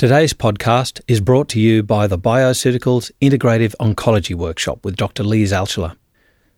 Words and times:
Today's 0.00 0.32
podcast 0.32 1.02
is 1.06 1.20
brought 1.20 1.50
to 1.50 1.60
you 1.60 1.82
by 1.82 2.06
the 2.06 2.16
Bioceuticals 2.16 3.10
Integrative 3.20 3.74
Oncology 3.80 4.34
Workshop 4.34 4.82
with 4.82 4.96
Dr. 4.96 5.22
Lise 5.22 5.52
Alschuler. 5.52 5.94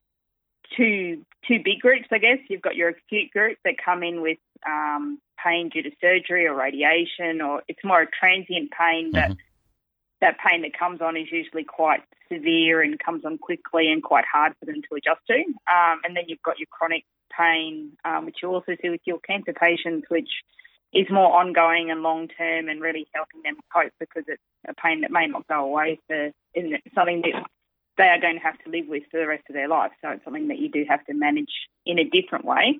two 0.78 1.27
two 1.47 1.59
big 1.62 1.81
groups. 1.81 2.06
I 2.11 2.17
guess 2.17 2.39
you've 2.48 2.62
got 2.62 2.75
your 2.75 2.89
acute 2.89 3.33
group 3.33 3.59
that 3.67 3.75
come 3.84 4.03
in 4.03 4.23
with 4.23 4.39
um, 4.67 5.19
pain 5.42 5.68
due 5.68 5.82
to 5.82 5.90
surgery 6.00 6.46
or 6.46 6.54
radiation, 6.54 7.40
or 7.40 7.62
it's 7.68 7.84
more 7.84 8.02
a 8.02 8.06
transient 8.06 8.70
pain 8.70 9.12
that 9.12 9.30
mm-hmm. 9.30 9.40
that 10.20 10.36
pain 10.38 10.62
that 10.62 10.78
comes 10.78 11.00
on 11.00 11.16
is 11.16 11.28
usually 11.30 11.64
quite 11.64 12.02
severe 12.32 12.80
and 12.82 12.98
comes 12.98 13.24
on 13.24 13.38
quickly 13.38 13.90
and 13.90 14.02
quite 14.02 14.24
hard 14.30 14.54
for 14.58 14.66
them 14.66 14.82
to 14.88 14.94
adjust 14.96 15.20
to. 15.28 15.34
Um, 15.34 16.00
and 16.04 16.16
then 16.16 16.24
you've 16.28 16.42
got 16.42 16.58
your 16.58 16.68
chronic 16.70 17.04
pain, 17.36 17.92
um, 18.04 18.26
which 18.26 18.36
you 18.42 18.48
also 18.48 18.76
see 18.80 18.88
with 18.88 19.00
your 19.04 19.18
cancer 19.20 19.52
patients, 19.52 20.06
which 20.08 20.30
is 20.92 21.06
more 21.10 21.34
ongoing 21.41 21.91
and 21.91 22.02
long 22.02 22.28
term 22.28 22.69
and 22.69 22.81
really 22.81 23.06
helping 23.14 23.42
them 23.42 23.56
cope 23.75 23.92
because 23.98 24.25
it's 24.28 24.42
a 24.69 24.75
pain 24.75 25.00
that 25.00 25.10
may 25.10 25.26
not 25.26 25.47
go 25.48 25.64
away 25.64 25.98
for 26.06 26.31
something 26.94 27.22
that 27.22 27.44
they 27.97 28.04
are 28.04 28.20
going 28.20 28.34
to 28.34 28.41
have 28.41 28.58
to 28.64 28.70
live 28.70 28.86
with 28.88 29.02
for 29.10 29.19
the 29.20 29.26
rest 29.26 29.44
of 29.48 29.54
their 29.54 29.69
life. 29.69 29.92
So 30.02 30.10
it's 30.10 30.25
something 30.25 30.48
that 30.48 30.58
you 30.58 30.70
do 30.70 30.84
have 30.88 31.04
to 31.06 31.14
manage 31.14 31.52
in 31.86 31.98
a 31.98 32.04
different 32.04 32.44
way. 32.44 32.78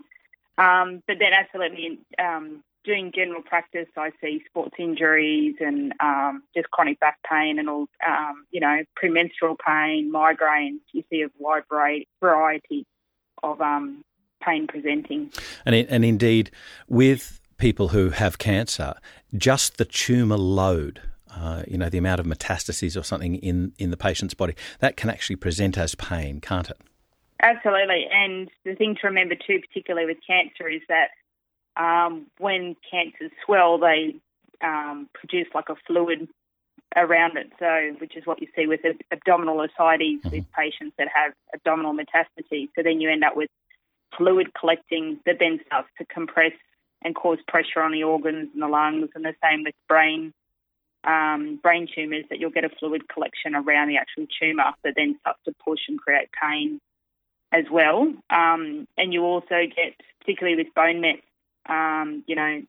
Um, 0.58 1.02
but 1.06 1.16
then, 1.18 1.32
absolutely, 1.32 1.98
um, 2.18 2.62
doing 2.84 3.12
general 3.14 3.42
practice, 3.42 3.88
I 3.96 4.10
see 4.20 4.42
sports 4.48 4.74
injuries 4.78 5.56
and 5.60 5.92
um, 6.00 6.42
just 6.54 6.70
chronic 6.70 7.00
back 7.00 7.18
pain 7.28 7.58
and 7.58 7.68
all, 7.68 7.86
um, 8.06 8.44
you 8.50 8.60
know, 8.60 8.82
premenstrual 8.96 9.56
pain, 9.64 10.12
migraines. 10.12 10.80
You 10.92 11.04
see 11.10 11.22
a 11.22 11.28
wide 11.38 11.64
variety 12.20 12.86
of 13.42 13.60
um, 13.60 14.02
pain 14.44 14.66
presenting. 14.66 15.32
And, 15.64 15.74
and 15.74 16.04
indeed, 16.04 16.50
with 16.88 17.40
people 17.56 17.88
who 17.88 18.10
have 18.10 18.38
cancer, 18.38 18.94
just 19.36 19.78
the 19.78 19.84
tumour 19.84 20.36
load 20.36 21.00
uh, 21.34 21.62
you 21.66 21.78
know, 21.78 21.88
the 21.88 21.98
amount 21.98 22.20
of 22.20 22.26
metastases 22.26 22.98
or 22.98 23.02
something 23.02 23.36
in, 23.36 23.72
in 23.78 23.90
the 23.90 23.96
patient's 23.96 24.34
body, 24.34 24.54
that 24.80 24.96
can 24.96 25.08
actually 25.08 25.36
present 25.36 25.78
as 25.78 25.94
pain, 25.94 26.40
can't 26.40 26.69
it? 26.70 26.78
Absolutely. 27.42 28.06
And 28.10 28.48
the 28.64 28.76
thing 28.76 28.97
to 29.00 29.08
remember 29.08 29.34
too, 29.34 29.60
particularly 29.60 30.06
with 30.06 30.19
cancer, 30.26 30.69
is 30.69 30.82
that 30.88 31.08
um, 31.76 32.26
when 32.38 32.76
cancers 32.88 33.32
swell, 33.44 33.78
they 33.78 34.14
um, 34.62 35.08
produce 35.12 35.48
like 35.54 35.69
a 35.69 35.75
fluid 35.86 36.28
around 36.94 37.36
it. 37.36 37.50
So, 37.58 37.97
which 37.98 38.16
is 38.16 38.26
what 38.26 38.41
you 38.41 38.48
see 38.54 38.66
with 38.66 38.81
abdominal 39.10 39.60
ascites 39.60 40.02
mm-hmm. 40.02 40.31
with 40.31 40.44
patients 40.52 40.94
that 40.98 41.08
have 41.12 41.32
abdominal 41.52 41.94
metastases. 41.94 42.69
So 42.76 42.82
then 42.82 43.00
you 43.00 43.10
end 43.10 43.25
up 43.25 43.36
with 43.36 43.50
fluid 44.16 44.52
collecting 44.58 45.19
that 45.26 45.36
then 45.41 45.58
starts 45.66 45.88
to 45.98 46.04
compress 46.04 46.52
and 47.02 47.14
cause 47.14 47.38
pressure 47.48 47.81
on 47.82 47.91
the 47.91 48.04
organs 48.04 48.50
and 48.52 48.62
the 48.62 48.69
lungs, 48.69 49.08
and 49.16 49.25
the 49.25 49.34
same 49.42 49.64
with 49.64 49.75
brain 49.88 50.32
um, 51.04 51.58
brain 51.60 51.88
tumours 51.92 52.25
that 52.31 52.38
you'll 52.38 52.50
get 52.50 52.64
a 52.64 52.69
fluid 52.69 53.08
collection 53.08 53.56
around 53.56 53.88
the 53.88 53.97
actual 53.97 54.26
tumour 54.41 54.72
that 54.84 54.94
then 54.97 55.16
starts 55.19 55.41
to 55.44 55.52
push 55.64 55.81
and 55.88 55.98
create 55.98 56.28
pain 56.41 56.81
as 57.52 57.64
well. 57.70 58.12
Um, 58.30 58.88
and 58.96 59.12
you 59.12 59.22
also 59.24 59.66
get, 59.74 59.94
particularly 60.20 60.56
with 60.56 60.74
bone 60.74 61.00
mets, 61.00 61.22
um, 61.68 62.24
you 62.26 62.34
know, 62.34 62.62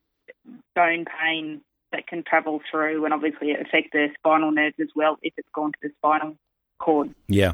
bone 0.75 1.05
pain 1.05 1.61
that 1.91 2.07
can 2.07 2.23
travel 2.23 2.59
through 2.69 3.05
and 3.05 3.13
obviously 3.13 3.53
affect 3.53 3.93
the 3.93 4.07
spinal 4.17 4.51
nerves 4.51 4.75
as 4.81 4.89
well 4.95 5.17
if 5.21 5.33
it's 5.37 5.47
gone 5.53 5.71
to 5.71 5.77
the 5.81 5.89
spinal 5.97 6.35
cord. 6.79 7.13
Yeah. 7.27 7.53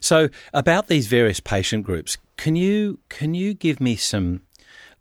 So 0.00 0.28
about 0.52 0.88
these 0.88 1.06
various 1.06 1.40
patient 1.40 1.84
groups, 1.84 2.18
can 2.36 2.56
you 2.56 2.98
can 3.08 3.34
you 3.34 3.54
give 3.54 3.80
me 3.80 3.96
some 3.96 4.42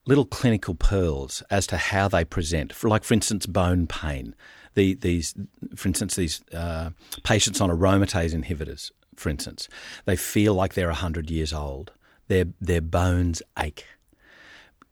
little 0.05 0.25
clinical 0.25 0.73
pearls 0.75 1.43
as 1.49 1.67
to 1.67 1.77
how 1.77 2.07
they 2.07 2.23
present? 2.23 2.71
For 2.71 2.87
like 2.87 3.03
for 3.03 3.13
instance, 3.13 3.45
bone 3.45 3.87
pain 3.87 4.35
the, 4.77 4.93
these, 4.93 5.33
for 5.75 5.87
instance, 5.87 6.15
these 6.15 6.41
uh, 6.53 6.91
patients 7.23 7.59
on 7.59 7.71
aromatase 7.71 8.33
inhibitors, 8.33 8.91
for 9.19 9.29
instance, 9.29 9.67
they 10.05 10.15
feel 10.15 10.53
like 10.53 10.73
they're 10.73 10.87
100 10.87 11.29
years 11.29 11.53
old. 11.53 11.91
Their, 12.27 12.45
their 12.59 12.81
bones 12.81 13.41
ache. 13.57 13.85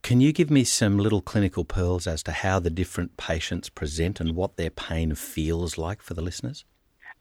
Can 0.02 0.20
you 0.20 0.32
give 0.32 0.50
me 0.50 0.62
some 0.62 0.98
little 0.98 1.20
clinical 1.20 1.64
pearls 1.64 2.06
as 2.06 2.22
to 2.24 2.32
how 2.32 2.60
the 2.60 2.70
different 2.70 3.16
patients 3.16 3.68
present 3.68 4.20
and 4.20 4.36
what 4.36 4.56
their 4.56 4.70
pain 4.70 5.14
feels 5.14 5.76
like 5.76 6.00
for 6.00 6.14
the 6.14 6.22
listeners? 6.22 6.64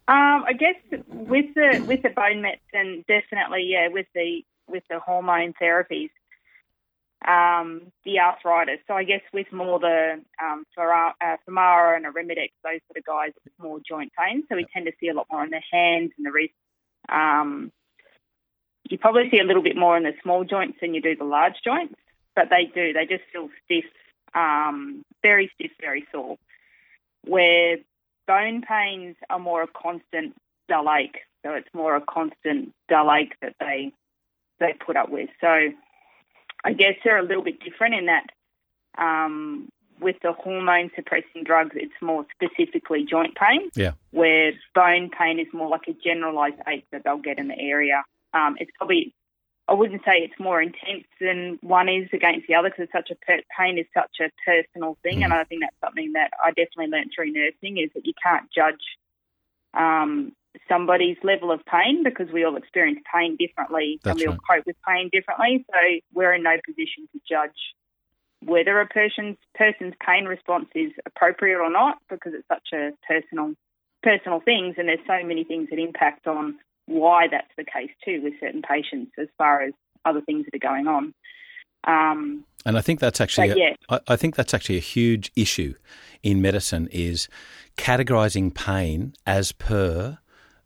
Um, 0.07 0.45
I 0.45 0.53
guess 0.53 0.75
with 1.09 1.55
the 1.55 1.83
with 1.87 2.03
the 2.03 2.09
bone 2.09 2.43
mets 2.43 2.61
and 2.73 3.03
definitely 3.07 3.63
yeah 3.71 3.87
with 3.87 4.05
the 4.13 4.43
with 4.67 4.83
the 4.87 4.99
hormone 4.99 5.53
therapies, 5.59 6.11
um, 7.27 7.91
the 8.03 8.19
arthritis. 8.19 8.79
So 8.87 8.93
I 8.93 9.03
guess 9.03 9.21
with 9.33 9.51
more 9.51 9.79
the 9.79 10.21
um, 10.41 10.63
Femara 10.77 11.13
uh, 11.21 11.95
and 11.95 12.05
Arimidex, 12.05 12.51
those 12.63 12.81
sort 12.87 12.97
of 12.97 13.03
guys, 13.05 13.31
it's 13.45 13.55
more 13.59 13.79
joint 13.87 14.11
pain. 14.17 14.43
So 14.47 14.55
we 14.55 14.65
tend 14.71 14.85
to 14.85 14.91
see 14.99 15.07
a 15.07 15.13
lot 15.13 15.27
more 15.31 15.43
in 15.43 15.49
the 15.49 15.61
hands 15.71 16.11
and 16.17 16.25
the 16.25 16.31
wrists. 16.31 16.55
Um, 17.15 17.71
you 18.89 18.97
probably 18.99 19.29
see 19.31 19.39
a 19.39 19.43
little 19.43 19.63
bit 19.63 19.75
more 19.75 19.97
in 19.97 20.03
the 20.03 20.13
small 20.21 20.43
joints 20.43 20.77
than 20.81 20.93
you 20.93 21.01
do 21.01 21.15
the 21.15 21.23
large 21.23 21.55
joints, 21.63 21.95
but 22.35 22.49
they 22.49 22.65
do. 22.65 22.93
They 22.93 23.05
just 23.05 23.23
feel 23.31 23.49
stiff, 23.63 23.85
um, 24.35 25.03
very 25.23 25.49
stiff, 25.55 25.71
very 25.81 26.05
sore. 26.11 26.37
Where 27.25 27.77
bone 28.27 28.61
pains 28.61 29.15
are 29.29 29.39
more 29.39 29.63
a 29.63 29.67
constant 29.67 30.35
dull 30.67 30.91
ache. 30.91 31.17
So 31.43 31.53
it's 31.53 31.69
more 31.73 31.95
a 31.95 32.01
constant 32.01 32.73
dull 32.89 33.11
ache 33.11 33.35
that 33.41 33.55
they 33.59 33.91
they 34.59 34.73
put 34.73 34.97
up 34.97 35.09
with. 35.09 35.29
So 35.41 35.69
I 36.63 36.73
guess 36.73 36.95
they're 37.03 37.17
a 37.17 37.23
little 37.23 37.43
bit 37.43 37.59
different 37.59 37.95
in 37.95 38.05
that 38.05 38.25
um, 38.97 39.69
with 39.99 40.17
the 40.21 40.33
hormone 40.33 40.91
suppressing 40.95 41.43
drugs, 41.43 41.71
it's 41.75 41.93
more 42.01 42.25
specifically 42.35 43.05
joint 43.09 43.35
pain. 43.35 43.69
Yeah. 43.75 43.91
Where 44.11 44.51
bone 44.73 45.09
pain 45.09 45.39
is 45.39 45.47
more 45.53 45.69
like 45.69 45.87
a 45.87 45.93
generalized 45.93 46.61
ache 46.67 46.85
that 46.91 47.03
they'll 47.03 47.17
get 47.17 47.39
in 47.39 47.47
the 47.47 47.59
area. 47.59 48.03
Um, 48.33 48.57
it's 48.59 48.71
probably, 48.77 49.13
I 49.67 49.73
wouldn't 49.73 50.01
say 50.03 50.17
it's 50.17 50.39
more 50.39 50.61
intense 50.61 51.05
than 51.21 51.57
one 51.61 51.87
is 51.87 52.09
against 52.13 52.47
the 52.47 52.55
other 52.55 52.69
because 52.69 52.83
it's 52.83 52.91
such 52.91 53.09
a 53.11 53.25
per- 53.25 53.41
pain 53.57 53.77
is 53.77 53.85
such 53.93 54.17
a 54.19 54.29
personal 54.45 54.97
thing, 55.03 55.19
mm. 55.19 55.23
and 55.23 55.33
I 55.33 55.43
think 55.45 55.61
that's 55.61 55.79
something 55.81 56.13
that 56.13 56.31
I 56.43 56.49
definitely 56.49 56.87
learned 56.87 57.11
through 57.15 57.31
nursing 57.31 57.77
is 57.77 57.89
that 57.95 58.05
you 58.05 58.13
can't 58.21 58.49
judge 58.51 58.83
um, 59.73 60.33
somebody's 60.67 61.17
level 61.23 61.51
of 61.51 61.65
pain 61.65 62.03
because 62.03 62.31
we 62.31 62.43
all 62.43 62.55
experience 62.55 62.99
pain 63.13 63.35
differently 63.37 63.99
That's 64.03 64.15
and 64.15 64.19
we 64.19 64.27
all 64.27 64.37
right. 64.49 64.57
cope 64.57 64.65
with 64.65 64.77
pain 64.87 65.09
differently. 65.11 65.65
So 65.69 65.77
we're 66.13 66.33
in 66.33 66.43
no 66.43 66.57
position 66.65 67.07
to 67.11 67.19
judge 67.27 67.75
whether 68.45 68.79
a 68.79 68.87
person's 68.87 69.37
person's 69.55 69.93
pain 70.05 70.25
response 70.25 70.67
is 70.75 70.91
appropriate 71.05 71.57
or 71.57 71.71
not 71.71 71.97
because 72.09 72.33
it's 72.33 72.47
such 72.47 72.69
a 72.73 72.91
personal 73.07 73.53
personal 74.03 74.39
things 74.39 74.75
and 74.77 74.87
there's 74.87 74.99
so 75.07 75.25
many 75.25 75.43
things 75.43 75.67
that 75.71 75.79
impact 75.79 76.27
on 76.27 76.55
why 76.85 77.27
that's 77.29 77.51
the 77.57 77.63
case 77.63 77.89
too 78.03 78.21
with 78.23 78.33
certain 78.39 78.61
patients 78.61 79.11
as 79.19 79.27
far 79.37 79.63
as 79.63 79.73
other 80.05 80.21
things 80.21 80.45
that 80.45 80.55
are 80.55 80.69
going 80.69 80.87
on. 80.87 81.13
Um, 81.87 82.45
And 82.65 82.77
I 82.77 82.81
think 82.81 82.99
that's 82.99 83.19
actually 83.19 83.49
a- 83.49 83.55
yeah. 83.55 83.75
I 83.89 83.99
I 84.07 84.15
think 84.15 84.35
that's 84.35 84.53
actually 84.53 84.77
a 84.77 84.87
huge 84.95 85.31
issue 85.35 85.73
in 86.21 86.41
medicine 86.41 86.87
is 86.91 87.27
categorizing 87.77 88.53
pain 88.53 89.13
as 89.25 89.51
per 89.51 90.19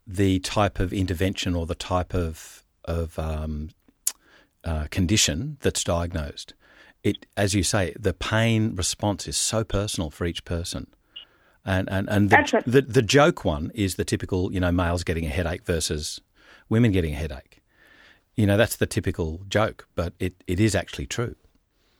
the 0.05 0.39
type 0.39 0.79
of 0.79 0.91
intervention 0.91 1.55
or 1.55 1.65
the 1.65 1.75
type 1.75 2.13
of 2.13 2.63
of 2.85 3.17
um, 3.19 3.69
uh, 4.63 4.87
condition 4.89 5.57
that's 5.61 5.83
diagnosed. 5.83 6.53
It, 7.03 7.25
as 7.37 7.53
you 7.53 7.63
say, 7.63 7.93
the 7.97 8.13
pain 8.13 8.75
response 8.75 9.27
is 9.27 9.37
so 9.37 9.63
personal 9.63 10.09
for 10.09 10.25
each 10.25 10.43
person. 10.45 10.87
And 11.65 11.89
and, 11.89 12.09
and 12.09 12.29
the, 12.29 12.63
the 12.65 12.81
the 12.81 13.01
joke 13.01 13.45
one 13.45 13.71
is 13.75 13.95
the 13.95 14.05
typical, 14.05 14.51
you 14.51 14.59
know, 14.59 14.71
males 14.71 15.03
getting 15.03 15.25
a 15.25 15.29
headache 15.29 15.65
versus 15.65 16.19
women 16.69 16.91
getting 16.91 17.13
a 17.13 17.17
headache. 17.17 17.61
You 18.35 18.47
know, 18.47 18.57
that's 18.57 18.77
the 18.77 18.87
typical 18.87 19.41
joke, 19.49 19.87
but 19.95 20.13
it, 20.19 20.33
it 20.47 20.59
is 20.59 20.73
actually 20.73 21.07
true. 21.07 21.35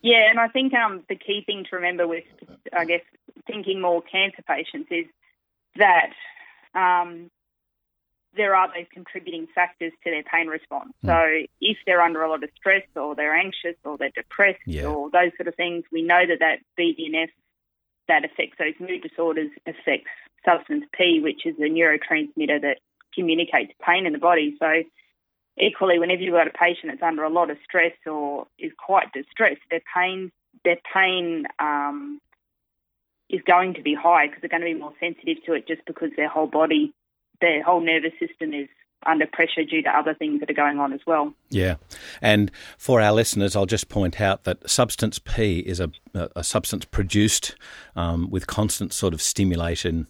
Yeah, 0.01 0.29
and 0.29 0.39
I 0.39 0.47
think 0.47 0.73
um, 0.73 1.03
the 1.09 1.15
key 1.15 1.43
thing 1.45 1.65
to 1.69 1.75
remember 1.75 2.07
with, 2.07 2.23
I 2.71 2.85
guess, 2.85 3.01
thinking 3.45 3.81
more 3.81 4.01
cancer 4.01 4.41
patients 4.47 4.87
is 4.89 5.05
that 5.75 6.11
um, 6.73 7.29
there 8.35 8.55
are 8.55 8.67
those 8.67 8.85
contributing 8.93 9.47
factors 9.53 9.91
to 10.03 10.11
their 10.11 10.23
pain 10.23 10.47
response. 10.47 10.93
Hmm. 11.01 11.07
So 11.07 11.25
if 11.61 11.77
they're 11.85 12.01
under 12.01 12.21
a 12.21 12.29
lot 12.29 12.43
of 12.43 12.49
stress 12.55 12.83
or 12.95 13.15
they're 13.15 13.35
anxious 13.35 13.75
or 13.83 13.97
they're 13.97 14.11
depressed 14.15 14.59
Yeah. 14.65 14.85
or 14.85 15.09
those 15.09 15.31
sort 15.37 15.47
of 15.47 15.55
things, 15.55 15.83
we 15.91 16.01
know 16.01 16.25
that 16.27 16.39
that 16.39 16.59
BDNF 16.77 17.29
that 18.07 18.25
affects 18.25 18.57
those 18.57 18.73
mood 18.79 19.03
disorders 19.03 19.51
affects 19.67 20.09
substance 20.43 20.85
P, 20.97 21.19
which 21.21 21.45
is 21.45 21.55
a 21.59 21.69
neurotransmitter 21.69 22.61
that 22.61 22.79
communicates 23.13 23.71
pain 23.85 24.05
in 24.05 24.13
the 24.13 24.19
body. 24.19 24.55
So 24.59 24.83
equally, 25.57 25.99
whenever 25.99 26.21
you've 26.21 26.33
got 26.33 26.47
a 26.47 26.51
patient 26.51 26.91
that's 26.91 27.03
under 27.03 27.23
a 27.23 27.29
lot 27.29 27.49
of 27.51 27.57
stress 27.63 27.93
or 28.05 28.47
is 28.57 28.71
quite 28.77 29.11
distressed, 29.13 29.61
their 29.69 29.81
pain 29.93 30.31
their 30.65 30.77
pain 30.93 31.45
um, 31.59 32.19
is 33.29 33.41
going 33.45 33.75
to 33.75 33.81
be 33.81 33.93
high 33.93 34.27
because 34.27 34.41
they're 34.41 34.49
going 34.49 34.61
to 34.61 34.73
be 34.73 34.79
more 34.79 34.93
sensitive 34.99 35.37
to 35.45 35.53
it 35.53 35.67
just 35.67 35.81
because 35.85 36.09
their 36.17 36.27
whole 36.27 36.47
body, 36.47 36.93
their 37.41 37.63
whole 37.63 37.81
nervous 37.81 38.13
system 38.19 38.53
is 38.53 38.67
under 39.05 39.25
pressure 39.25 39.63
due 39.63 39.81
to 39.81 39.89
other 39.89 40.13
things 40.13 40.39
that 40.41 40.49
are 40.49 40.53
going 40.53 40.79
on 40.79 40.91
as 40.91 40.99
well. 41.07 41.33
Yeah. 41.49 41.75
And 42.21 42.51
for 42.77 43.01
our 43.01 43.13
listeners, 43.13 43.55
I'll 43.55 43.65
just 43.65 43.89
point 43.89 44.19
out 44.19 44.43
that 44.43 44.69
substance 44.69 45.19
P 45.19 45.59
is 45.59 45.79
a, 45.79 45.89
a 46.13 46.43
substance 46.43 46.85
produced 46.85 47.55
um, 47.95 48.29
with 48.29 48.47
constant 48.47 48.91
sort 48.91 49.13
of 49.13 49.21
stimulation, 49.21 50.07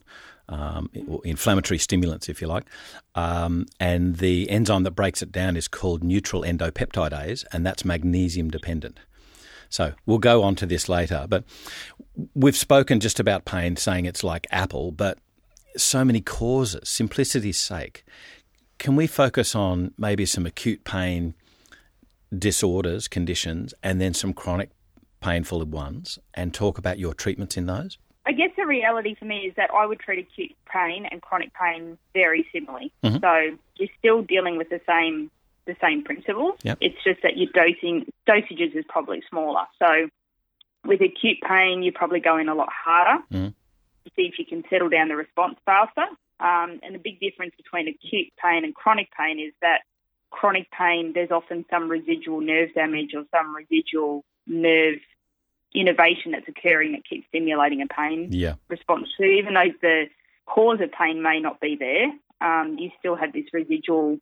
um, 0.48 0.90
inflammatory 1.24 1.78
stimulants, 1.78 2.30
if 2.30 2.42
you 2.42 2.48
like. 2.48 2.66
Um, 3.14 3.68
and 3.80 4.18
the 4.18 4.50
enzyme 4.50 4.84
that 4.84 4.92
breaks 4.92 5.22
it 5.22 5.31
down 5.31 5.56
is 5.56 5.68
called 5.68 6.04
neutral 6.04 6.42
endopeptidase, 6.42 7.46
and 7.52 7.66
that's 7.66 7.86
magnesium 7.86 8.50
dependent. 8.50 9.00
So 9.70 9.94
we'll 10.08 10.18
go 10.18 10.42
on 10.42 10.56
to 10.56 10.66
this 10.66 10.90
later. 10.90 11.28
But 11.30 11.44
we've 12.34 12.58
spoken 12.58 13.00
just 13.00 13.20
about 13.20 13.46
pain, 13.46 13.76
saying 13.76 14.06
it's 14.06 14.24
like 14.24 14.48
Apple, 14.50 14.92
but 14.92 15.20
so 15.77 16.04
many 16.06 16.21
causes, 16.21 16.88
simplicity's 16.89 17.57
sake. 17.60 18.04
Can 18.77 18.95
we 18.95 19.07
focus 19.07 19.56
on 19.56 19.94
maybe 19.98 20.25
some 20.25 20.45
acute 20.45 20.83
pain 20.83 21.33
disorders, 22.38 23.07
conditions, 23.07 23.74
and 23.83 24.00
then 24.00 24.13
some 24.13 24.33
chronic 24.33 24.69
painful 25.21 25.63
ones 25.66 26.19
and 26.33 26.54
talk 26.54 26.77
about 26.77 27.00
your 27.00 27.13
treatments 27.13 27.57
in 27.57 27.66
those? 27.66 27.98
I 28.25 28.31
guess 28.31 28.51
the 28.56 28.66
reality 28.66 29.16
for 29.16 29.25
me 29.25 29.39
is 29.48 29.56
that 29.56 29.71
I 29.74 29.86
would 29.86 30.00
treat 30.00 30.19
acute 30.19 30.51
pain 30.71 31.07
and 31.10 31.21
chronic 31.21 31.51
pain 31.54 31.98
very 32.13 32.48
similarly. 32.54 32.92
Mhm. 33.04 33.19
So 33.21 33.57
you're 33.77 33.89
still 33.98 34.21
dealing 34.21 34.57
with 34.57 34.69
the 34.69 34.81
same 34.88 35.31
the 35.66 35.75
same 35.80 36.04
principles. 36.04 36.57
Yep. 36.63 36.80
It's 36.81 37.04
just 37.04 37.21
that 37.21 37.38
your 37.38 37.48
dosing 37.54 38.12
dosages 38.27 38.75
is 38.75 38.83
probably 38.89 39.21
smaller. 39.30 39.68
So 39.77 40.10
with 40.83 41.00
acute 41.01 41.38
pain, 41.48 41.83
you 41.83 41.92
probably 41.92 42.19
go 42.19 42.38
in 42.38 42.50
a 42.50 42.56
lot 42.56 42.69
harder 42.71 43.24
Mhm. 43.31 43.54
To 44.06 44.12
see 44.16 44.24
if 44.24 44.40
you 44.40 44.46
can 44.46 44.63
settle 44.69 44.90
down 44.90 45.10
the 45.10 45.16
response 45.16 45.57
faster. 45.66 46.06
Um, 46.40 46.80
and 46.84 46.96
the 46.96 47.00
big 47.00 47.19
difference 47.19 47.54
between 47.57 47.88
acute 47.90 48.31
pain 48.42 48.63
and 48.63 48.74
chronic 48.74 49.10
pain 49.18 49.40
is 49.40 49.54
that 49.62 49.81
chronic 50.31 50.68
pain, 50.72 51.12
there's 51.13 51.31
often 51.31 51.66
some 51.69 51.90
residual 51.90 52.40
nerve 52.40 52.74
damage 52.74 53.13
or 53.13 53.25
some 53.36 53.54
residual 53.56 54.24
nerve 54.48 55.00
innervation 55.75 56.31
that's 56.31 56.48
occurring 56.48 56.94
that 56.94 57.06
keeps 57.06 57.28
stimulating 57.28 57.81
a 57.81 57.88
pain 57.88 58.30
Yeah. 58.31 58.56
response 58.69 59.10
to. 59.18 59.24
Even 59.24 59.54
though 59.54 59.72
the 59.81 60.10
cause 60.45 60.80
of 60.80 60.92
pain 60.94 61.22
may 61.22 61.40
not 61.42 61.60
be 61.60 61.75
there, 61.75 62.12
um, 62.42 62.78
you 62.80 62.92
still 63.00 63.16
have 63.16 63.34
this 63.34 63.45
residual 63.54 64.19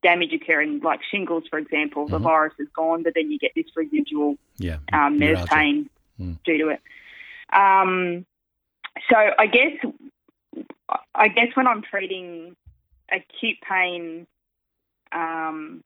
damage 0.00 0.32
occurring, 0.32 0.78
like 0.80 1.00
shingles, 1.02 1.44
for 1.48 1.58
example. 1.58 2.06
The 2.06 2.18
Mhm. 2.20 2.22
virus 2.22 2.54
is 2.60 2.68
gone, 2.68 3.02
but 3.02 3.14
then 3.14 3.32
you 3.32 3.38
get 3.38 3.52
this 3.56 3.66
residual 3.76 4.38
Yeah. 4.58 4.78
um, 4.92 5.18
nerve 5.18 5.30
Neuralgia. 5.30 5.48
pain 5.54 5.90
Mm. 6.20 6.42
due 6.44 6.58
to 6.58 6.68
it. 6.68 6.80
Um, 7.52 8.24
so 9.10 9.16
I 9.38 9.46
guess 9.46 9.72
I 11.14 11.28
guess 11.28 11.48
when 11.54 11.66
I'm 11.66 11.82
treating 11.82 12.56
acute 13.10 13.58
pain, 13.68 14.26
um, 15.12 15.82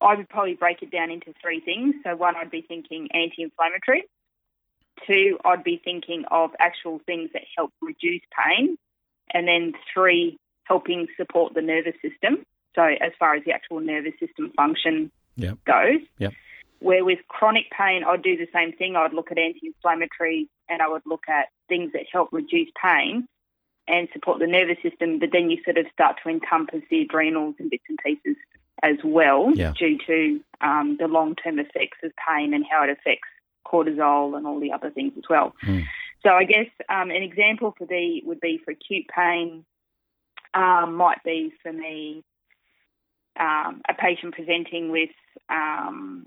I 0.00 0.14
would 0.14 0.28
probably 0.28 0.54
break 0.54 0.82
it 0.82 0.90
down 0.90 1.10
into 1.10 1.32
three 1.42 1.60
things. 1.60 1.94
So 2.04 2.16
one, 2.16 2.36
I'd 2.36 2.50
be 2.50 2.62
thinking 2.62 3.08
anti-inflammatory. 3.12 4.04
Two, 5.06 5.38
I'd 5.44 5.64
be 5.64 5.80
thinking 5.82 6.24
of 6.30 6.50
actual 6.58 7.00
things 7.06 7.30
that 7.32 7.42
help 7.56 7.72
reduce 7.80 8.22
pain, 8.44 8.76
and 9.32 9.46
then 9.46 9.72
three, 9.94 10.36
helping 10.64 11.06
support 11.16 11.54
the 11.54 11.62
nervous 11.62 11.94
system. 12.02 12.44
So 12.74 12.82
as 12.82 13.12
far 13.18 13.34
as 13.34 13.44
the 13.44 13.52
actual 13.52 13.80
nervous 13.80 14.14
system 14.20 14.52
function 14.56 15.10
Yep. 15.36 15.58
goes. 15.64 16.00
Yep. 16.18 16.32
Where 16.80 17.04
with 17.04 17.20
chronic 17.28 17.70
pain, 17.70 18.02
I'd 18.04 18.22
do 18.22 18.36
the 18.36 18.48
same 18.52 18.72
thing. 18.72 18.96
I'd 18.96 19.12
look 19.12 19.30
at 19.30 19.38
anti-inflammatory 19.38 20.48
and 20.68 20.82
I 20.82 20.88
would 20.88 21.02
look 21.06 21.24
at 21.28 21.46
things 21.68 21.92
that 21.92 22.04
help 22.12 22.28
reduce 22.32 22.68
pain 22.82 23.28
and 23.86 24.08
support 24.12 24.38
the 24.38 24.46
nervous 24.46 24.76
system. 24.82 25.18
But 25.18 25.30
then 25.32 25.50
you 25.50 25.62
sort 25.64 25.78
of 25.78 25.86
start 25.92 26.16
to 26.22 26.28
encompass 26.28 26.82
the 26.90 27.02
adrenals 27.02 27.54
and 27.58 27.70
bits 27.70 27.84
and 27.88 27.98
pieces 28.04 28.36
as 28.82 28.96
well, 29.02 29.50
Yeah. 29.54 29.72
due 29.76 29.98
to 30.06 30.40
um, 30.60 30.96
the 30.98 31.08
long-term 31.08 31.58
effects 31.58 31.98
of 32.04 32.12
pain 32.28 32.54
and 32.54 32.64
how 32.70 32.84
it 32.84 32.90
affects 32.90 33.28
cortisol 33.66 34.36
and 34.36 34.46
all 34.46 34.60
the 34.60 34.72
other 34.72 34.90
things 34.90 35.12
as 35.16 35.24
well. 35.28 35.54
Mm. 35.64 35.84
So 36.22 36.30
I 36.30 36.44
guess 36.44 36.66
um, 36.88 37.10
an 37.10 37.22
example 37.22 37.74
for 37.76 37.86
the 37.86 38.22
would 38.24 38.40
be 38.40 38.60
for 38.64 38.70
acute 38.72 39.06
pain 39.14 39.64
um, 40.54 40.94
might 40.94 41.22
be 41.24 41.52
for 41.62 41.72
me 41.72 42.24
um, 43.38 43.82
a 43.88 43.94
patient 43.94 44.34
presenting 44.34 44.90
with, 44.90 45.10
um, 45.48 46.26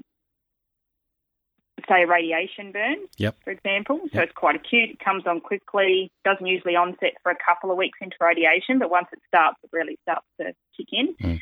say, 1.88 2.04
a 2.04 2.08
radiation 2.08 2.72
burn, 2.72 2.98
Yep. 3.18 3.36
for 3.44 3.52
example. 3.52 4.00
So 4.12 4.20
Yep. 4.20 4.24
it's 4.24 4.34
quite 4.34 4.56
acute. 4.56 4.92
It 4.92 5.00
comes 5.00 5.26
on 5.26 5.42
quickly. 5.42 6.12
Doesn't 6.24 6.46
usually 6.46 6.76
onset 6.76 7.14
for 7.24 7.32
a 7.32 7.36
couple 7.36 7.72
of 7.72 7.78
weeks 7.78 8.00
into 8.02 8.16
radiation, 8.20 8.80
but 8.80 8.90
once 8.90 9.08
it 9.12 9.20
starts, 9.28 9.58
it 9.64 9.70
really 9.72 9.98
starts 10.04 10.26
to 10.40 10.54
kick 10.78 10.88
in. 10.92 11.16
Mm. 11.16 11.42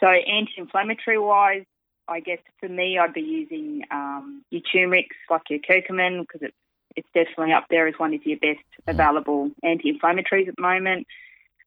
So 0.00 0.08
anti-inflammatory 0.08 1.18
wise, 1.18 1.64
I 2.08 2.20
guess 2.20 2.38
for 2.58 2.68
me, 2.68 2.98
I'd 2.98 3.12
be 3.12 3.20
using 3.20 3.82
um, 3.90 4.42
your 4.50 4.62
turmeric, 4.62 5.08
like 5.28 5.42
your 5.50 5.60
curcumin, 5.60 6.20
because 6.22 6.42
it's 6.42 6.56
it's 6.96 7.08
definitely 7.14 7.52
up 7.52 7.66
there 7.70 7.86
as 7.86 7.94
one 7.98 8.12
of 8.14 8.26
your 8.26 8.38
best 8.38 8.64
available 8.88 9.52
anti-inflammatories 9.62 10.48
at 10.48 10.56
the 10.56 10.62
moment. 10.62 11.06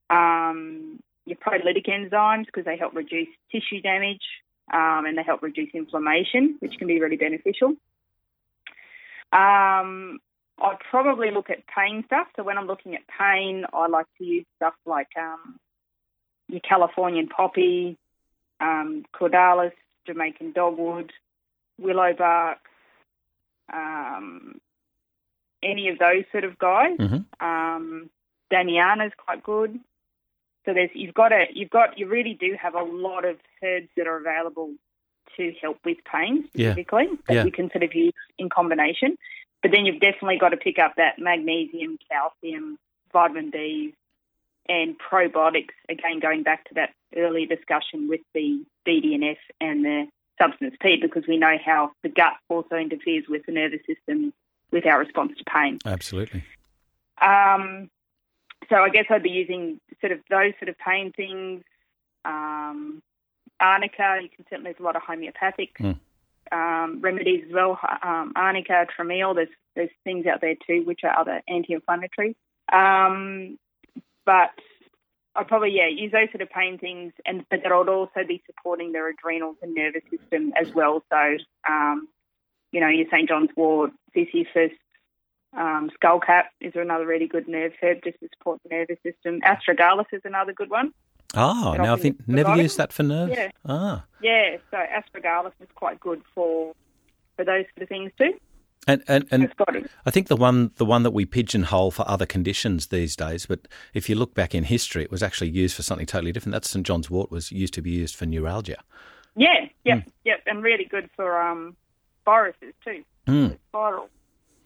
Um, 0.10 1.00
your 1.26 1.38
proteolytic 1.38 1.88
enzymes 1.88 2.46
because 2.46 2.66
they 2.66 2.78
help 2.78 2.94
reduce 2.94 3.30
tissue 3.50 3.82
damage 3.82 4.22
um, 4.74 5.06
and 5.06 5.18
they 5.18 5.24
help 5.24 5.42
reduce 5.42 5.70
inflammation, 5.74 6.58
which 6.60 6.74
can 6.78 6.88
be 6.88 7.00
really 7.00 7.16
beneficial. 7.16 7.76
Um, 9.34 10.20
I'd 10.62 10.80
probably 10.90 11.32
look 11.32 11.50
at 11.50 11.66
pain 11.68 12.04
stuff. 12.06 12.28
So 12.36 12.44
when 12.44 12.58
I'm 12.58 12.68
looking 12.68 12.96
at 12.96 13.02
pain, 13.08 13.66
I 13.74 13.88
like 13.88 14.06
to 14.20 14.24
use 14.24 14.46
stuff 14.58 14.76
like 14.86 15.10
um, 15.18 15.58
your 16.48 16.62
Californian 16.62 17.28
poppy, 17.28 17.98
um, 18.62 19.04
cordalis, 19.14 19.74
Jamaican 20.06 20.52
dogwood, 20.54 21.12
willow 21.80 22.14
bark, 22.14 22.60
um, 23.74 24.60
any 25.64 25.90
of 25.90 25.98
those 25.98 26.26
sort 26.32 26.44
of 26.44 26.58
guys. 26.60 26.98
Mhm. 26.98 27.26
Um, 27.40 28.10
quite 29.26 29.44
good. 29.44 29.80
So 30.66 30.74
there's 30.74 30.90
you've 30.94 31.14
got 31.14 31.32
a 31.32 31.46
you've 31.52 31.70
got 31.70 31.98
you 31.98 32.08
really 32.08 32.36
do 32.40 32.56
have 32.62 32.76
a 32.76 32.84
lot 32.84 33.26
of 33.26 33.38
herbs 33.64 33.90
that 33.98 34.08
are 34.08 34.18
available 34.18 34.74
to 35.38 35.54
help 35.62 35.80
with 35.86 35.98
pain 36.12 36.50
Yeah. 36.54 36.72
specifically 36.72 37.08
that 37.28 37.34
Yeah. 37.34 37.46
you 37.46 37.52
can 37.52 37.70
sort 37.72 37.84
of 37.84 37.94
use 37.94 38.14
in 38.38 38.50
combination. 38.50 39.18
But 39.62 39.72
then 39.72 39.86
you've 39.86 40.02
definitely 40.02 40.38
got 40.38 40.50
to 40.50 40.58
pick 40.58 40.78
up 40.78 40.96
that 40.98 41.20
magnesium, 41.20 41.98
calcium, 42.12 42.78
vitamin 43.12 43.50
B, 43.50 43.94
and 44.68 44.96
probiotics, 45.00 45.74
again, 45.90 46.20
going 46.20 46.44
back 46.44 46.66
to 46.70 46.74
that 46.76 46.94
earlier 47.16 47.46
discussion 47.46 48.08
with 48.08 48.22
the 48.34 48.64
BDNF 48.88 49.38
and 49.62 49.84
the 49.86 50.08
substance 50.42 50.76
P, 50.82 50.98
because 51.02 51.24
we 51.28 51.38
know 51.38 51.58
how 51.64 51.92
the 52.02 52.10
gut 52.10 52.34
also 52.50 52.76
interferes 52.76 53.26
with 53.28 53.46
the 53.46 53.52
nervous 53.52 53.82
system 53.86 54.34
with 54.72 54.86
our 54.86 55.00
response 55.00 55.34
to 55.38 55.44
pain. 55.44 55.80
Absolutely. 55.86 56.44
Um, 57.22 57.90
so 58.70 58.78
I 58.78 58.90
guess 58.90 59.06
I'd 59.10 59.24
be 59.24 59.30
using 59.30 59.80
sort 60.02 60.12
of 60.12 60.20
those 60.30 60.54
sort 60.60 60.70
of 60.70 60.78
pain 60.78 61.12
things. 61.12 61.64
Um, 62.26 63.02
arnica, 63.60 64.20
you 64.22 64.30
can 64.30 64.46
certainly 64.50 64.72
there's 64.72 64.80
a 64.80 64.84
lot 64.84 64.96
of 64.96 65.02
homeopathic 65.04 65.78
Mm. 65.80 66.00
um, 66.52 67.02
remedies 67.02 67.46
as 67.48 67.54
well. 67.54 67.80
Um, 68.02 68.34
arnica, 68.36 68.86
Traumeel, 68.98 69.36
there's 69.36 69.50
there's 69.76 69.90
things 70.04 70.26
out 70.28 70.42
there 70.42 70.56
too 70.68 70.84
which 70.86 71.02
are 71.04 71.18
other 71.18 71.42
anti-inflammatory. 71.48 72.36
Um, 72.72 73.58
but 74.26 74.52
I'd 75.36 75.48
probably 75.48 75.72
yeah 75.72 75.88
use 75.88 76.12
those 76.12 76.30
sort 76.32 76.42
of 76.42 76.50
pain 76.50 76.78
things, 76.78 77.14
and 77.26 77.46
but 77.50 77.62
that 77.64 77.76
would 77.76 77.90
also 77.90 78.24
be 78.28 78.44
supporting 78.46 78.92
their 78.92 79.10
adrenals 79.10 79.58
and 79.62 79.74
nervous 79.74 80.04
system 80.12 80.54
as 80.56 80.74
well. 80.74 81.04
So 81.12 81.38
um, 81.68 82.08
you 82.72 82.80
know 82.80 82.88
your 82.88 83.08
St 83.10 83.28
John's 83.28 83.50
Wort, 83.56 83.92
Zizyphus, 84.16 84.72
um, 85.58 85.90
skullcap 86.02 86.46
is 86.62 86.74
another 86.76 87.06
really 87.06 87.28
good 87.28 87.48
nerve 87.48 87.74
herb 87.82 88.00
just 88.04 88.20
to 88.20 88.30
support 88.38 88.60
the 88.64 88.70
nervous 88.76 88.98
system. 89.04 89.42
Astragalus 89.42 90.06
is 90.12 90.22
another 90.24 90.54
good 90.54 90.70
one. 90.70 90.94
Ah, 91.36 91.76
now 91.78 91.84
I 91.86 91.88
often 91.90 92.14
think 92.16 92.28
never 92.28 92.56
used 92.56 92.78
that 92.78 92.94
for 92.94 93.04
nerves. 93.04 93.34
Yeah. 93.36 93.50
Ah, 93.66 94.06
Yeah, 94.22 94.58
so 94.72 94.78
astragalus 94.78 95.54
is 95.60 95.68
quite 95.76 96.00
good 96.00 96.22
for 96.36 96.74
for 97.36 97.44
those 97.46 97.66
sort 97.76 97.84
of 97.84 97.90
things 97.90 98.12
too. 98.18 98.34
and 98.88 99.04
and, 99.08 99.26
and 99.32 99.44
It's 99.44 99.54
got 99.56 99.76
it. 99.76 99.90
I 100.06 100.12
think 100.12 100.28
the 100.28 100.36
one 100.36 100.72
the 100.76 100.86
one 100.86 101.04
that 101.04 101.12
we 101.12 101.26
pigeonhole 101.26 101.92
for 101.92 102.08
other 102.08 102.26
conditions 102.26 102.88
these 102.88 103.16
days, 103.16 103.46
but 103.48 103.68
if 103.94 104.10
you 104.10 104.16
look 104.16 104.34
back 104.36 104.54
in 104.54 104.66
history, 104.66 105.04
it 105.04 105.12
was 105.12 105.24
actually 105.24 105.50
used 105.50 105.76
for 105.76 105.82
something 105.84 106.06
totally 106.06 106.32
different. 106.32 106.54
That 106.54 106.66
St 106.66 106.86
John's 106.86 107.10
Wort 107.10 107.32
was 107.32 107.52
used 107.52 107.74
to 107.76 107.82
be 107.82 107.92
used 107.92 108.16
for 108.16 108.26
neuralgia. 108.28 108.84
Yeah, 109.36 109.68
yep, 109.84 110.04
Hmm. 110.04 110.10
yep, 110.26 110.44
and 110.46 110.62
really 110.62 110.86
good 110.86 111.10
for 111.16 111.42
um 111.42 111.76
viruses 112.26 112.74
too. 112.86 113.04
Mm, 113.28 113.58
Viral. 113.74 114.08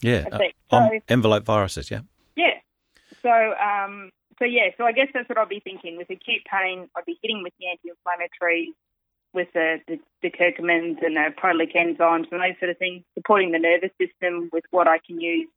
yeah, 0.02 0.26
uh, 0.32 0.76
um, 0.76 0.90
so. 0.92 1.00
envelope 1.08 1.46
viruses. 1.46 1.90
Yeah. 1.90 2.02
Yeah. 2.36 2.56
So 3.22 3.30
um 3.32 4.10
so 4.40 4.46
yeah, 4.46 4.70
so 4.78 4.86
I 4.86 4.92
guess 4.92 5.08
that's 5.14 5.28
what 5.30 5.38
I'll 5.38 5.48
be 5.48 5.60
thinking. 5.60 5.98
With 5.98 6.10
acute 6.10 6.44
pain, 6.52 6.90
I'd 6.96 7.06
be 7.06 7.20
hitting 7.22 7.44
with 7.44 7.54
the 7.60 7.68
anti-inflammatories, 7.70 8.74
with 9.34 9.48
the, 9.54 9.80
the, 9.88 10.00
the 10.22 10.30
curcumins 10.30 11.04
and 11.06 11.16
the 11.16 11.34
proteolytic 11.42 11.76
enzymes 11.76 12.32
and 12.32 12.42
those 12.42 12.60
sort 12.60 12.72
of 12.72 12.78
things, 12.78 13.04
supporting 13.16 13.52
the 13.52 13.60
nervous 13.60 13.92
system 14.00 14.50
with 14.52 14.64
what 14.72 14.88
I 14.88 15.00
can 15.06 15.20
use 15.20 15.48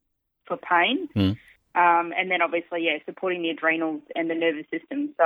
for 0.46 0.56
pain. 0.56 1.08
Mm. 1.14 1.36
Um, 1.74 2.12
and 2.16 2.30
then 2.30 2.42
obviously, 2.42 2.86
yeah, 2.86 2.98
supporting 3.06 3.42
the 3.42 3.50
adrenals 3.50 4.02
and 4.16 4.28
the 4.28 4.34
nervous 4.34 4.66
system. 4.72 5.14
So 5.16 5.24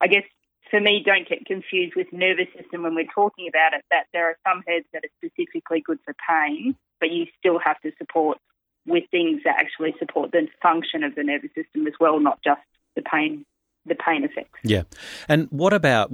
I 0.00 0.06
guess 0.06 0.24
for 0.70 0.80
me, 0.80 1.02
don't 1.04 1.28
get 1.28 1.46
confused 1.46 1.94
with 1.96 2.12
nervous 2.12 2.46
system 2.56 2.84
when 2.84 2.94
we're 2.94 3.12
talking 3.12 3.48
about 3.48 3.74
it, 3.74 3.84
that 3.90 4.06
there 4.12 4.28
are 4.28 4.38
some 4.46 4.62
herbs 4.68 4.86
that 4.92 5.04
are 5.04 5.26
specifically 5.26 5.80
good 5.80 5.98
for 6.04 6.14
pain, 6.28 6.76
but 7.00 7.10
you 7.10 7.26
still 7.38 7.58
have 7.58 7.80
to 7.80 7.90
support 7.98 8.38
with 8.86 9.04
things 9.10 9.42
that 9.44 9.56
actually 9.58 9.94
support 9.98 10.30
the 10.32 10.46
function 10.62 11.02
of 11.02 11.14
the 11.14 11.24
nervous 11.24 11.50
system 11.54 11.86
as 11.86 11.94
well, 11.98 12.20
not 12.20 12.38
just 12.42 12.60
the 13.02 13.08
pain 13.10 13.44
the 13.86 13.94
pain 13.94 14.24
effects. 14.24 14.58
Yeah, 14.62 14.82
and 15.28 15.48
what 15.50 15.72
about 15.72 16.12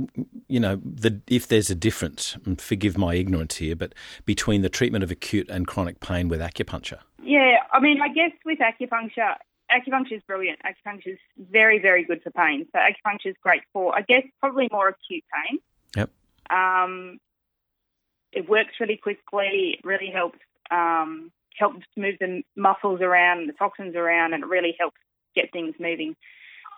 you 0.48 0.60
know 0.60 0.80
the 0.84 1.20
if 1.26 1.48
there's 1.48 1.70
a 1.70 1.74
difference? 1.74 2.36
And 2.44 2.60
forgive 2.60 2.96
my 2.96 3.14
ignorance 3.14 3.56
here, 3.56 3.76
but 3.76 3.94
between 4.24 4.62
the 4.62 4.68
treatment 4.68 5.04
of 5.04 5.10
acute 5.10 5.48
and 5.50 5.66
chronic 5.66 6.00
pain 6.00 6.28
with 6.28 6.40
acupuncture. 6.40 7.00
Yeah, 7.22 7.58
I 7.72 7.80
mean, 7.80 8.00
I 8.00 8.08
guess 8.08 8.30
with 8.44 8.60
acupuncture, 8.60 9.34
acupuncture 9.70 10.16
is 10.16 10.22
brilliant. 10.26 10.60
Acupuncture 10.64 11.14
is 11.14 11.18
very, 11.38 11.80
very 11.80 12.04
good 12.04 12.22
for 12.22 12.30
pain. 12.30 12.66
So 12.72 12.78
acupuncture 12.78 13.30
is 13.30 13.36
great 13.42 13.62
for, 13.72 13.96
I 13.96 14.02
guess, 14.02 14.22
probably 14.40 14.68
more 14.70 14.88
acute 14.88 15.24
pain. 15.34 15.58
Yep. 15.96 16.10
Um, 16.50 17.18
it 18.32 18.48
works 18.48 18.74
really 18.78 18.96
quickly. 18.96 19.78
It 19.78 19.84
really 19.84 20.10
helps 20.10 20.38
um, 20.70 21.32
helps 21.58 21.86
move 21.96 22.16
the 22.20 22.42
muscles 22.54 23.00
around, 23.00 23.48
the 23.48 23.54
toxins 23.54 23.96
around, 23.96 24.34
and 24.34 24.44
it 24.44 24.46
really 24.46 24.76
helps 24.78 24.98
get 25.34 25.52
things 25.52 25.74
moving. 25.80 26.14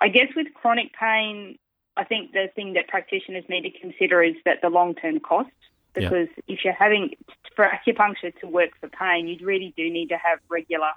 I 0.00 0.08
guess 0.08 0.28
with 0.36 0.46
chronic 0.54 0.92
pain, 0.98 1.58
I 1.96 2.04
think 2.04 2.32
the 2.32 2.48
thing 2.54 2.74
that 2.74 2.88
practitioners 2.88 3.44
need 3.48 3.62
to 3.62 3.78
consider 3.78 4.22
is 4.22 4.34
that 4.44 4.58
the 4.62 4.68
long 4.68 4.94
term 4.94 5.20
cost. 5.20 5.50
Yeah. 5.96 6.08
Because 6.10 6.28
if 6.46 6.60
you're 6.64 6.74
having 6.74 7.14
for 7.56 7.66
acupuncture 7.66 8.32
to 8.40 8.46
work 8.46 8.70
for 8.80 8.88
pain, 8.88 9.26
you 9.26 9.44
really 9.44 9.74
do 9.76 9.90
need 9.90 10.10
to 10.10 10.16
have 10.16 10.38
regular 10.48 10.90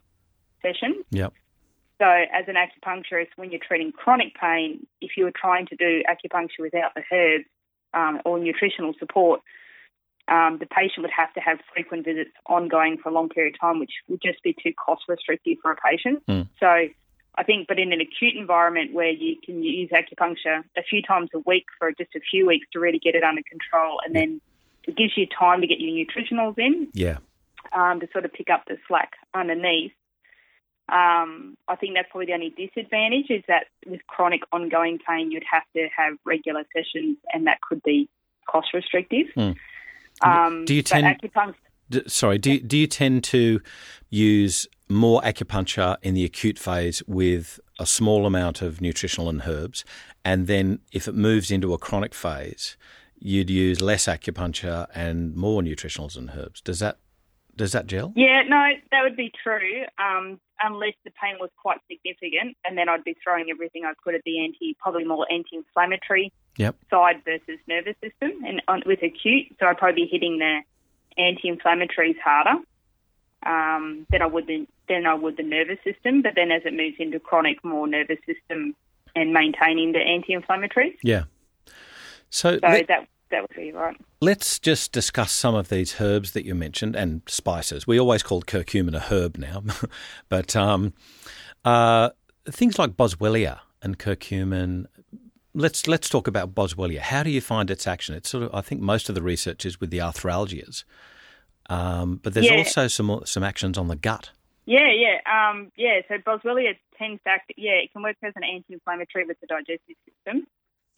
sessions. 0.62 1.06
Yep. 1.10 1.34
So, 2.00 2.08
as 2.08 2.46
an 2.48 2.56
acupuncturist, 2.56 3.30
when 3.36 3.52
you're 3.52 3.62
treating 3.66 3.92
chronic 3.92 4.36
pain, 4.36 4.86
if 5.02 5.12
you 5.18 5.24
were 5.24 5.34
trying 5.36 5.68
to 5.68 5.76
do 5.76 6.04
acupuncture 6.10 6.62
without 6.62 6.94
the 6.96 7.04
herbs 7.12 7.46
um, 7.94 8.22
or 8.26 8.40
nutritional 8.40 8.94
support, 9.00 9.42
um, 10.28 10.58
the 10.60 10.66
patient 10.66 11.04
would 11.04 11.12
have 11.16 11.34
to 11.34 11.40
have 11.40 11.60
frequent 11.74 12.06
visits 12.06 12.32
ongoing 12.48 12.98
for 12.98 13.10
a 13.10 13.12
long 13.12 13.30
period 13.30 13.54
of 13.54 13.60
time, 13.60 13.80
which 13.80 13.92
would 14.08 14.22
just 14.22 14.42
be 14.44 14.56
too 14.64 14.74
cost 14.74 15.04
restrictive 15.08 15.58
for 15.62 15.72
a 15.72 15.76
patient. 15.76 16.24
Mm. 16.28 16.48
So, 16.60 16.88
I 17.36 17.44
think, 17.44 17.68
but 17.68 17.80
in 17.80 17.94
an 17.94 18.02
acute 18.02 18.36
environment 18.38 18.94
where 18.94 19.10
you 19.10 19.38
can 19.44 19.64
use 19.64 19.90
acupuncture 19.92 20.64
a 20.78 20.84
few 20.84 21.02
times 21.02 21.30
a 21.34 21.40
week 21.40 21.66
for 21.80 21.92
just 21.94 22.14
a 22.16 22.20
few 22.20 22.46
weeks 22.46 22.68
to 22.74 22.80
really 22.80 23.00
get 23.00 23.16
it 23.16 23.24
under 23.24 23.42
control, 23.50 24.00
and 24.06 24.14
then 24.16 24.42
it 24.88 24.98
gives 24.98 25.14
you 25.16 25.28
time 25.28 25.62
to 25.62 25.68
get 25.68 25.80
your 25.80 25.92
nutritionals 26.06 26.58
in 26.58 26.90
Yeah. 26.94 27.18
um, 27.72 28.00
to 28.02 28.08
sort 28.12 28.26
of 28.26 28.34
pick 28.34 28.50
up 28.50 28.64
the 28.68 28.78
slack 28.88 29.12
underneath. 29.34 29.94
Um, 30.90 31.56
I 31.70 31.76
think 31.78 31.96
that's 31.96 32.10
probably 32.12 32.26
the 32.26 32.34
only 32.34 32.50
disadvantage 32.50 33.30
is 33.30 33.44
that 33.48 33.68
with 33.86 34.06
chronic 34.08 34.42
ongoing 34.52 35.00
pain, 35.08 35.32
you'd 35.32 35.44
have 35.50 35.64
to 35.76 35.88
have 35.96 36.18
regular 36.26 36.64
sessions, 36.76 37.18
and 37.34 37.48
that 37.48 37.62
could 37.62 37.82
be 37.84 38.10
cost 38.50 38.74
restrictive. 38.74 39.28
Mm. 39.38 39.56
Um, 40.22 40.66
Do 40.66 40.76
you 40.76 40.82
tend- 40.82 41.06
acupuncture? 41.06 41.56
D- 41.90 42.04
sorry, 42.08 42.38
do 42.38 42.54
you, 42.54 42.60
do 42.62 42.78
you 42.78 42.88
tend 42.88 43.24
to 43.26 43.62
use 44.10 44.68
more 44.94 45.22
acupuncture 45.22 45.98
in 46.02 46.14
the 46.14 46.26
acute 46.26 46.60
phase 46.60 47.02
with 47.08 47.60
a 47.80 47.86
small 47.86 48.26
amount 48.26 48.62
of 48.62 48.82
nutritional 48.82 49.30
and 49.30 49.44
herbs, 49.46 49.84
and 50.24 50.48
then 50.48 50.80
if 50.92 51.08
it 51.08 51.16
moves 51.16 51.52
into 51.52 51.74
a 51.74 51.78
chronic 51.78 52.14
phase, 52.14 52.78
you'd 53.18 53.50
use 53.50 53.82
less 53.82 54.06
acupuncture 54.06 54.88
and 54.94 55.36
more 55.36 55.62
nutritionals 55.62 56.18
and 56.18 56.32
herbs? 56.36 56.62
Does 56.62 56.80
that 56.80 56.98
does 57.56 57.74
that 57.74 57.86
gel? 57.86 58.14
Yeah, 58.16 58.44
no, 58.48 58.70
that 58.92 59.04
would 59.04 59.18
be 59.18 59.32
true. 59.44 59.84
Um, 60.00 60.40
unless 60.64 60.94
the 61.04 61.12
pain 61.22 61.36
was 61.40 61.50
quite 61.62 61.80
significant, 61.90 62.56
and 62.66 62.78
then 62.78 62.88
I'd 62.88 63.04
be 63.04 63.16
throwing 63.24 63.48
everything 63.50 63.84
I 63.86 63.94
could 64.04 64.16
at 64.16 64.22
the 64.26 64.44
anti, 64.44 64.76
probably 64.80 65.04
more 65.04 65.28
anti-inflammatory 65.32 66.32
Yep. 66.58 66.76
side 66.90 67.22
versus 67.24 67.60
nervous 67.68 67.96
system, 68.04 68.44
and 68.46 68.62
on, 68.68 68.84
with 68.86 69.02
acute, 69.04 69.56
so 69.60 69.68
I'd 69.68 69.78
probably 69.78 70.04
be 70.04 70.10
hitting 70.12 70.38
the 70.40 70.62
anti-inflammatories 71.18 72.20
harder 72.24 72.60
um, 73.46 74.06
than 74.10 74.22
I 74.22 74.26
would 74.26 74.48
the, 74.48 74.68
than 74.94 75.06
I 75.08 75.14
would 75.16 75.38
the 75.38 75.44
nervous 75.44 75.80
system. 75.84 76.22
But 76.22 76.34
then 76.36 76.52
as 76.52 76.62
it 76.66 76.74
moves 76.74 76.98
into 77.00 77.20
chronic, 77.20 77.64
more 77.64 77.88
nervous 77.88 78.20
system 78.26 78.76
and 79.16 79.34
maintaining 79.34 79.92
the 79.94 80.00
anti-inflammatories. 80.00 80.98
Yeah. 81.04 81.24
So, 82.30 82.60
So 82.60 82.68
let, 82.68 82.88
that 82.88 83.08
that 83.32 83.42
would 83.42 83.56
be 83.56 83.72
right. 83.72 83.96
let's 84.22 84.60
just 84.60 84.92
discuss 84.92 85.32
some 85.32 85.56
of 85.56 85.70
these 85.70 86.00
herbs 86.02 86.32
that 86.34 86.46
you 86.46 86.54
mentioned 86.56 86.96
and 86.96 87.22
spices. 87.28 87.88
We 87.88 88.00
always 88.00 88.24
called 88.24 88.46
curcumin 88.46 88.96
a 88.96 89.00
herb 89.00 89.38
now, 89.38 89.64
but 90.30 90.56
um, 90.56 90.94
uh, 91.66 92.10
things 92.46 92.78
like 92.80 92.92
boswellia 92.92 93.60
and 93.82 93.98
curcumin. 93.98 94.86
Let's 95.54 95.88
let's 95.88 96.08
talk 96.10 96.28
about 96.28 96.54
boswellia. 96.56 97.00
How 97.00 97.24
do 97.24 97.30
you 97.30 97.42
find 97.42 97.70
its 97.70 97.86
action? 97.88 98.16
It's 98.16 98.30
sort 98.30 98.44
of 98.46 98.56
I 98.56 98.62
think 98.62 98.82
most 98.82 99.10
of 99.10 99.16
the 99.16 99.22
research 99.22 99.66
is 99.66 99.80
with 99.82 99.90
the 99.90 99.98
arthralgias, 100.00 100.86
um, 101.70 102.20
but 102.24 102.34
there's 102.34 102.46
Yeah. 102.48 102.58
also 102.60 102.88
some 102.88 103.22
some 103.26 103.44
actions 103.44 103.78
on 103.78 103.88
the 103.90 103.98
gut. 103.98 104.32
Yeah, 104.72 104.90
yeah, 105.06 105.18
um, 105.28 105.70
yeah. 105.76 106.00
So 106.08 106.16
Boswellia 106.18 106.78
tends 106.98 107.22
to 107.24 107.30
act. 107.30 107.52
Yeah, 107.58 107.74
it 107.84 107.92
can 107.92 108.04
work 108.04 108.16
as 108.24 108.32
an 108.38 108.44
anti-inflammatory 108.46 109.26
with 109.26 109.38
the 109.42 109.48
digestive 109.48 109.98
system. 110.08 110.48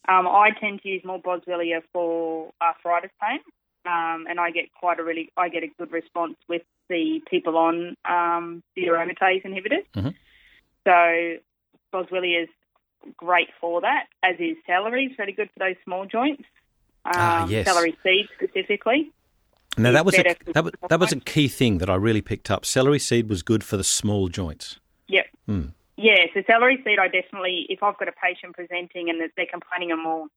Um, 0.07 0.27
I 0.27 0.51
tend 0.61 0.83
to 0.83 0.89
use 0.89 1.01
more 1.03 1.19
Boswellia 1.19 1.81
for 1.91 2.51
arthritis 2.61 3.09
pain, 3.19 3.39
um, 3.87 4.27
and 4.29 4.39
I 4.39 4.51
get 4.51 4.65
quite 4.79 4.99
a 4.99 5.03
really 5.03 5.31
I 5.35 5.49
get 5.49 5.63
a 5.63 5.69
good 5.79 5.91
response 5.91 6.35
with 6.47 6.61
the 6.87 7.21
people 7.27 7.57
on 7.57 7.95
um, 8.07 8.61
the 8.75 8.83
aromatase 8.83 9.43
inhibitors. 9.43 9.87
Mhm. 9.95 10.13
So 10.85 11.41
Boswellia 11.91 12.43
is 12.43 12.49
great 13.17 13.49
for 13.59 13.81
that, 13.81 14.05
as 14.21 14.35
is 14.39 14.55
celery. 14.67 15.07
It's 15.07 15.17
really 15.17 15.31
good 15.31 15.49
for 15.51 15.59
those 15.65 15.77
small 15.83 16.05
joints. 16.05 16.43
Um, 17.05 17.13
Ah, 17.15 17.47
yes. 17.47 17.65
Celery 17.65 17.97
seeds 18.03 18.29
specifically. 18.35 19.11
Now 19.77 19.91
that 19.91 20.05
was 20.05 20.17
a, 20.17 20.23
that, 20.53 20.63
was, 20.63 20.73
that 20.89 20.99
was 20.99 21.11
a 21.11 21.19
key 21.19 21.47
thing 21.47 21.79
that 21.79 21.89
I 21.89 21.95
really 21.95 22.21
picked 22.21 22.51
up. 22.51 22.65
Celery 22.65 22.99
seed 22.99 23.29
was 23.29 23.41
good 23.41 23.63
for 23.63 23.77
the 23.77 23.83
small 23.83 24.27
joints. 24.27 24.79
Yep. 25.07 25.25
Hmm. 25.47 25.65
Yeah, 25.95 26.25
so 26.33 26.41
celery 26.47 26.81
seed, 26.83 26.97
I 26.99 27.07
definitely, 27.07 27.67
if 27.69 27.83
I've 27.83 27.97
got 27.97 28.07
a 28.07 28.11
patient 28.11 28.55
presenting 28.55 29.09
and 29.09 29.21
they're 29.35 29.45
complaining 29.45 29.91
of 29.91 29.99
more 29.99 30.27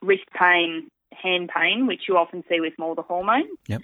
wrist 0.00 0.24
pain, 0.38 0.90
hand 1.12 1.50
pain, 1.54 1.86
which 1.86 2.02
you 2.08 2.16
often 2.16 2.42
see 2.48 2.60
with 2.60 2.72
more 2.78 2.94
the 2.94 3.02
hormones. 3.02 3.46
Yep. 3.68 3.82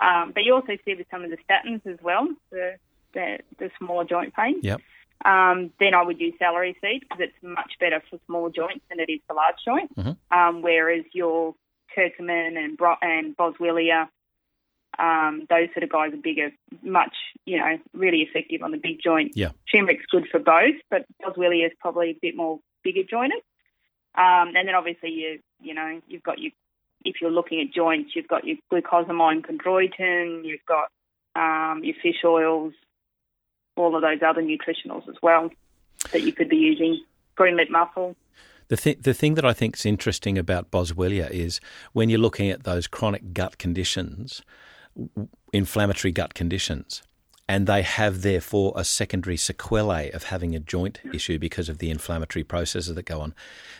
Um, 0.00 0.32
but 0.34 0.44
you 0.44 0.54
also 0.54 0.76
see 0.84 0.94
with 0.94 1.06
some 1.10 1.24
of 1.24 1.30
the 1.30 1.38
statins 1.48 1.86
as 1.86 1.98
well, 2.02 2.28
the 2.50 2.76
the, 3.14 3.38
the 3.58 3.70
smaller 3.78 4.04
joint 4.04 4.34
pain. 4.34 4.60
Yep. 4.62 4.80
um, 5.24 5.72
then 5.80 5.94
I 5.94 6.02
would 6.02 6.20
use 6.20 6.34
celery 6.38 6.76
seed 6.80 7.00
because 7.00 7.18
it's 7.20 7.42
much 7.42 7.72
better 7.80 8.02
for 8.10 8.18
small 8.26 8.50
joints 8.50 8.84
than 8.90 9.00
it 9.00 9.10
is 9.10 9.20
for 9.26 9.34
large 9.34 9.56
joints. 9.64 9.94
Mm-hmm. 9.94 10.38
Um, 10.38 10.62
whereas 10.62 11.04
your 11.12 11.54
curcumin 11.96 12.56
and 12.56 12.76
bro- 12.76 12.96
and 13.02 13.36
boswellia, 13.36 14.08
um, 14.98 15.46
those 15.50 15.68
sort 15.74 15.82
of 15.82 15.90
guys 15.90 16.12
are 16.12 16.18
bigger, 16.18 16.52
much 16.82 17.14
you 17.44 17.58
know, 17.58 17.78
really 17.92 18.22
effective 18.22 18.62
on 18.62 18.70
the 18.70 18.78
big 18.78 19.00
joint. 19.02 19.32
Yeah. 19.34 19.50
Turmeric's 19.72 20.06
good 20.10 20.26
for 20.30 20.40
both, 20.40 20.76
but 20.90 21.04
boswellia 21.22 21.66
is 21.66 21.72
probably 21.80 22.10
a 22.10 22.18
bit 22.20 22.36
more 22.36 22.60
bigger 22.82 23.02
jointed. 23.02 23.40
Um, 24.14 24.56
and 24.56 24.66
then 24.66 24.74
obviously 24.74 25.10
you 25.10 25.40
you 25.60 25.74
know 25.74 26.00
you've 26.08 26.22
got 26.22 26.38
your 26.38 26.52
if 27.04 27.16
you're 27.20 27.30
looking 27.30 27.60
at 27.60 27.72
joints, 27.72 28.12
you've 28.16 28.28
got 28.28 28.44
your 28.44 28.56
glucosamine 28.72 29.44
chondroitin, 29.44 30.44
you've 30.44 30.64
got 30.66 30.90
um, 31.36 31.84
your 31.84 31.94
fish 32.02 32.24
oils, 32.24 32.72
all 33.76 33.94
of 33.94 34.02
those 34.02 34.20
other 34.26 34.42
nutritionals 34.42 35.08
as 35.08 35.16
well 35.22 35.50
that 36.12 36.22
you 36.22 36.32
could 36.32 36.48
be 36.48 36.56
using. 36.56 37.02
Green 37.36 37.56
lip 37.56 37.68
mussel. 37.70 38.16
The, 38.68 38.76
th- 38.76 39.02
the 39.02 39.14
thing 39.14 39.34
that 39.34 39.44
I 39.44 39.52
think 39.52 39.76
is 39.76 39.86
interesting 39.86 40.36
about 40.38 40.70
Boswellia 40.70 41.30
is 41.30 41.60
when 41.92 42.08
you're 42.08 42.18
looking 42.20 42.50
at 42.50 42.64
those 42.64 42.86
chronic 42.86 43.32
gut 43.32 43.58
conditions, 43.58 44.42
w- 44.96 45.28
inflammatory 45.52 46.10
gut 46.12 46.34
conditions, 46.34 47.02
and 47.48 47.68
they 47.68 47.82
have 47.82 48.22
therefore 48.22 48.72
a 48.74 48.82
secondary 48.82 49.36
sequelae 49.36 50.10
of 50.10 50.24
having 50.24 50.56
a 50.56 50.58
joint 50.58 51.00
issue 51.14 51.38
because 51.38 51.68
of 51.68 51.78
the 51.78 51.90
inflammatory 51.90 52.42
processes 52.42 52.92
that 52.92 53.04
go 53.04 53.20
on. 53.20 53.34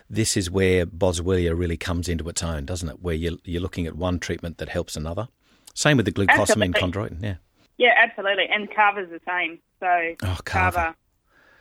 This 0.09 0.37
is 0.37 0.49
where 0.50 0.87
Boswellia 0.87 1.59
really 1.59 1.76
comes 1.76 2.09
into 2.09 2.28
its 2.28 2.45
own, 2.45 2.64
doesn't 2.64 2.88
it? 2.88 3.02
Where 3.02 3.14
you're, 3.16 3.38
you're 3.45 3.62
looking 3.62 3.87
at 3.88 3.97
one 3.97 4.21
treatment 4.21 4.59
that 4.59 4.69
helps 4.69 4.95
another. 4.95 5.26
Same 5.75 5.97
with 5.97 6.07
the 6.07 6.12
glucosamine 6.12 6.75
Absolutely. 6.76 6.81
chondroitin, 6.81 7.23
yeah. 7.23 7.35
Yeah, 7.78 7.93
absolutely. 8.02 8.47
And 8.49 8.71
Kava's 8.71 9.11
the 9.11 9.21
same. 9.26 9.59
So 9.81 10.14
Oh, 10.23 10.38
Kava. 10.45 10.76
Kava 10.76 10.97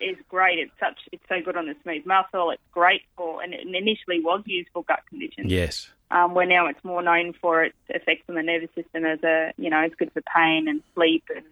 is 0.05 0.17
great. 0.29 0.59
It's 0.59 0.71
such 0.79 0.99
it's 1.11 1.23
so 1.27 1.41
good 1.43 1.57
on 1.57 1.65
the 1.65 1.75
smooth 1.83 2.05
muscle. 2.05 2.51
It's 2.51 2.61
great 2.71 3.01
for 3.15 3.41
and 3.41 3.53
it 3.53 3.61
initially 3.61 4.21
was 4.21 4.43
used 4.45 4.69
for 4.73 4.83
gut 4.83 5.01
conditions. 5.09 5.51
Yes. 5.51 5.89
Um, 6.11 6.33
where 6.35 6.45
now 6.45 6.67
it's 6.67 6.83
more 6.83 7.01
known 7.01 7.33
for 7.33 7.63
its 7.63 7.75
effects 7.89 8.23
on 8.29 8.35
the 8.35 8.43
nervous 8.43 8.69
system 8.75 9.05
as 9.05 9.23
a 9.23 9.53
you 9.57 9.69
know, 9.69 9.81
it's 9.81 9.95
good 9.95 10.11
for 10.13 10.21
pain 10.35 10.67
and 10.67 10.81
sleep 10.93 11.23
and 11.35 11.45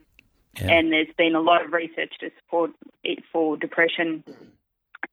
Yeah. 0.61 0.71
and 0.71 0.91
there's 0.93 1.13
been 1.17 1.35
a 1.35 1.41
lot 1.41 1.65
of 1.65 1.73
research 1.73 2.13
to 2.19 2.29
support 2.39 2.71
it 3.03 3.23
for 3.31 3.57
depression, 3.57 4.23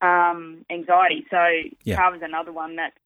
um, 0.02 0.64
anxiety. 0.70 1.26
So 1.30 1.42
Yeah. 1.84 1.96
Kava's 1.96 2.22
another 2.22 2.52
one 2.52 2.76
that's 2.76 2.98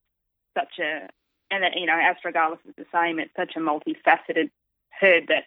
such 0.54 0.78
a 0.80 1.08
and 1.50 1.62
that, 1.62 1.76
you 1.76 1.86
know, 1.86 1.92
astragalus 1.94 2.58
is 2.66 2.74
the 2.76 2.86
same. 2.92 3.18
It's 3.20 3.34
such 3.36 3.54
a 3.54 3.60
multifaceted 3.60 4.50
herb 5.00 5.28
that 5.28 5.44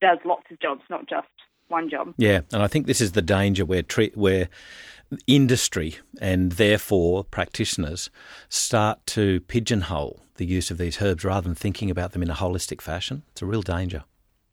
does 0.00 0.18
lots 0.24 0.48
of 0.50 0.60
jobs, 0.60 0.82
not 0.88 1.06
just 1.08 1.26
one 1.68 1.88
job. 1.88 2.14
Yeah, 2.16 2.40
and 2.52 2.62
I 2.62 2.66
think 2.66 2.86
this 2.86 3.00
is 3.00 3.12
the 3.12 3.22
danger 3.22 3.64
where 3.64 3.82
tre- 3.82 4.12
where 4.14 4.48
industry 5.26 5.96
and 6.20 6.52
therefore 6.52 7.24
practitioners 7.24 8.10
start 8.48 9.04
to 9.06 9.40
pigeonhole 9.40 10.22
the 10.36 10.46
use 10.46 10.70
of 10.70 10.78
these 10.78 11.00
herbs 11.00 11.24
rather 11.24 11.48
than 11.48 11.54
thinking 11.54 11.90
about 11.90 12.12
them 12.12 12.22
in 12.22 12.30
a 12.30 12.34
holistic 12.34 12.80
fashion. 12.80 13.22
It's 13.30 13.42
a 13.42 13.46
real 13.46 13.62
danger. 13.62 14.04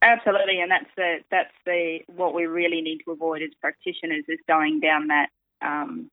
Absolutely, 0.02 0.60
and 0.60 0.70
that's 0.70 0.90
the 0.96 1.18
that's 1.32 1.54
the 1.66 2.00
what 2.08 2.34
we 2.34 2.46
really 2.46 2.82
need 2.82 3.00
to 3.06 3.12
avoid 3.12 3.42
as 3.42 3.50
practitioners 3.60 4.26
is 4.28 4.40
going 4.48 4.80
down 4.80 5.08
that 5.08 5.30
um, 5.62 6.12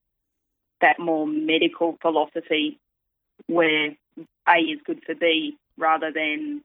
that 0.80 0.98
more 0.98 1.26
medical 1.26 1.98
philosophy 2.00 2.78
where 3.46 3.90
A 4.48 4.58
is 4.58 4.80
good 4.86 5.02
for 5.04 5.14
B 5.14 5.56
rather 5.76 6.10
than 6.12 6.62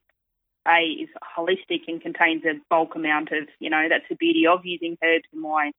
A 0.68 0.82
is 0.84 1.10
holistic 1.38 1.82
and 1.88 2.02
contains 2.02 2.44
a 2.46 2.60
bulk 2.70 2.96
amount 2.96 3.32
of 3.32 3.48
you 3.60 3.70
know 3.70 3.88
that's 3.90 4.08
the 4.10 4.16
beauty 4.16 4.46
of 4.48 4.66
using 4.66 4.98
herbs 5.04 5.26
and 5.34 5.44
why 5.44 5.72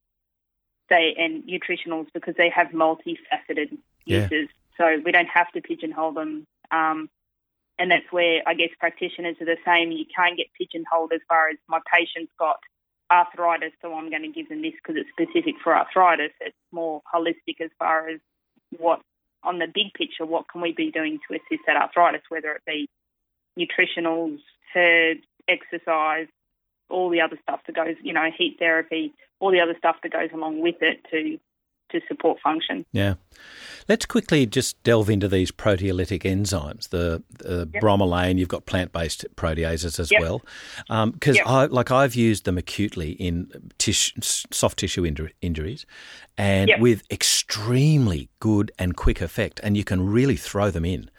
they 0.89 1.15
and 1.17 1.43
nutritionals 1.43 2.07
because 2.13 2.35
they 2.37 2.49
have 2.49 2.67
multifaceted 2.67 3.77
Yeah. 4.05 4.27
uses. 4.29 4.49
So 4.77 4.99
we 5.03 5.11
don't 5.11 5.27
have 5.27 5.51
to 5.51 5.61
pigeonhole 5.61 6.13
them. 6.13 6.47
Um, 6.71 7.09
and 7.77 7.91
that's 7.91 8.11
where 8.11 8.41
I 8.47 8.53
guess 8.55 8.69
practitioners 8.79 9.35
are 9.41 9.45
the 9.45 9.57
same. 9.65 9.91
You 9.91 10.05
can't 10.13 10.37
get 10.37 10.47
pigeonholed 10.57 11.13
as 11.13 11.21
far 11.27 11.49
as 11.49 11.57
my 11.67 11.79
patient's 11.93 12.31
got 12.37 12.57
arthritis, 13.11 13.73
so 13.81 13.93
I'm 13.93 14.09
going 14.09 14.21
to 14.23 14.29
give 14.29 14.49
them 14.49 14.61
this 14.61 14.73
because 14.75 14.95
it's 14.99 15.09
specific 15.09 15.55
for 15.63 15.75
arthritis. 15.75 16.31
It's 16.41 16.55
more 16.71 17.01
holistic 17.13 17.59
as 17.61 17.71
far 17.79 18.09
as 18.09 18.19
what, 18.77 19.01
on 19.43 19.59
the 19.59 19.67
big 19.67 19.93
picture, 19.93 20.25
what 20.25 20.45
can 20.51 20.61
we 20.61 20.73
be 20.73 20.91
doing 20.91 21.19
to 21.27 21.35
assist 21.35 21.63
that 21.67 21.75
arthritis, 21.77 22.21
whether 22.29 22.51
it 22.51 22.61
be 22.67 22.87
nutritionals, 23.57 24.39
herbs, 24.75 25.21
exercise, 25.47 26.27
all 26.89 27.09
the 27.09 27.21
other 27.21 27.37
stuff 27.43 27.61
that 27.67 27.75
goes, 27.75 27.95
you 28.03 28.13
know, 28.13 28.29
heat 28.35 28.57
therapy, 28.59 29.13
all 29.39 29.51
the 29.51 29.59
other 29.61 29.75
stuff 29.77 29.97
that 30.03 30.11
goes 30.11 30.29
along 30.33 30.61
with 30.61 30.81
it 30.81 31.05
to 31.11 31.39
to 31.91 31.99
support 32.07 32.39
function. 32.39 32.85
Yeah. 32.91 33.15
Let's 33.87 34.05
quickly 34.05 34.45
just 34.45 34.81
delve 34.83 35.09
into 35.09 35.27
these 35.27 35.51
proteolytic 35.51 36.21
enzymes, 36.21 36.89
the, 36.89 37.23
the 37.39 37.67
Yep. 37.73 37.81
bromelain. 37.81 38.37
You've 38.37 38.47
got 38.47 38.67
plant-based 38.67 39.25
proteases 39.35 39.99
as 39.99 40.11
Yep. 40.11 40.21
well, 40.21 40.45
um, 40.91 41.09
because 41.09 41.37
Yep. 41.37 41.47
I 41.47 41.65
like 41.65 41.89
I've 41.89 42.13
used 42.13 42.45
them 42.45 42.59
acutely 42.59 43.13
in 43.13 43.71
tish, 43.79 44.13
soft 44.21 44.77
tissue 44.77 45.01
injur- 45.01 45.31
injuries, 45.41 45.87
and 46.37 46.71
with 46.77 47.01
extremely 47.11 48.29
good 48.39 48.71
and 48.77 48.95
quick 48.95 49.19
effect, 49.19 49.59
and 49.63 49.75
you 49.75 49.83
can 49.83 50.05
really 50.05 50.35
throw 50.35 50.69
them 50.69 50.85
in. 50.85 51.09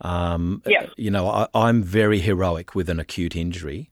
Um, 0.00 0.62
Yep. 0.66 0.90
You 0.96 1.10
know, 1.10 1.28
I, 1.28 1.48
I'm 1.54 1.82
very 1.82 2.20
heroic 2.20 2.74
with 2.74 2.88
an 2.88 3.00
acute 3.00 3.36
injury 3.36 3.90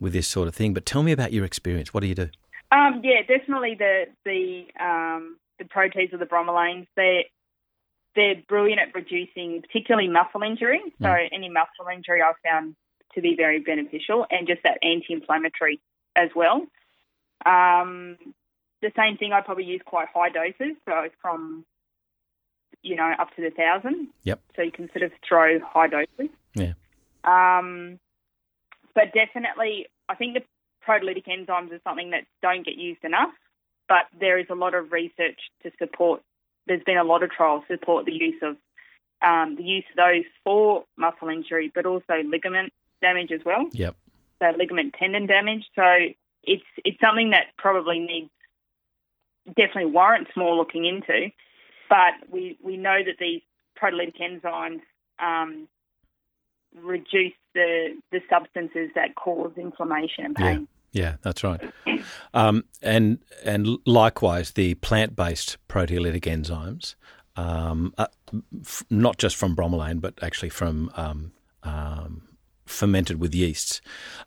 with 0.00 0.12
this 0.12 0.26
sort 0.26 0.48
of 0.48 0.54
thing. 0.54 0.74
But 0.74 0.86
tell 0.86 1.02
me 1.02 1.12
about 1.12 1.32
your 1.32 1.44
experience. 1.44 1.94
What 1.94 2.00
do 2.00 2.06
you 2.06 2.14
do? 2.14 2.28
Um, 2.72 3.00
yeah, 3.04 3.22
definitely 3.26 3.76
the 3.78 4.06
the 4.24 4.66
um, 4.84 5.36
the 5.58 5.64
proteins 5.64 6.12
of 6.12 6.20
the 6.20 6.26
bromelains. 6.26 6.86
They're 6.96 7.24
they're 8.16 8.36
brilliant 8.48 8.80
at 8.80 8.94
reducing, 8.94 9.62
particularly 9.62 10.08
muscle 10.08 10.42
injury. 10.42 10.80
So 11.00 11.08
any 11.32 11.48
muscle 11.48 11.86
injury 11.92 12.20
I've 12.22 12.34
found 12.44 12.76
to 13.14 13.20
be 13.20 13.34
very 13.36 13.60
beneficial, 13.60 14.26
and 14.30 14.46
just 14.46 14.62
that 14.64 14.78
anti-inflammatory 14.82 15.80
as 16.16 16.30
well. 16.34 16.66
Um, 17.46 18.16
the 18.82 18.92
same 18.96 19.16
thing 19.16 19.32
I 19.32 19.40
probably 19.40 19.64
use 19.64 19.82
quite 19.84 20.08
high 20.12 20.30
doses, 20.30 20.76
so 20.84 21.08
from 21.22 21.64
you 22.84 22.94
know 22.94 23.12
up 23.18 23.34
to 23.36 23.42
the 23.42 23.50
thousand. 23.50 24.08
Yep. 24.22 24.40
So 24.54 24.62
you 24.62 24.70
can 24.70 24.88
sort 24.92 25.02
of 25.02 25.12
throw 25.26 25.58
high 25.60 25.88
doses. 25.88 26.30
Yeah. 26.54 26.74
Um, 27.24 27.98
but 28.94 29.12
definitely, 29.12 29.86
I 30.08 30.14
think 30.14 30.34
the 30.34 30.42
proteolytic 30.86 31.26
enzymes 31.26 31.72
are 31.72 31.80
something 31.82 32.10
that 32.10 32.24
don't 32.42 32.64
get 32.64 32.76
used 32.76 33.02
enough. 33.02 33.30
But 33.88 34.06
there 34.18 34.38
is 34.38 34.46
a 34.50 34.54
lot 34.54 34.74
of 34.74 34.92
research 34.92 35.38
to 35.62 35.70
support. 35.78 36.22
There's 36.66 36.84
been 36.84 36.96
a 36.96 37.04
lot 37.04 37.22
of 37.22 37.30
trials 37.30 37.64
to 37.68 37.76
support 37.76 38.06
the 38.06 38.12
use 38.12 38.40
of 38.42 38.56
um, 39.22 39.56
the 39.56 39.62
use 39.62 39.84
of 39.90 39.96
those 39.96 40.24
for 40.42 40.84
muscle 40.96 41.28
injury, 41.28 41.72
but 41.74 41.86
also 41.86 42.22
ligament 42.24 42.72
damage 43.00 43.32
as 43.32 43.40
well. 43.44 43.68
Yep. 43.72 43.96
So 44.40 44.52
ligament 44.56 44.94
tendon 44.98 45.26
damage. 45.26 45.64
So 45.74 45.84
it's 46.42 46.64
it's 46.84 47.00
something 47.00 47.30
that 47.30 47.56
probably 47.56 47.98
needs 47.98 48.30
definitely 49.46 49.86
warrants 49.86 50.30
more 50.36 50.54
looking 50.54 50.84
into. 50.84 51.30
But 51.94 52.28
we, 52.28 52.58
we 52.60 52.76
know 52.76 52.98
that 53.06 53.18
these 53.20 53.40
proteolytic 53.80 54.16
enzymes 54.20 54.80
um, 55.20 55.68
reduce 56.74 57.34
the 57.54 57.90
the 58.10 58.18
substances 58.28 58.90
that 58.96 59.14
cause 59.14 59.52
inflammation 59.56 60.24
and 60.24 60.34
pain. 60.34 60.68
Yeah, 60.90 61.02
yeah 61.02 61.16
that's 61.22 61.44
right. 61.44 61.60
Um, 62.34 62.64
and 62.82 63.20
and 63.44 63.78
likewise, 63.86 64.50
the 64.52 64.74
plant-based 64.74 65.56
proteolytic 65.68 66.22
enzymes, 66.22 66.96
um, 67.36 67.94
uh, 67.96 68.08
f- 68.60 68.82
not 68.90 69.18
just 69.18 69.36
from 69.36 69.54
bromelain, 69.54 70.00
but 70.00 70.14
actually 70.20 70.48
from 70.48 70.90
um, 70.96 71.30
um, 71.62 72.22
fermented 72.66 73.20
with 73.20 73.36
yeasts, 73.36 73.80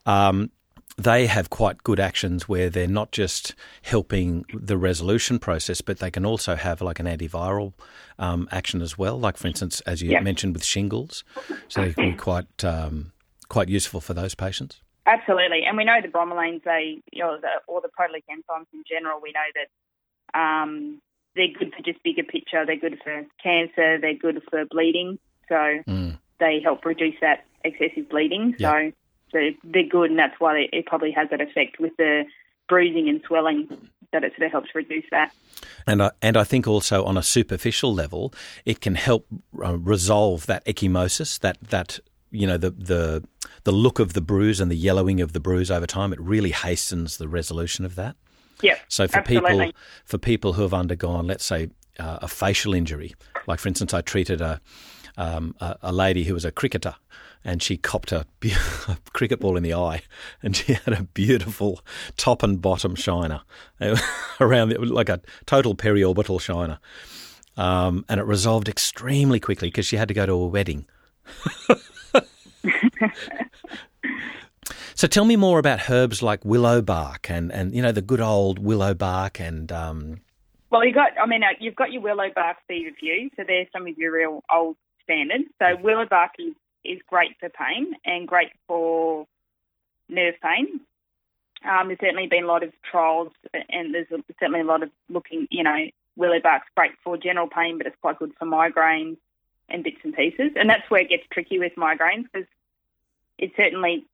um, 0.06 0.52
they 0.98 1.28
have 1.28 1.50
quite 1.50 1.84
good 1.84 2.00
actions 2.00 2.50
where 2.50 2.70
they're 2.70 2.88
not 2.88 3.12
just 3.12 3.54
helping 3.84 4.46
the 4.54 4.78
resolution 4.78 5.38
process, 5.38 5.80
but 5.82 6.00
they 6.00 6.10
can 6.10 6.26
also 6.26 6.56
have 6.56 6.82
like 6.82 7.00
an 7.00 7.06
antiviral 7.06 7.74
um, 8.18 8.48
action 8.52 8.82
as 8.82 8.98
well. 8.98 9.20
Like 9.20 9.38
for 9.38 9.48
instance, 9.48 9.80
as 9.82 10.02
you 10.02 10.12
Yeah. 10.12 10.22
mentioned 10.22 10.54
with 10.54 10.64
shingles, 10.66 11.24
so 11.68 11.82
they 11.82 11.94
can 11.94 12.12
be 12.12 12.18
quite 12.18 12.64
um, 12.66 13.12
quite 13.48 13.70
useful 13.70 14.02
for 14.02 14.14
those 14.16 14.34
patients. 14.36 14.82
Absolutely, 15.06 15.64
and 15.66 15.78
we 15.78 15.86
know 15.86 16.02
the 16.02 16.10
bromelains, 16.10 16.64
they, 16.64 17.02
you 17.14 17.24
know, 17.24 17.38
the, 17.40 17.48
or 17.68 17.80
the 17.80 17.88
proteolytic 17.88 18.24
enzymes 18.30 18.66
in 18.74 18.84
general, 18.90 19.22
we 19.22 19.32
know 19.32 19.50
that 20.34 20.38
um, 20.38 21.00
they're 21.36 21.48
good 21.58 21.74
for 21.74 21.82
just 21.84 22.04
bigger 22.04 22.24
picture. 22.24 22.66
They're 22.66 22.76
good 22.76 22.98
for 23.04 23.24
cancer. 23.42 24.00
They're 24.02 24.16
good 24.16 24.42
for 24.50 24.66
bleeding. 24.66 25.20
So 25.48 25.84
Mm. 25.88 26.18
they 26.40 26.60
help 26.62 26.84
reduce 26.84 27.16
that 27.22 27.46
excessive 27.64 28.10
bleeding. 28.10 28.56
Yeah. 28.58 28.72
So 28.72 28.92
they're, 29.32 29.52
they're 29.64 29.88
good, 29.88 30.10
and 30.10 30.20
that's 30.20 30.40
why 30.40 30.68
it 30.72 30.86
probably 30.86 31.12
has 31.12 31.30
that 31.32 31.42
effect 31.42 31.80
with 31.80 31.96
the 31.98 32.26
bruising 32.68 33.10
and 33.10 33.22
swelling. 33.28 33.68
That 34.14 34.24
it 34.24 34.32
sort 34.38 34.46
of 34.46 34.52
helps 34.52 34.70
reduce 34.74 35.04
that. 35.12 35.34
And 35.86 36.02
I, 36.02 36.12
and 36.22 36.38
I 36.38 36.46
think 36.46 36.66
also 36.66 37.04
on 37.04 37.18
a 37.18 37.24
superficial 37.24 37.94
level, 37.94 38.34
it 38.64 38.80
can 38.80 38.96
help 38.96 39.28
uh, 39.62 39.78
resolve 39.78 40.46
that 40.46 40.66
ecchymosis, 40.66 41.40
that 41.40 41.58
that 41.62 42.00
you 42.32 42.48
know 42.48 42.58
the 42.58 42.72
the 42.72 43.28
the 43.64 43.72
look 43.74 44.00
of 44.00 44.14
the 44.14 44.22
bruise 44.22 44.62
and 44.62 44.72
the 44.72 44.78
yellowing 44.78 45.20
of 45.20 45.34
the 45.34 45.42
bruise 45.42 45.70
over 45.70 45.86
time. 45.86 46.14
It 46.14 46.22
really 46.22 46.52
hastens 46.52 47.18
the 47.18 47.28
resolution 47.28 47.84
of 47.84 47.96
that. 47.96 48.16
Yep. 48.62 48.80
So 48.88 49.08
for 49.08 49.20
absolutely. 49.20 49.50
people 49.50 49.72
for 50.06 50.18
people 50.18 50.54
who 50.54 50.62
have 50.62 50.74
undergone, 50.74 51.28
let's 51.28 51.46
say, 51.46 51.70
uh, 52.00 52.20
a 52.22 52.28
facial 52.28 52.74
injury, 52.74 53.14
like 53.46 53.60
for 53.60 53.68
instance, 53.68 53.94
I 53.94 54.02
treated 54.02 54.40
a, 54.40 54.62
um, 55.18 55.54
a 55.60 55.78
a 55.82 55.92
lady 55.92 56.24
who 56.24 56.34
was 56.34 56.46
a 56.46 56.52
cricketer, 56.52 56.96
and 57.48 57.64
she 57.64 57.78
copped 57.78 58.12
a, 58.12 58.26
be- 58.42 58.52
a 58.88 58.98
cricket 59.14 59.40
ball 59.40 59.58
in 59.58 59.64
the 59.64 59.74
eye, 59.74 60.04
and 60.44 60.56
she 60.56 60.74
had 60.74 60.94
a 60.94 61.04
beautiful 61.04 61.80
top 62.18 62.44
and 62.44 62.62
bottom 62.62 62.94
shiner 62.94 63.42
around 64.40 64.74
it, 64.74 64.82
like 64.82 65.10
a 65.10 65.22
total 65.48 65.74
periorbital 65.74 66.40
shiner, 66.40 66.78
um, 67.56 68.06
and 68.10 68.20
it 68.20 68.26
resolved 68.26 68.68
extremely 68.68 69.40
quickly 69.40 69.70
because 69.70 69.86
she 69.86 69.96
had 69.96 70.10
to 70.10 70.14
go 70.14 70.26
to 70.28 70.34
a 70.34 70.48
wedding. 70.48 70.86
So 74.96 75.08
tell 75.08 75.26
me 75.26 75.36
more 75.36 75.60
about 75.60 75.92
herbs 75.92 76.24
like 76.24 76.44
willow 76.44 76.82
bark 76.82 77.30
and, 77.30 77.52
and 77.52 77.72
you 77.76 77.84
know 77.84 77.92
the 77.92 78.02
good 78.02 78.20
old 78.20 78.58
willow 78.58 78.96
bark 78.96 79.40
and 79.40 79.72
um, 79.72 80.22
Well, 80.72 80.84
you 80.84 80.92
got. 80.92 81.12
I 81.22 81.28
mean, 81.28 81.44
uh, 81.44 81.54
you've 81.60 81.76
got 81.76 81.92
your 81.92 82.02
willow 82.02 82.30
bark 82.34 82.58
feverfew, 82.68 83.30
so 83.36 83.44
there's 83.46 83.68
some 83.72 83.86
of 83.86 83.96
your 83.96 84.12
real 84.12 84.44
old 84.52 84.76
standards. 85.04 85.44
So 85.60 85.76
willow 85.84 86.08
bark 86.10 86.32
is, 86.40 86.56
is 86.88 87.02
great 87.08 87.36
for 87.40 87.50
pain 87.50 87.94
and 88.06 88.28
great 88.28 88.52
for 88.68 89.28
nerve 90.10 90.36
pain. 90.42 90.82
Um, 91.68 91.88
there's 91.88 92.00
certainly 92.00 92.28
been 92.28 92.44
a 92.44 92.48
lot 92.48 92.64
of 92.64 92.72
trials, 92.90 93.32
and 93.70 93.94
there's 93.94 94.08
certainly 94.40 94.62
a 94.62 94.66
lot 94.66 94.84
of 94.84 94.90
looking. 95.10 95.48
You 95.50 95.64
know, 95.64 95.78
willow 96.16 96.40
bark's 96.40 96.68
great 96.76 96.92
for 97.04 97.18
general 97.18 97.48
pain, 97.48 97.78
but 97.78 97.88
it's 97.88 97.96
quite 98.02 98.20
good 98.20 98.34
for 98.38 98.46
migraines 98.46 99.18
and 99.70 99.84
bits 99.84 99.98
and 100.04 100.14
pieces. 100.14 100.52
And 100.56 100.70
that's 100.70 100.90
where 100.90 101.02
it 101.02 101.10
gets 101.10 101.24
tricky 101.32 101.60
with 101.60 101.74
migraines 101.76 102.26
because 102.32 102.48
it's 103.38 103.56
certainly 103.58 104.06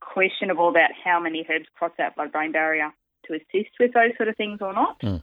questionable 0.00 0.68
about 0.68 0.90
how 1.04 1.20
many 1.20 1.46
herbs 1.48 1.66
cross 1.76 1.92
that 1.98 2.14
blood-brain 2.16 2.52
barrier 2.52 2.92
to 3.26 3.34
assist 3.34 3.70
with 3.80 3.92
those 3.92 4.16
sort 4.16 4.28
of 4.28 4.36
things 4.36 4.58
or 4.60 4.72
not. 4.72 5.00
Mm. 5.00 5.22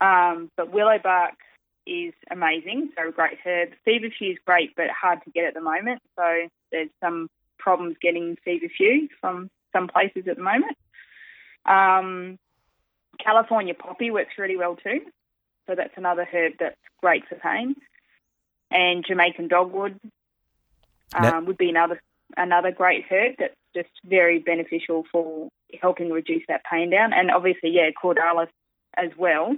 Um, 0.00 0.50
but 0.56 0.72
willow 0.72 0.98
bark 1.02 1.34
is 1.86 2.12
amazing, 2.30 2.90
so 2.96 3.08
a 3.08 3.12
great 3.12 3.38
herb. 3.44 3.70
Feverfew 3.86 4.32
is 4.32 4.38
great, 4.44 4.74
but 4.76 4.86
hard 4.90 5.22
to 5.24 5.30
get 5.30 5.44
at 5.44 5.54
the 5.54 5.60
moment. 5.60 6.02
So 6.16 6.48
there's 6.70 6.90
some 7.00 7.28
problems 7.58 7.96
getting 8.00 8.36
feverfew 8.44 9.08
from 9.20 9.50
some 9.72 9.88
places 9.88 10.24
at 10.28 10.36
the 10.36 10.42
moment. 10.42 10.76
Um, 11.66 12.38
California 13.22 13.74
poppy 13.74 14.10
works 14.10 14.34
really 14.38 14.56
well 14.56 14.76
too. 14.76 15.00
So 15.66 15.74
that's 15.74 15.92
another 15.96 16.26
herb 16.30 16.54
that's 16.58 16.76
great 17.00 17.24
for 17.28 17.36
pain. 17.36 17.76
And 18.70 19.04
Jamaican 19.06 19.48
dogwood 19.48 19.98
um, 21.14 21.46
would 21.46 21.58
be 21.58 21.70
another 21.70 22.00
another 22.36 22.70
great 22.70 23.04
herb 23.10 23.34
that's 23.38 23.54
just 23.74 23.90
very 24.04 24.38
beneficial 24.38 25.04
for 25.10 25.48
helping 25.80 26.10
reduce 26.10 26.42
that 26.48 26.62
pain 26.64 26.90
down. 26.90 27.12
And 27.12 27.30
obviously, 27.30 27.70
yeah, 27.70 27.90
cordalis 28.02 28.48
as 28.96 29.10
well 29.16 29.54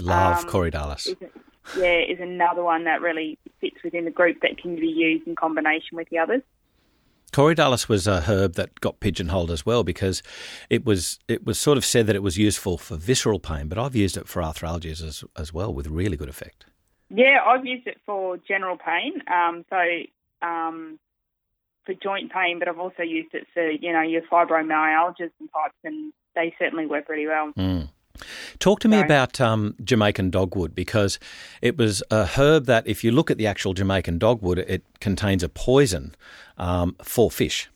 love 0.00 0.44
Um, 0.44 0.50
corydalis. 0.50 1.14
Yeah 1.76 2.00
is 2.00 2.20
another 2.20 2.62
one 2.62 2.84
that 2.84 3.00
really 3.00 3.38
fits 3.60 3.76
within 3.82 4.04
the 4.04 4.10
group 4.10 4.38
that 4.42 4.58
can 4.58 4.76
be 4.76 4.88
used 4.88 5.26
in 5.26 5.34
combination 5.34 5.96
with 5.96 6.08
the 6.10 6.18
others. 6.18 6.42
Corydalis 7.32 7.88
was 7.88 8.06
a 8.06 8.22
herb 8.22 8.54
that 8.54 8.80
got 8.80 9.00
pigeonholed 9.00 9.50
as 9.50 9.66
well 9.66 9.84
because 9.84 10.22
it 10.70 10.84
was 10.84 11.18
it 11.28 11.44
was 11.44 11.58
sort 11.58 11.76
of 11.76 11.84
said 11.84 12.06
that 12.06 12.16
it 12.16 12.22
was 12.22 12.38
useful 12.38 12.78
for 12.78 12.96
visceral 12.96 13.40
pain, 13.40 13.68
but 13.68 13.78
I've 13.78 13.96
used 13.96 14.16
it 14.16 14.28
for 14.28 14.40
arthralgias 14.40 15.02
as, 15.02 15.24
as 15.36 15.52
well 15.52 15.72
with 15.74 15.86
really 15.88 16.16
good 16.16 16.28
effect. 16.28 16.66
Yeah, 17.10 17.38
I've 17.44 17.66
used 17.66 17.86
it 17.86 17.98
for 18.06 18.36
general 18.38 18.76
pain, 18.76 19.22
um, 19.32 19.64
so 19.70 19.76
um, 20.46 20.98
for 21.84 21.94
joint 21.94 22.32
pain, 22.32 22.58
but 22.58 22.68
I've 22.68 22.78
also 22.78 23.02
used 23.02 23.34
it 23.34 23.46
for 23.52 23.70
you 23.70 23.92
know 23.92 24.02
your 24.02 24.22
fibromyalgias 24.22 25.30
and 25.38 25.50
types, 25.52 25.76
and 25.84 26.12
they 26.34 26.54
certainly 26.58 26.86
work 26.86 27.08
really 27.08 27.26
well. 27.26 27.52
Mm. 27.56 27.88
Talk 28.58 28.80
to 28.80 28.88
me 28.88 28.96
Sorry. 28.96 29.06
about 29.06 29.40
um, 29.40 29.74
Jamaican 29.82 30.30
dogwood 30.30 30.74
because 30.74 31.18
it 31.62 31.76
was 31.76 32.02
a 32.10 32.26
herb 32.26 32.66
that, 32.66 32.86
if 32.86 33.04
you 33.04 33.10
look 33.10 33.30
at 33.30 33.38
the 33.38 33.46
actual 33.46 33.74
Jamaican 33.74 34.18
dogwood, 34.18 34.58
it 34.58 34.82
contains 35.00 35.42
a 35.42 35.48
poison 35.48 36.14
um, 36.58 36.96
for 37.02 37.30
fish. 37.30 37.68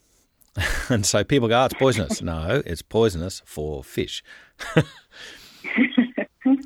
and 0.88 1.06
so 1.06 1.22
people 1.24 1.48
go, 1.48 1.62
oh, 1.62 1.64
it's 1.66 1.74
poisonous. 1.74 2.22
no, 2.22 2.62
it's 2.66 2.82
poisonous 2.82 3.42
for 3.44 3.84
fish. 3.84 4.22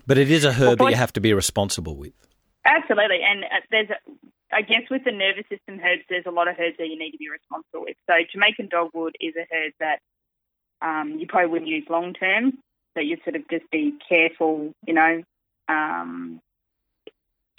but 0.07 0.19
it 0.19 0.31
is 0.31 0.45
a 0.45 0.53
herb 0.55 0.79
that 0.79 0.91
you 0.91 0.97
have 0.97 1.13
to 1.13 1.21
be 1.21 1.33
responsible 1.33 1.97
with. 1.97 2.13
Absolutely, 2.65 3.21
and 3.23 3.45
uh, 3.45 3.61
there's, 3.71 3.89
I 4.53 4.63
guess, 4.63 4.83
with 4.91 5.05
the 5.05 5.13
nervous 5.13 5.45
system 5.51 5.79
herbs, 5.85 6.03
there's 6.09 6.25
a 6.27 6.31
lot 6.31 6.49
of 6.49 6.57
herbs 6.59 6.77
that 6.79 6.87
you 6.89 6.99
need 6.99 7.11
to 7.11 7.19
be 7.19 7.29
responsible 7.29 7.83
with. 7.83 7.97
So 8.09 8.15
Jamaican 8.33 8.69
dogwood 8.71 9.17
is 9.21 9.35
a 9.37 9.47
herb 9.55 9.73
that 9.81 9.99
um, 10.81 11.19
you 11.19 11.27
probably 11.27 11.51
wouldn't 11.51 11.71
use 11.71 11.85
long 11.91 12.15
term. 12.15 12.59
So 12.95 13.01
you 13.01 13.17
sort 13.25 13.37
of 13.37 13.49
just 13.49 13.71
be 13.71 13.95
careful, 14.09 14.73
you 14.87 14.95
know, 14.95 15.23
um, 15.69 16.41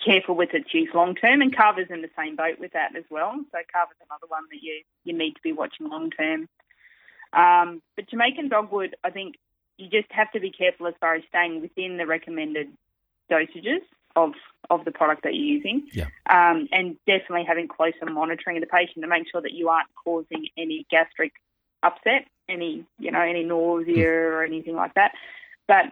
careful 0.04 0.36
with 0.36 0.54
its 0.54 0.74
use 0.74 0.90
long 0.94 1.16
term. 1.16 1.42
And 1.42 1.56
kava's 1.56 1.88
in 1.90 2.02
the 2.02 2.10
same 2.18 2.36
boat 2.36 2.60
with 2.60 2.74
that 2.74 2.96
as 2.96 3.04
well. 3.10 3.34
So 3.52 3.58
kava's 3.74 3.98
another 4.06 4.28
one 4.28 4.44
that 4.52 4.62
you 4.62 4.82
you 5.04 5.18
need 5.18 5.34
to 5.34 5.42
be 5.44 5.52
watching 5.52 5.90
long 5.90 6.12
term. 6.12 6.48
Um, 7.34 7.82
but 7.96 8.10
Jamaican 8.10 8.50
dogwood, 8.50 8.96
I 9.04 9.10
think 9.10 9.36
you 9.78 9.90
just 9.90 10.12
have 10.12 10.32
to 10.32 10.40
be 10.40 10.52
careful 10.52 10.88
as 10.88 10.94
far 11.02 11.16
as 11.16 11.24
staying 11.28 11.62
within 11.62 11.98
the 11.98 12.06
recommended 12.06 12.68
dosages 13.30 13.82
of 14.16 14.32
of 14.70 14.86
the 14.86 14.92
product 14.92 15.24
that 15.24 15.36
you're 15.36 15.58
using, 15.58 15.88
Yeah. 15.92 16.08
um, 16.30 16.68
and 16.72 16.96
definitely 17.06 17.44
having 17.46 17.68
closer 17.68 18.06
monitoring 18.06 18.58
of 18.58 18.62
the 18.62 18.68
patient 18.68 19.02
to 19.02 19.08
make 19.08 19.30
sure 19.30 19.42
that 19.42 19.52
you 19.52 19.70
aren't 19.70 19.90
causing 20.04 20.48
any 20.58 20.86
gastric 20.90 21.34
upset, 21.84 22.26
any 22.50 22.86
you 23.00 23.12
know 23.12 23.22
any 23.22 23.44
nausea 23.44 24.10
or 24.10 24.44
anything 24.44 24.76
like 24.76 24.94
that. 24.96 25.12
But 25.68 25.86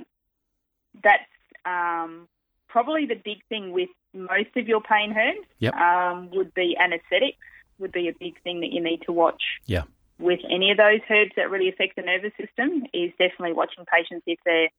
that's 1.03 1.23
um, 1.65 2.27
probably 2.67 3.05
the 3.05 3.15
big 3.15 3.43
thing 3.49 3.71
with 3.71 3.89
most 4.13 4.55
of 4.55 4.67
your 4.67 4.81
pain 4.81 5.15
herbs. 5.17 5.47
Yep. 5.59 5.73
Um, 5.73 6.29
would 6.31 6.53
be 6.53 6.77
anaesthetics 6.79 7.37
would 7.79 7.91
be 7.91 8.07
a 8.07 8.13
big 8.19 8.41
thing 8.43 8.61
that 8.61 8.71
you 8.71 8.81
need 8.81 9.01
to 9.03 9.11
watch 9.11 9.41
Yeah. 9.65 9.83
with 10.19 10.39
any 10.49 10.71
of 10.71 10.77
those 10.77 11.01
herbs 11.09 11.31
that 11.35 11.49
really 11.49 11.69
affect 11.69 11.95
the 11.95 12.01
nervous 12.01 12.31
system 12.39 12.85
is 12.93 13.11
definitely 13.17 13.53
watching 13.53 13.85
patients 13.85 14.23
if 14.27 14.39
they're 14.45 14.69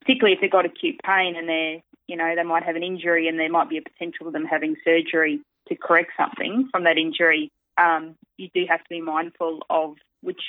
particularly 0.00 0.34
if 0.34 0.40
they've 0.40 0.50
got 0.50 0.66
acute 0.66 1.00
pain 1.02 1.34
and 1.36 1.48
they're 1.48 1.82
you 2.06 2.16
know 2.16 2.34
they 2.36 2.42
might 2.42 2.62
have 2.62 2.76
an 2.76 2.82
injury 2.82 3.26
and 3.28 3.38
there 3.38 3.48
might 3.48 3.70
be 3.70 3.78
a 3.78 3.82
potential 3.82 4.26
of 4.26 4.32
them 4.32 4.44
having 4.44 4.76
surgery 4.84 5.40
to 5.68 5.76
correct 5.76 6.10
something 6.16 6.68
from 6.70 6.84
that 6.84 6.98
injury 6.98 7.50
um, 7.78 8.14
you 8.36 8.48
do 8.54 8.66
have 8.68 8.80
to 8.80 8.88
be 8.90 9.00
mindful 9.00 9.60
of 9.70 9.96
which 10.24 10.40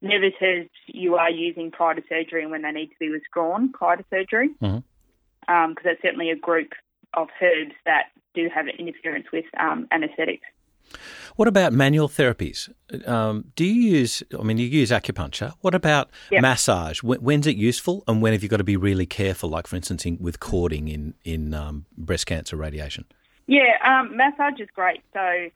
nervous 0.00 0.32
herbs 0.40 0.70
you 0.86 1.14
are 1.16 1.30
using 1.30 1.70
prior 1.70 1.94
to 1.94 2.02
surgery 2.08 2.42
and 2.42 2.50
when 2.50 2.62
they 2.62 2.72
need 2.72 2.88
to 2.88 2.96
be 2.98 3.10
withdrawn 3.10 3.70
prior 3.72 3.96
to 3.96 4.04
surgery 4.10 4.48
because 4.60 5.84
that's 5.84 6.02
certainly 6.02 6.30
a 6.30 6.36
group 6.36 6.72
of 7.14 7.28
herbs 7.40 7.74
that 7.84 8.04
do 8.34 8.48
have 8.54 8.66
interference 8.78 9.26
with 9.32 9.44
um, 9.60 9.86
anaesthetics 9.90 10.46
What 11.36 11.48
about 11.48 11.72
manual 11.72 12.08
therapies? 12.08 12.68
Um, 13.06 13.52
do 13.56 13.64
you 13.64 13.98
use, 13.98 14.22
I 14.38 14.42
mean, 14.42 14.58
you 14.58 14.66
use 14.66 14.90
acupuncture. 14.90 15.52
What 15.60 15.74
about 15.74 16.10
Yep. 16.30 16.42
massage? 16.42 17.02
When, 17.02 17.20
when's 17.20 17.46
it 17.46 17.56
useful 17.56 18.04
and 18.06 18.20
when 18.22 18.32
have 18.32 18.42
you 18.42 18.48
got 18.48 18.58
to 18.58 18.64
be 18.64 18.76
really 18.76 19.06
careful, 19.06 19.48
like, 19.48 19.66
for 19.66 19.76
instance, 19.76 20.04
in, 20.04 20.18
with 20.20 20.40
cording 20.40 20.88
in, 20.88 21.14
in 21.24 21.54
um, 21.54 21.86
breast 21.96 22.26
cancer 22.26 22.56
radiation? 22.56 23.04
Yeah, 23.46 23.76
um, 23.84 24.16
massage 24.16 24.60
is 24.60 24.68
great. 24.74 25.00
So 25.12 25.48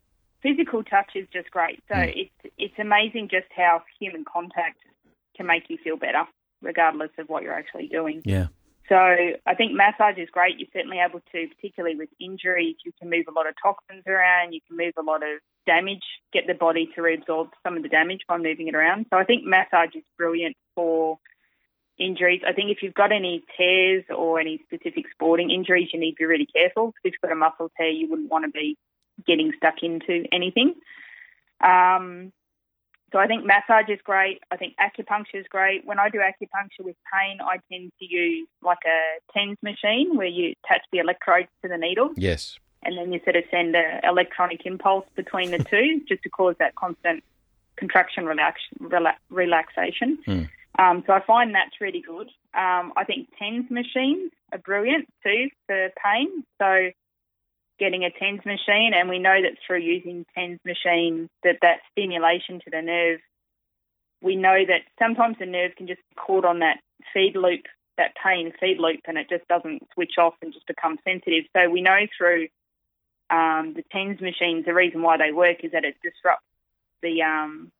physical 0.46 0.84
touch 0.84 1.10
is 1.14 1.26
just 1.32 1.50
great. 1.50 1.82
So 1.88 1.94
Mm. 1.94 2.12
it's 2.22 2.54
it's 2.58 2.78
amazing 2.78 3.28
just 3.28 3.50
how 3.54 3.82
human 3.98 4.24
contact 4.24 4.78
can 5.36 5.46
make 5.46 5.68
you 5.68 5.78
feel 5.78 5.96
better, 5.96 6.24
regardless 6.62 7.10
of 7.18 7.28
what 7.28 7.42
you're 7.42 7.52
actually 7.52 7.88
doing. 7.88 8.22
Yeah. 8.24 8.46
So 8.88 8.96
I 8.96 9.54
think 9.56 9.72
massage 9.72 10.16
is 10.16 10.30
great. 10.30 10.58
You're 10.58 10.68
certainly 10.72 11.00
able 11.00 11.20
to, 11.32 11.48
particularly 11.48 11.96
with 11.96 12.08
injuries, 12.20 12.76
you 12.84 12.92
can 12.98 13.10
move 13.10 13.26
a 13.28 13.32
lot 13.32 13.48
of 13.48 13.54
toxins 13.60 14.04
around. 14.06 14.52
You 14.52 14.60
can 14.66 14.76
move 14.76 14.94
a 14.96 15.02
lot 15.02 15.22
of 15.24 15.40
damage, 15.66 16.04
get 16.32 16.46
the 16.46 16.54
body 16.54 16.86
to 16.94 17.00
reabsorb 17.00 17.50
some 17.64 17.76
of 17.76 17.82
the 17.82 17.88
damage 17.88 18.20
by 18.28 18.38
moving 18.38 18.68
it 18.68 18.76
around. 18.76 19.06
So 19.10 19.18
I 19.18 19.24
think 19.24 19.44
massage 19.44 19.96
is 19.96 20.04
brilliant 20.16 20.56
for 20.76 21.18
injuries. 21.98 22.42
I 22.46 22.52
think 22.52 22.70
if 22.70 22.82
you've 22.82 22.94
got 22.94 23.10
any 23.10 23.44
tears 23.56 24.04
or 24.16 24.38
any 24.38 24.58
specific 24.66 25.06
sporting 25.10 25.50
injuries, 25.50 25.88
you 25.92 25.98
need 25.98 26.12
to 26.12 26.18
be 26.18 26.24
really 26.26 26.46
careful. 26.46 26.94
If 27.02 27.12
you've 27.12 27.20
got 27.20 27.32
a 27.32 27.34
muscle 27.34 27.70
tear, 27.76 27.88
you 27.90 28.08
wouldn't 28.08 28.30
want 28.30 28.44
to 28.44 28.52
be 28.52 28.76
getting 29.26 29.52
stuck 29.56 29.82
into 29.82 30.24
anything. 30.32 30.74
Um, 31.60 32.32
so 33.12 33.18
I 33.18 33.26
think 33.26 33.46
massage 33.46 33.88
is 33.88 34.00
great. 34.04 34.42
I 34.50 34.56
think 34.56 34.74
acupuncture 34.78 35.40
is 35.40 35.46
great. 35.48 35.86
When 35.86 35.98
I 35.98 36.10
do 36.10 36.18
acupuncture 36.18 36.84
with 36.84 36.96
pain, 37.12 37.38
I 37.40 37.58
tend 37.70 37.92
to 38.00 38.04
use 38.04 38.48
like 38.62 38.84
a 38.86 39.32
TENS 39.32 39.58
machine 39.62 40.16
where 40.16 40.26
you 40.26 40.54
attach 40.64 40.82
the 40.92 40.98
electrodes 40.98 41.48
to 41.62 41.68
the 41.68 41.78
needle 41.78 42.10
Yes. 42.16 42.58
and 42.82 42.98
then 42.98 43.12
you 43.12 43.20
sort 43.24 43.36
of 43.36 43.44
send 43.50 43.76
an 43.76 44.00
electronic 44.02 44.66
impulse 44.66 45.06
between 45.14 45.50
the 45.52 45.58
two 45.58 46.02
just 46.08 46.22
to 46.24 46.28
cause 46.28 46.56
that 46.58 46.74
constant 46.74 47.22
contraction 47.76 48.26
relax, 48.26 48.60
rela- 48.80 49.14
relaxation. 49.30 50.18
Mm. 50.26 50.48
Um, 50.78 51.04
so 51.06 51.12
I 51.12 51.20
find 51.20 51.54
that's 51.54 51.80
really 51.80 52.02
good. 52.02 52.28
Um, 52.54 52.92
I 52.96 53.04
think 53.06 53.28
TENS 53.38 53.70
machines 53.70 54.32
are 54.52 54.58
brilliant 54.58 55.08
too 55.22 55.48
for 55.66 55.90
pain. 56.04 56.44
So 56.58 56.90
getting 57.78 58.04
a 58.04 58.10
TENS 58.10 58.44
machine, 58.44 58.92
and 58.94 59.08
we 59.08 59.18
know 59.18 59.40
that 59.42 59.58
through 59.66 59.80
using 59.80 60.24
TENS 60.34 60.60
machine 60.64 61.28
that 61.42 61.58
that 61.62 61.80
stimulation 61.92 62.60
to 62.60 62.70
the 62.70 62.82
nerve 62.82 63.20
we 64.22 64.36
know 64.36 64.64
that 64.66 64.82
sometimes 64.98 65.36
the 65.38 65.46
nerve 65.46 65.72
can 65.76 65.86
just 65.86 66.00
be 66.10 66.16
caught 66.16 66.44
on 66.44 66.60
that 66.60 66.78
feed 67.12 67.36
loop, 67.36 67.62
that 67.96 68.12
pain 68.22 68.52
feed 68.58 68.78
loop, 68.78 69.00
and 69.06 69.18
it 69.18 69.28
just 69.28 69.46
doesn't 69.48 69.82
switch 69.94 70.14
off 70.18 70.34
and 70.42 70.52
just 70.52 70.66
become 70.66 70.98
sensitive. 71.04 71.44
So 71.56 71.68
we 71.68 71.82
know 71.82 72.06
through 72.16 72.48
um, 73.30 73.74
the 73.74 73.84
TENS 73.92 74.20
machines, 74.20 74.64
the 74.64 74.74
reason 74.74 75.02
why 75.02 75.16
they 75.16 75.32
work 75.32 75.64
is 75.64 75.72
that 75.72 75.84
it 75.84 75.96
disrupts 76.02 76.44
the 77.02 77.22
um, 77.22 77.70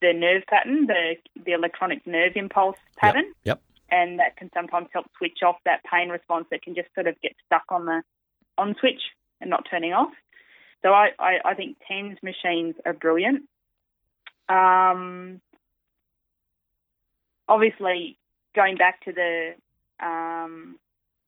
the 0.00 0.12
nerve 0.12 0.42
pattern, 0.48 0.86
the 0.86 1.16
the 1.44 1.52
electronic 1.52 2.06
nerve 2.06 2.32
impulse 2.36 2.76
pattern. 2.96 3.26
Yep. 3.44 3.60
yep. 3.60 3.62
And 3.90 4.20
that 4.20 4.36
can 4.36 4.50
sometimes 4.54 4.88
help 4.92 5.06
switch 5.18 5.40
off 5.44 5.56
that 5.66 5.82
pain 5.84 6.08
response 6.08 6.46
that 6.50 6.62
can 6.62 6.74
just 6.74 6.88
sort 6.94 7.06
of 7.06 7.20
get 7.20 7.32
stuck 7.44 7.64
on 7.68 7.84
the 7.84 8.02
on 8.58 8.74
switch 8.78 9.00
and 9.40 9.50
not 9.50 9.66
turning 9.70 9.92
off. 9.92 10.12
So 10.82 10.90
I, 10.90 11.10
I, 11.18 11.38
I 11.44 11.54
think 11.54 11.76
TENS 11.88 12.18
machines 12.22 12.74
are 12.84 12.92
brilliant. 12.92 13.42
Um, 14.48 15.40
obviously, 17.48 18.18
going 18.54 18.76
back 18.76 19.00
to 19.04 19.12
the 19.12 19.54
um, 20.04 20.76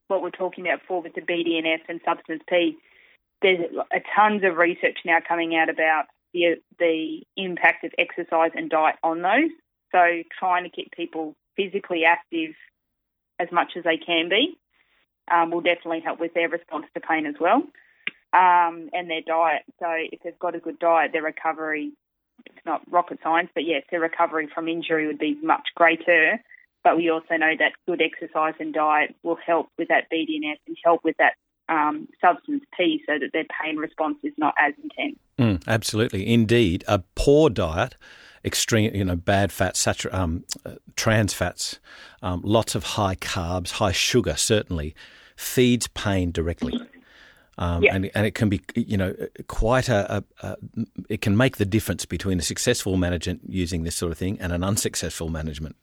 what 0.08 0.22
we're 0.22 0.30
talking 0.30 0.66
about 0.66 0.80
before 0.80 1.02
with 1.02 1.14
the 1.14 1.20
BDNF 1.20 1.80
and 1.88 2.00
substance 2.04 2.42
P, 2.48 2.76
there's 3.42 3.60
a 3.92 4.00
tons 4.16 4.42
of 4.44 4.56
research 4.56 4.98
now 5.04 5.18
coming 5.26 5.56
out 5.56 5.68
about 5.68 6.06
the 6.32 6.56
the 6.78 7.22
impact 7.36 7.84
of 7.84 7.92
exercise 7.98 8.50
and 8.54 8.68
diet 8.68 8.96
on 9.02 9.22
those. 9.22 9.50
So 9.92 10.22
trying 10.36 10.64
to 10.64 10.70
keep 10.70 10.90
people 10.90 11.36
physically 11.56 12.04
active 12.04 12.54
as 13.38 13.48
much 13.52 13.72
as 13.76 13.84
they 13.84 13.96
can 13.96 14.28
be 14.28 14.58
um, 15.30 15.50
will 15.50 15.60
definitely 15.60 16.00
help 16.00 16.20
with 16.20 16.34
their 16.34 16.48
response 16.48 16.86
to 16.94 17.00
pain 17.00 17.26
as 17.26 17.34
well, 17.40 17.62
um, 18.32 18.90
and 18.92 19.10
their 19.10 19.22
diet. 19.26 19.62
So 19.78 19.86
if 19.88 20.20
they've 20.22 20.38
got 20.38 20.54
a 20.54 20.60
good 20.60 20.78
diet, 20.78 21.12
their 21.12 21.22
recovery 21.22 21.92
it's 22.46 22.66
not 22.66 22.82
rocket 22.90 23.18
science, 23.22 23.50
but 23.54 23.64
yes, 23.64 23.82
their 23.90 24.00
recovery 24.00 24.48
from 24.52 24.68
injury 24.68 25.06
would 25.06 25.18
be 25.18 25.38
much 25.42 25.68
greater. 25.74 26.40
But 26.82 26.96
we 26.96 27.08
also 27.08 27.36
know 27.36 27.52
that 27.58 27.72
good 27.86 28.02
exercise 28.02 28.54
and 28.58 28.74
diet 28.74 29.14
will 29.22 29.38
help 29.44 29.68
with 29.78 29.88
that 29.88 30.10
BDNF 30.12 30.56
and 30.66 30.76
help 30.84 31.02
with 31.02 31.16
that 31.16 31.34
um, 31.68 32.08
substance 32.20 32.62
P 32.76 33.02
so 33.06 33.18
that 33.18 33.30
their 33.32 33.46
pain 33.62 33.76
response 33.76 34.18
is 34.22 34.34
not 34.36 34.54
as 34.60 34.74
intense. 34.82 35.18
Mm, 35.38 35.66
absolutely. 35.66 36.30
Indeed, 36.30 36.84
a 36.86 37.02
poor 37.14 37.48
diet, 37.48 37.96
extreme, 38.44 38.94
you 38.94 39.04
know, 39.04 39.16
bad 39.16 39.52
fats, 39.52 39.84
satur- 39.84 40.12
um, 40.12 40.44
uh, 40.64 40.74
trans 40.96 41.32
fats, 41.32 41.78
um, 42.22 42.40
lots 42.44 42.74
of 42.74 42.84
high 42.84 43.16
carbs, 43.16 43.72
high 43.72 43.92
sugar, 43.92 44.36
certainly, 44.36 44.94
feeds 45.36 45.86
pain 45.88 46.30
directly. 46.30 46.78
Um, 47.56 47.84
and, 47.88 48.10
and 48.14 48.26
it 48.26 48.34
can 48.34 48.48
be, 48.48 48.60
you 48.74 48.96
know, 48.96 49.14
quite 49.46 49.88
a, 49.88 50.16
a, 50.16 50.24
a, 50.42 50.56
it 51.08 51.20
can 51.20 51.36
make 51.36 51.56
the 51.56 51.64
difference 51.64 52.04
between 52.04 52.38
a 52.38 52.42
successful 52.42 52.96
management 52.96 53.42
using 53.48 53.84
this 53.84 53.94
sort 53.94 54.10
of 54.10 54.18
thing 54.18 54.40
and 54.40 54.52
an 54.52 54.64
unsuccessful 54.64 55.28
management. 55.28 55.76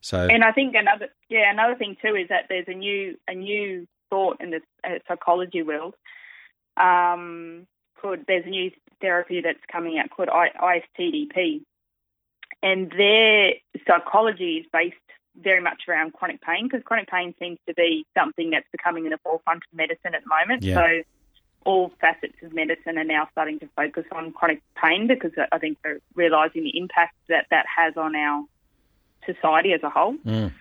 So, 0.00 0.26
and 0.26 0.42
I 0.42 0.52
think 0.52 0.74
another, 0.74 1.08
yeah, 1.28 1.50
another 1.50 1.74
thing 1.74 1.96
too 2.00 2.14
is 2.14 2.28
that 2.28 2.44
there's 2.48 2.68
a 2.68 2.72
new, 2.72 3.18
a 3.28 3.34
new 3.34 3.86
thought 4.08 4.40
in 4.40 4.50
the 4.50 4.60
uh, 4.84 5.00
psychology 5.06 5.62
world. 5.62 5.94
Um, 6.78 7.66
called 8.00 8.20
there's 8.26 8.46
a 8.46 8.50
new 8.50 8.70
therapy 9.00 9.40
that's 9.42 9.58
coming 9.70 9.98
out 9.98 10.10
called 10.10 10.28
ISTDP, 10.28 11.62
and 12.62 12.90
their 12.90 13.52
psychology 13.86 14.58
is 14.58 14.66
based 14.72 14.96
very 15.40 15.60
much 15.60 15.82
around 15.88 16.12
chronic 16.12 16.40
pain 16.42 16.68
because 16.68 16.82
chronic 16.84 17.08
pain 17.08 17.34
seems 17.38 17.58
to 17.66 17.74
be 17.74 18.04
something 18.16 18.50
that's 18.50 18.66
becoming 18.72 19.04
in 19.04 19.10
the 19.10 19.18
forefront 19.18 19.62
of 19.70 19.76
medicine 19.76 20.14
at 20.14 20.22
the 20.24 20.28
moment. 20.28 20.62
Yeah. 20.62 20.74
So 20.74 21.02
all 21.64 21.92
facets 22.00 22.34
of 22.42 22.52
medicine 22.52 22.98
are 22.98 23.04
now 23.04 23.28
starting 23.32 23.58
to 23.60 23.68
focus 23.76 24.04
on 24.12 24.32
chronic 24.32 24.62
pain 24.82 25.06
because 25.06 25.32
I 25.52 25.58
think 25.58 25.78
they're 25.82 26.00
realising 26.14 26.64
the 26.64 26.76
impact 26.78 27.14
that 27.28 27.46
that 27.50 27.66
has 27.76 27.96
on 27.96 28.16
our 28.16 28.44
society 29.26 29.72
as 29.72 29.82
a 29.82 29.90
whole. 29.90 30.16
Mm. 30.24 30.52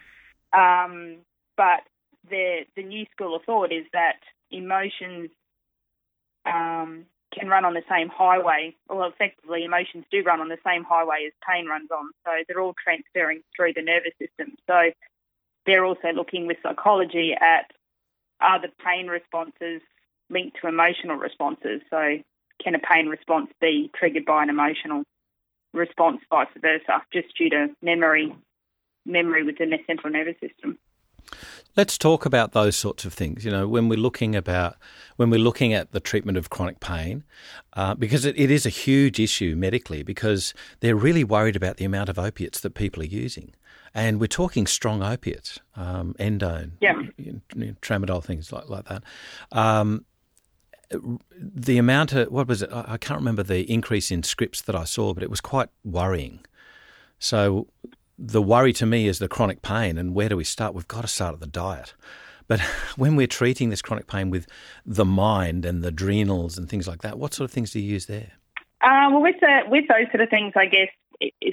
Um, 0.54 1.18
but 1.56 1.82
the 2.30 2.66
the 2.76 2.84
new 2.84 3.06
school 3.12 3.36
of 3.36 3.44
thought 3.44 3.72
is 3.72 3.86
that 3.94 4.20
emotions 4.52 5.30
um, 6.46 7.06
can 7.38 7.50
run 7.50 7.66
on 7.66 7.74
the 7.74 7.84
same 7.90 8.10
highway. 8.10 8.76
Well, 8.90 9.08
effectively, 9.08 9.64
emotions 9.64 10.06
do 10.12 10.24
run 10.24 10.42
on 10.42 10.50
the 10.50 10.58
same 10.66 10.84
highway 10.84 11.26
as 11.28 11.34
pain 11.48 11.68
runs 11.68 11.90
on. 11.92 12.12
So 12.26 12.32
they're 12.48 12.62
all 12.62 12.76
transferring 12.84 13.42
through 13.56 13.74
the 13.74 13.82
nervous 13.82 14.14
system. 14.20 14.56
So 14.68 14.92
they're 15.66 15.86
also 15.86 16.12
looking 16.14 16.48
with 16.48 16.58
psychology 16.64 17.34
at 17.34 17.72
are 18.40 18.62
the 18.62 18.70
pain 18.86 19.08
responses 19.08 19.82
linked 20.30 20.58
to 20.62 20.68
emotional 20.68 21.18
responses. 21.18 21.82
So 21.90 22.20
can 22.64 22.76
a 22.76 22.80
pain 22.80 23.08
response 23.08 23.50
be 23.62 23.90
triggered 23.96 24.26
by 24.26 24.44
an 24.44 24.50
emotional 24.50 25.04
response, 25.74 26.22
vice 26.30 26.48
versa, 26.60 27.04
just 27.14 27.36
due 27.38 27.50
to 27.50 27.68
memory, 27.82 28.36
memory 29.06 29.44
within 29.44 29.70
the 29.70 29.78
central 29.88 30.12
nervous 30.12 30.36
system. 30.40 30.78
Let's 31.76 31.98
talk 31.98 32.26
about 32.26 32.54
those 32.54 32.76
sorts 32.76 33.06
of 33.06 33.14
things. 33.14 33.46
You 33.46 33.52
know, 33.52 33.68
when 33.68 33.88
we're 33.88 34.00
looking 34.00 34.36
about 34.36 34.78
when 35.18 35.30
we're 35.30 35.40
looking 35.40 35.74
at 35.74 35.92
the 35.92 36.00
treatment 36.00 36.38
of 36.38 36.50
chronic 36.50 36.80
pain, 36.80 37.24
uh, 37.74 37.94
because 37.96 38.26
it, 38.26 38.38
it 38.38 38.50
is 38.50 38.66
a 38.66 38.70
huge 38.70 39.20
issue 39.20 39.56
medically, 39.56 40.04
because 40.04 40.54
they're 40.80 40.96
really 40.96 41.24
worried 41.24 41.56
about 41.56 41.78
the 41.78 41.86
amount 41.86 42.10
of 42.10 42.18
opiates 42.18 42.60
that 42.62 42.74
people 42.74 43.04
are 43.04 43.06
using, 43.06 43.54
and 43.94 44.20
we're 44.20 44.28
talking 44.28 44.66
strong 44.66 45.04
opiates, 45.04 45.60
um, 45.76 46.16
endone, 46.20 46.72
yeah. 46.82 46.94
tramadol, 47.82 48.24
things 48.24 48.52
like 48.52 48.70
like 48.70 48.86
that. 48.86 49.04
Um, 49.52 50.06
the 51.40 51.78
amount 51.78 52.14
of 52.14 52.32
what 52.32 52.48
was 52.48 52.62
it? 52.62 52.70
I 52.72 52.98
can't 52.98 53.20
remember 53.20 53.44
the 53.44 53.70
increase 53.72 54.10
in 54.10 54.24
scripts 54.24 54.62
that 54.62 54.76
I 54.76 54.86
saw, 54.86 55.14
but 55.14 55.22
it 55.22 55.30
was 55.30 55.42
quite 55.42 55.70
worrying. 55.84 56.40
So 57.20 57.68
the 58.18 58.42
worry 58.42 58.74
to 58.74 58.86
me 58.86 59.08
is 59.08 59.20
the 59.20 59.28
chronic 59.28 59.62
pain, 59.62 59.98
and 59.98 60.14
where 60.14 60.30
do 60.30 60.38
we 60.38 60.44
start? 60.44 60.74
We've 60.74 60.88
got 60.88 61.02
to 61.02 61.08
start 61.08 61.34
at 61.34 61.40
the 61.40 61.48
diet. 61.48 61.94
But 62.48 62.60
when 62.96 63.16
we're 63.16 63.28
treating 63.28 63.70
this 63.70 63.82
chronic 63.82 64.08
pain 64.08 64.30
with 64.30 64.48
the 64.86 65.06
mind 65.06 65.66
and 65.66 65.84
the 65.84 65.90
adrenals 65.90 66.58
and 66.58 66.70
things 66.70 66.88
like 66.88 67.02
that, 67.02 67.20
what 67.20 67.34
sort 67.34 67.50
of 67.50 67.54
things 67.54 67.72
do 67.72 67.80
you 67.80 67.92
use 67.92 68.06
there? 68.08 68.32
Uh, 68.82 69.10
well, 69.12 69.22
with 69.22 69.40
the, 69.42 69.62
with 69.68 69.88
those 69.88 70.08
sort 70.12 70.22
of 70.22 70.30
things, 70.30 70.54
I 70.56 70.66
guess 70.68 70.90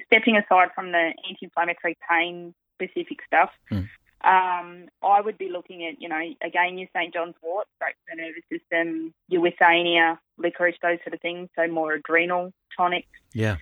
stepping 0.07 0.37
aside 0.37 0.68
from 0.74 0.92
the 0.92 1.12
anti-inflammatory 1.29 1.96
pain 2.09 2.55
specific 2.74 3.20
stuff, 3.27 3.50
mm. 3.70 3.88
um, 4.24 4.88
I 5.03 5.20
would 5.20 5.38
be 5.38 5.48
looking 5.48 5.87
at, 5.87 6.00
you 6.00 6.09
know, 6.09 6.20
again, 6.42 6.77
your 6.77 6.88
St. 6.94 7.14
John's 7.14 7.35
wort, 7.42 7.66
for 7.79 7.88
the 8.11 8.16
nervous 8.16 8.42
system, 8.53 9.14
your 9.29 9.42
withania, 9.42 10.18
licorice, 10.37 10.77
those 10.83 10.98
sort 11.03 11.14
of 11.14 11.20
things, 11.20 11.48
so 11.57 11.66
more 11.66 11.94
adrenal 11.94 12.53
tonics. 12.77 13.09
Yeah. 13.33 13.57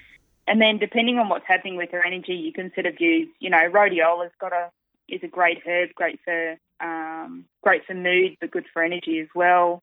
And 0.47 0.61
then 0.61 0.79
depending 0.79 1.19
on 1.19 1.29
what's 1.29 1.47
happening 1.47 1.77
with 1.77 1.91
her 1.93 2.05
energy, 2.05 2.35
you 2.35 2.53
can 2.53 2.73
sort 2.75 2.87
of 2.87 3.01
use, 3.01 3.29
you 3.39 3.51
know, 3.51 3.65
rhodiola's 3.67 4.33
got 4.41 4.53
a 4.53 4.71
is 5.09 5.21
a 5.23 5.29
great 5.29 5.59
herb, 5.67 5.91
great 5.95 6.21
for 6.25 6.57
um, 6.81 7.45
great 7.63 7.85
for 7.87 7.95
mood, 7.95 8.37
but 8.41 8.51
good 8.51 8.65
for 8.73 8.83
energy 8.83 9.21
as 9.21 9.29
well. 9.35 9.83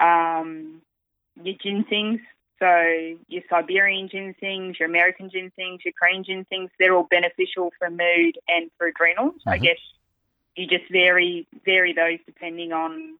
Um, 0.00 0.82
your 1.42 1.54
ginsengs, 1.54 2.20
so 2.58 3.18
your 3.28 3.42
Siberian 3.48 4.08
ginsengs, 4.08 4.78
your 4.78 4.88
American 4.88 5.30
ginsengs, 5.30 5.84
your 5.84 5.92
Korean 5.98 6.24
ginsengs, 6.24 6.70
they're 6.78 6.94
all 6.94 7.06
beneficial 7.10 7.72
for 7.78 7.90
mood 7.90 8.38
and 8.48 8.70
for 8.76 8.86
adrenals. 8.86 9.34
Mm-hmm. 9.40 9.48
I 9.48 9.58
guess 9.58 9.78
you 10.54 10.66
just 10.66 10.90
vary 10.90 11.46
vary 11.64 11.92
those 11.92 12.18
depending 12.26 12.72
on 12.72 13.18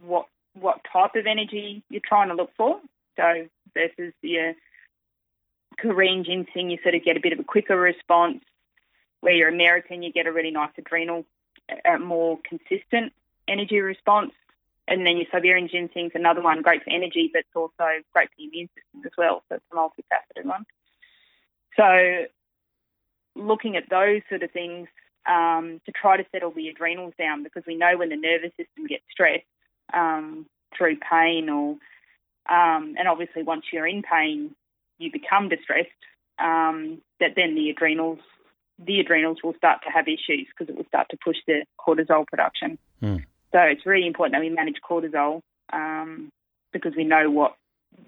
what 0.00 0.26
what 0.54 0.80
type 0.92 1.14
of 1.14 1.26
energy 1.26 1.82
you're 1.88 2.02
trying 2.04 2.28
to 2.28 2.34
look 2.34 2.50
for. 2.56 2.80
So 3.16 3.46
versus 3.74 4.12
your 4.22 4.54
Korean 5.80 6.24
ginseng, 6.24 6.70
you 6.70 6.78
sort 6.82 6.94
of 6.94 7.04
get 7.04 7.16
a 7.16 7.20
bit 7.20 7.32
of 7.32 7.38
a 7.38 7.44
quicker 7.44 7.76
response. 7.76 8.42
Where 9.20 9.34
you're 9.34 9.48
American, 9.48 10.02
you 10.02 10.12
get 10.12 10.26
a 10.26 10.32
really 10.32 10.50
nice 10.50 10.70
adrenal, 10.78 11.26
a 11.84 11.98
more 11.98 12.38
consistent 12.48 13.12
energy 13.46 13.80
response. 13.80 14.32
And 14.88 15.06
then 15.06 15.18
your 15.18 15.26
Siberian 15.30 15.68
ginseng 15.68 16.06
is 16.06 16.12
another 16.14 16.42
one, 16.42 16.62
great 16.62 16.82
for 16.84 16.90
energy, 16.90 17.30
but 17.32 17.40
it's 17.40 17.54
also 17.54 18.02
great 18.12 18.30
for 18.30 18.34
the 18.38 18.44
immune 18.44 18.68
system 18.68 19.02
as 19.04 19.12
well. 19.18 19.42
So 19.48 19.56
it's 19.56 19.64
a 19.70 19.76
multifaceted 19.76 20.46
one. 20.46 20.64
So 21.76 22.26
looking 23.36 23.76
at 23.76 23.88
those 23.90 24.22
sort 24.28 24.42
of 24.42 24.50
things 24.50 24.88
um, 25.26 25.80
to 25.86 25.92
try 25.92 26.16
to 26.16 26.24
settle 26.32 26.50
the 26.50 26.68
adrenals 26.68 27.14
down 27.18 27.42
because 27.42 27.62
we 27.66 27.76
know 27.76 27.96
when 27.96 28.08
the 28.08 28.16
nervous 28.16 28.52
system 28.56 28.86
gets 28.86 29.04
stressed 29.10 29.44
um, 29.92 30.46
through 30.76 30.96
pain 30.96 31.48
or 31.48 31.76
um, 32.48 32.96
and 32.98 33.06
obviously 33.06 33.42
once 33.42 33.64
you're 33.72 33.86
in 33.86 34.02
pain, 34.02 34.56
you 35.00 35.10
become 35.10 35.48
distressed, 35.48 35.90
um, 36.38 37.00
that 37.18 37.30
then 37.34 37.54
the 37.54 37.70
adrenals 37.70 38.20
the 38.82 39.00
adrenals 39.00 39.38
will 39.44 39.54
start 39.54 39.80
to 39.84 39.90
have 39.90 40.08
issues 40.08 40.46
because 40.48 40.72
it 40.72 40.76
will 40.76 40.86
start 40.86 41.06
to 41.10 41.18
push 41.22 41.36
the 41.46 41.64
cortisol 41.78 42.26
production. 42.26 42.78
Mm. 43.02 43.24
So 43.52 43.58
it's 43.58 43.84
really 43.84 44.06
important 44.06 44.34
that 44.34 44.40
we 44.40 44.48
manage 44.48 44.76
cortisol 44.88 45.42
um, 45.72 46.30
because 46.72 46.94
we 46.96 47.04
know 47.04 47.30
what 47.30 47.56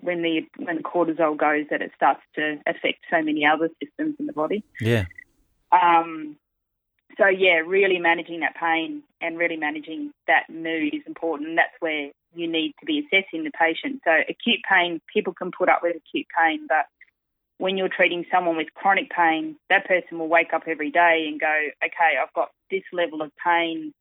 when 0.00 0.22
the 0.22 0.46
when 0.57 0.76
the 0.76 0.83
cortisol 0.83 1.37
goes 1.37 1.66
that 1.70 1.83
it 1.83 1.90
starts 1.94 2.20
to 2.37 2.59
affect 2.66 3.00
so 3.11 3.20
many 3.20 3.44
other 3.44 3.68
systems 3.83 4.16
in 4.18 4.26
the 4.26 4.33
body. 4.33 4.64
Yeah. 4.81 5.05
Um, 5.72 6.37
so 7.18 7.26
yeah, 7.26 7.61
really 7.66 7.98
managing 7.98 8.40
that 8.40 8.55
pain 8.57 9.02
and 9.20 9.37
really 9.37 9.57
managing 9.57 10.12
that 10.26 10.44
mood 10.48 10.94
is 10.94 11.02
important. 11.07 11.57
That's 11.57 11.74
where 11.81 12.11
you 12.35 12.51
need 12.51 12.75
to 12.81 12.87
be 12.87 13.01
assessing 13.01 13.45
the 13.45 13.51
patient. 13.51 14.01
So 14.05 14.11
acute 14.29 14.61
pain, 14.68 15.01
people 15.12 15.33
can 15.33 15.51
put 15.51 15.68
up 15.68 15.81
with 15.83 15.97
acute 15.97 16.27
pain, 16.38 16.66
but 16.68 16.87
when 17.59 17.77
you're 17.77 17.88
treating 17.88 18.25
someone 18.31 18.57
with 18.57 18.75
chronic 18.75 19.11
pain, 19.11 19.57
that 19.68 19.87
person 19.87 20.18
will 20.18 20.29
wake 20.29 20.53
up 20.53 20.62
every 20.66 20.90
day 20.90 21.27
and 21.29 21.40
go, 21.40 21.53
okay, 21.85 22.18
I've 22.21 22.33
got 22.35 22.51
this 22.71 22.83
level 22.92 23.23
of 23.23 23.31
pain. 23.45 23.95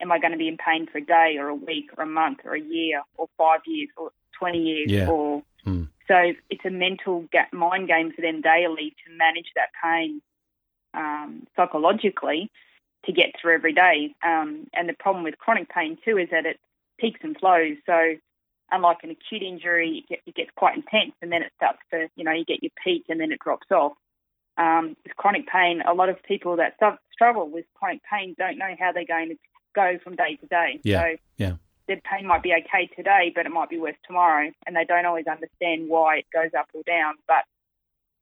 Am 0.00 0.12
I 0.12 0.18
going 0.18 0.32
to 0.32 0.38
be 0.38 0.48
in 0.48 0.58
pain 0.58 0.86
for 0.86 0.98
a 0.98 1.04
day 1.04 1.36
or 1.38 1.48
a 1.48 1.54
week 1.54 1.90
or 1.96 2.04
a 2.04 2.06
month 2.06 2.40
or 2.44 2.54
a 2.54 2.60
year 2.60 3.02
or 3.16 3.28
five 3.38 3.60
years 3.66 3.88
or 3.96 4.10
20 4.38 4.58
years? 4.58 4.90
Yeah. 4.90 5.08
Or 5.08 5.42
Mm. 5.66 5.88
So 6.08 6.32
it's 6.48 6.64
a 6.64 6.70
mental 6.70 7.28
mind 7.52 7.88
game 7.88 8.12
for 8.12 8.22
them 8.22 8.40
daily 8.40 8.94
to 9.04 9.16
manage 9.16 9.50
that 9.56 9.70
pain 9.82 10.22
um, 10.94 11.46
psychologically 11.56 12.50
to 13.04 13.12
get 13.12 13.34
through 13.40 13.54
every 13.54 13.72
day. 13.72 14.14
Um, 14.24 14.68
and 14.72 14.88
the 14.88 14.94
problem 14.94 15.24
with 15.24 15.38
chronic 15.38 15.68
pain 15.68 15.98
too 16.04 16.16
is 16.16 16.28
that 16.30 16.46
it 16.46 16.60
peaks 16.98 17.20
and 17.22 17.36
flows. 17.38 17.76
So 17.86 18.16
unlike 18.70 18.98
an 19.02 19.10
acute 19.10 19.42
injury, 19.42 20.04
it, 20.10 20.20
it 20.26 20.34
gets 20.34 20.50
quite 20.56 20.76
intense 20.76 21.12
and 21.22 21.30
then 21.30 21.42
it 21.42 21.52
starts 21.56 21.78
to, 21.92 22.08
you 22.16 22.24
know, 22.24 22.32
you 22.32 22.44
get 22.44 22.62
your 22.62 22.72
peak 22.82 23.04
and 23.08 23.20
then 23.20 23.32
it 23.32 23.38
drops 23.40 23.66
off. 23.70 23.92
Um, 24.58 24.96
with 25.04 25.14
chronic 25.16 25.46
pain, 25.46 25.82
a 25.86 25.92
lot 25.92 26.08
of 26.08 26.22
people 26.22 26.56
that 26.56 26.78
struggle 27.12 27.48
with 27.50 27.66
chronic 27.74 28.00
pain 28.10 28.34
don't 28.38 28.58
know 28.58 28.74
how 28.78 28.92
they're 28.92 29.04
going 29.04 29.28
to 29.28 29.36
go 29.74 29.98
from 30.02 30.16
day 30.16 30.36
to 30.40 30.46
day. 30.46 30.80
Yeah, 30.82 31.02
so 31.02 31.16
yeah. 31.36 31.52
their 31.88 32.00
pain 32.10 32.26
might 32.26 32.42
be 32.42 32.54
okay 32.54 32.88
today, 32.96 33.32
but 33.34 33.44
it 33.44 33.52
might 33.52 33.68
be 33.68 33.78
worse 33.78 33.96
tomorrow, 34.06 34.50
and 34.66 34.74
they 34.74 34.84
don't 34.84 35.04
always 35.04 35.26
understand 35.26 35.88
why 35.88 36.18
it 36.18 36.26
goes 36.32 36.52
up 36.58 36.68
or 36.72 36.82
down. 36.86 37.14
But 37.28 37.44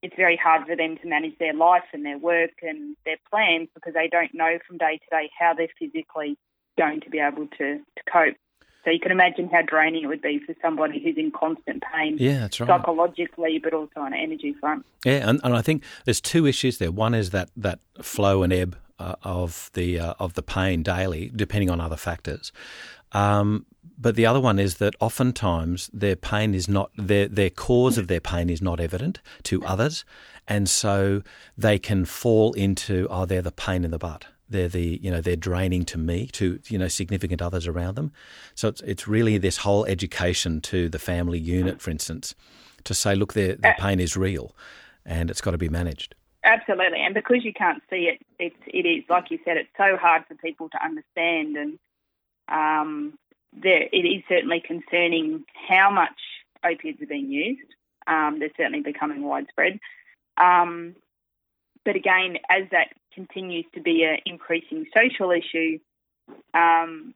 it's 0.03 0.17
very 0.17 0.37
hard 0.37 0.67
for 0.67 0.77
them 0.77 0.99
to 1.01 1.09
manage 1.09 1.39
their 1.39 1.55
life 1.55 1.85
and 1.93 2.05
their 2.05 2.19
work 2.19 2.51
and 2.63 2.97
their 3.07 3.17
plans 3.31 3.69
because 3.73 3.95
they 3.95 4.09
don't 4.09 4.35
know 4.35 4.59
from 4.67 4.77
day 4.77 4.99
to 4.99 5.07
day 5.11 5.31
how 5.39 5.55
they're 5.55 5.69
physically 5.79 6.37
going 6.77 7.01
to 7.01 7.11
be 7.11 7.21
able 7.21 7.47
to, 7.47 7.79
to 7.79 8.03
cope. 8.13 8.37
So 8.85 8.91
you 8.91 9.01
can 9.01 9.13
imagine 9.13 9.49
how 9.51 9.63
draining 9.63 10.05
it 10.05 10.07
would 10.07 10.21
be 10.21 10.39
for 10.39 10.55
somebody 10.61 11.03
who's 11.03 11.17
in 11.17 11.31
constant 11.31 11.83
pain, 11.95 12.17
Yeah, 12.19 12.41
that's 12.41 12.61
right. 12.61 12.69
psychologically, 12.69 13.59
but 13.59 13.73
also 13.73 14.01
on 14.01 14.13
an 14.13 14.21
energy 14.21 14.53
front. 14.61 14.85
Yeah, 15.05 15.29
and, 15.29 15.41
and 15.43 15.55
I 15.57 15.63
think 15.63 15.83
there's 16.05 16.21
two 16.21 16.47
issues 16.47 16.79
there. 16.79 16.93
One 16.93 17.15
is 17.15 17.31
that 17.31 17.49
that 17.57 17.79
flow 18.03 18.43
and 18.43 18.53
ebb 18.53 18.77
uh, 18.99 19.15
of 19.23 19.71
the 19.75 19.99
uh, 19.99 20.15
of 20.19 20.35
the 20.35 20.43
pain 20.43 20.83
daily, 20.83 21.31
depending 21.35 21.71
on 21.71 21.81
other 21.81 21.97
factors. 21.97 22.53
Um, 23.13 23.67
but 23.97 24.17
the 24.17 24.27
other 24.27 24.41
one 24.41 24.59
is 24.59 24.77
that 24.77 24.95
oftentimes 25.01 25.89
their 25.93 26.17
pain 26.17 26.55
is 26.55 26.69
not 26.69 26.91
their 26.97 27.29
their 27.29 27.51
cause 27.51 27.97
of 27.97 28.09
their 28.09 28.21
pain 28.21 28.51
is 28.51 28.61
not 28.61 28.81
evident 28.81 29.21
to 29.45 29.65
others, 29.65 30.05
and 30.47 30.69
so 30.69 31.23
they 31.57 31.79
can 31.79 32.05
fall 32.05 32.53
into 32.53 33.07
oh 33.11 33.25
they're 33.25 33.43
the 33.43 33.53
pain 33.53 33.85
in 33.85 33.91
the 33.91 33.99
butt. 33.99 34.27
They're 34.49 34.69
the 34.69 35.01
you 35.03 35.11
know 35.11 35.21
they're 35.21 35.37
draining 35.37 35.85
to 35.87 35.99
me 35.99 36.27
to 36.33 36.61
you 36.69 36.79
know 36.79 36.89
significant 36.89 37.41
others 37.41 37.67
around 37.67 37.95
them. 37.95 38.13
So 38.55 38.69
it's 38.69 38.81
it's 38.83 39.09
really 39.09 39.39
this 39.39 39.59
whole 39.59 39.85
education 39.87 40.61
to 40.63 40.89
the 40.89 40.99
family 40.99 41.39
unit, 41.39 41.81
for 41.81 41.91
instance, 41.91 42.35
to 42.85 42.95
say 42.95 43.15
look 43.15 43.33
their 43.33 43.57
their 43.57 43.77
pain 43.79 44.01
is 44.01 44.17
real, 44.17 44.55
and 45.05 45.31
it's 45.31 45.41
got 45.41 45.53
to 45.53 45.59
be 45.59 45.69
managed. 45.69 46.15
Absolutely, 46.45 47.01
and 47.01 47.15
because 47.15 47.43
you 47.43 47.55
can't 47.55 47.83
see 47.89 48.11
it, 48.13 48.21
it's 48.39 48.57
it 48.67 48.87
is 48.87 49.05
like 49.09 49.31
you 49.31 49.39
said, 49.45 49.57
it's 49.57 49.71
so 49.79 49.97
hard 49.97 50.25
for 50.29 50.35
people 50.35 50.69
to 50.69 50.85
understand, 50.85 51.57
and 51.57 51.79
um, 52.49 53.15
there 53.53 53.89
it 53.91 54.07
is 54.07 54.23
certainly 54.29 54.61
concerning 54.61 55.45
how 55.69 55.91
much 55.91 56.21
opiates 56.63 57.01
are 57.03 57.07
being 57.07 57.31
used. 57.31 57.75
Um, 58.07 58.39
they're 58.39 58.51
certainly 58.59 58.83
becoming 58.83 59.23
widespread, 59.23 59.81
um, 60.37 60.97
but 61.85 61.97
again, 61.97 62.37
as 62.51 62.65
that 62.73 62.89
continues 63.15 63.65
to 63.75 63.81
be 63.81 64.05
an 64.05 64.19
increasing 64.27 64.87
social 64.95 65.31
issue, 65.31 65.79
um, 66.53 67.15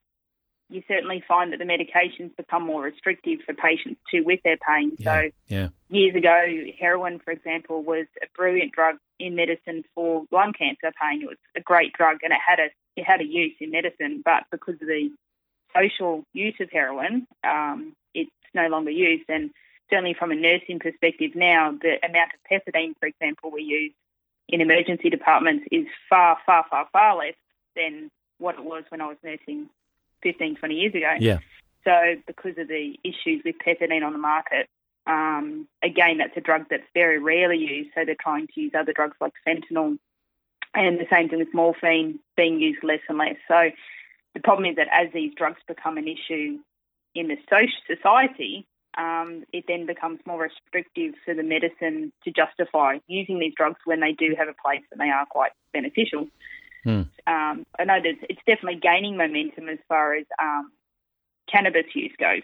you 0.70 0.82
certainly 0.86 1.22
find 1.26 1.52
that 1.52 1.58
the 1.58 1.64
medications 1.64 2.36
become 2.36 2.62
more 2.62 2.82
restrictive 2.82 3.40
for 3.46 3.54
patients 3.54 4.00
too 4.10 4.22
with 4.22 4.40
their 4.44 4.58
pain. 4.58 4.92
Yeah, 4.98 5.22
so 5.22 5.30
yeah. 5.46 5.68
years 5.88 6.14
ago, 6.14 6.44
heroin, 6.78 7.20
for 7.24 7.30
example, 7.30 7.82
was 7.82 8.06
a 8.22 8.26
brilliant 8.36 8.72
drug 8.72 8.96
in 9.18 9.34
medicine 9.34 9.84
for 9.94 10.24
lung 10.30 10.52
cancer 10.52 10.92
pain. 11.00 11.22
It 11.22 11.28
was 11.28 11.38
a 11.56 11.60
great 11.60 11.92
drug, 11.94 12.18
and 12.22 12.32
it 12.32 12.40
had 12.46 12.58
a 12.58 12.68
it 12.96 13.04
had 13.04 13.20
a 13.20 13.24
use 13.24 13.54
in 13.60 13.70
medicine, 13.70 14.22
but 14.24 14.44
because 14.50 14.74
of 14.74 14.88
the 14.88 15.10
social 15.74 16.24
use 16.32 16.56
of 16.60 16.68
heroin, 16.70 17.26
um, 17.44 17.94
it's 18.14 18.30
no 18.54 18.68
longer 18.68 18.90
used. 18.90 19.24
And 19.28 19.50
certainly, 19.88 20.14
from 20.18 20.32
a 20.32 20.34
nursing 20.34 20.80
perspective, 20.80 21.32
now 21.34 21.72
the 21.72 21.96
amount 22.04 22.32
of 22.34 22.40
pethidine, 22.50 22.94
for 23.00 23.06
example, 23.06 23.50
we 23.50 23.62
use 23.62 23.92
in 24.48 24.60
emergency 24.60 25.10
departments 25.10 25.66
is 25.70 25.86
far, 26.08 26.38
far, 26.46 26.64
far, 26.70 26.88
far 26.92 27.16
less 27.16 27.34
than 27.76 28.10
what 28.38 28.54
it 28.54 28.64
was 28.64 28.84
when 28.88 29.00
I 29.00 29.06
was 29.06 29.16
nursing 29.22 29.68
15, 30.22 30.56
20 30.56 30.74
years 30.74 30.94
ago. 30.94 31.14
Yeah. 31.20 31.38
So, 31.84 32.16
because 32.26 32.58
of 32.58 32.68
the 32.68 32.98
issues 33.04 33.42
with 33.44 33.56
pethidine 33.64 34.04
on 34.04 34.12
the 34.12 34.18
market, 34.18 34.68
um, 35.06 35.66
again, 35.82 36.18
that's 36.18 36.36
a 36.36 36.40
drug 36.40 36.66
that's 36.70 36.86
very 36.94 37.18
rarely 37.18 37.58
used. 37.58 37.90
So, 37.94 38.04
they're 38.04 38.16
trying 38.20 38.48
to 38.48 38.60
use 38.60 38.72
other 38.78 38.92
drugs 38.92 39.16
like 39.20 39.32
fentanyl. 39.46 39.98
And 40.74 40.98
the 40.98 41.06
same 41.10 41.28
thing 41.28 41.38
with 41.38 41.54
morphine 41.54 42.18
being 42.36 42.60
used 42.60 42.84
less 42.84 43.00
and 43.08 43.18
less. 43.18 43.36
So, 43.46 43.70
the 44.34 44.40
problem 44.40 44.70
is 44.70 44.76
that 44.76 44.88
as 44.92 45.08
these 45.12 45.32
drugs 45.34 45.60
become 45.66 45.98
an 45.98 46.08
issue 46.08 46.58
in 47.14 47.28
the 47.28 47.36
social 47.48 47.80
society, 47.86 48.66
um, 48.98 49.44
it 49.52 49.64
then 49.68 49.86
becomes 49.86 50.18
more 50.26 50.42
restrictive 50.42 51.14
for 51.24 51.32
the 51.32 51.44
medicine 51.44 52.12
to 52.24 52.32
justify 52.32 52.98
using 53.06 53.38
these 53.38 53.54
drugs 53.56 53.78
when 53.84 54.00
they 54.00 54.12
do 54.12 54.34
have 54.36 54.48
a 54.48 54.54
place 54.60 54.82
and 54.90 55.00
they 55.00 55.08
are 55.08 55.24
quite 55.24 55.52
beneficial. 55.72 56.26
Hmm. 56.82 57.02
Um, 57.26 57.66
I 57.78 57.84
know 57.84 58.00
that 58.02 58.14
it's 58.28 58.40
definitely 58.46 58.80
gaining 58.80 59.16
momentum 59.16 59.68
as 59.68 59.78
far 59.88 60.14
as 60.14 60.26
um, 60.42 60.72
cannabis 61.50 61.86
use 61.94 62.12
goes. 62.18 62.42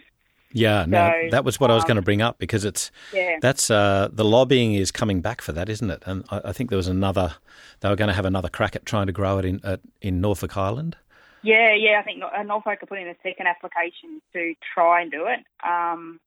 Yeah, 0.53 0.85
no, 0.87 1.11
So, 1.11 1.31
that 1.33 1.45
was 1.45 1.59
what 1.59 1.73
I 1.73 1.75
was 1.75 1.83
um, 1.83 1.89
going 1.89 1.97
to 1.97 2.03
bring 2.03 2.23
up 2.23 2.39
because 2.39 2.65
it's 2.65 2.93
Yeah. 3.13 3.39
that's 3.43 3.71
uh, 3.71 4.09
the 4.13 4.25
lobbying 4.25 4.75
is 4.75 4.93
coming 4.93 5.21
back 5.21 5.43
for 5.43 5.51
that, 5.51 5.69
isn't 5.69 5.91
it? 5.91 6.05
And 6.07 6.25
I, 6.31 6.43
I 6.45 6.53
think 6.53 6.71
there 6.71 6.77
was 6.77 6.87
another 6.87 7.35
they 7.81 7.89
were 7.89 7.97
going 7.97 8.09
to 8.09 8.15
have 8.15 8.25
another 8.25 8.49
crack 8.49 8.77
at 8.77 8.87
trying 8.87 9.07
to 9.07 9.13
grow 9.13 9.39
it 9.39 9.45
in 9.45 9.61
at, 9.65 9.81
in 10.01 10.21
Norfolk 10.21 10.57
Island. 10.57 10.97
Yeah, 11.43 11.75
yeah, 11.75 12.01
I 12.01 12.03
think 12.05 12.23
Norfolk 12.47 12.83
are 12.83 12.87
putting 12.87 13.07
in 13.07 13.11
a 13.11 13.17
second 13.23 13.49
application 13.49 14.23
to 14.33 14.55
try 14.75 15.03
and 15.03 15.11
do 15.11 15.27
it. 15.27 15.41
Um, 15.69 16.21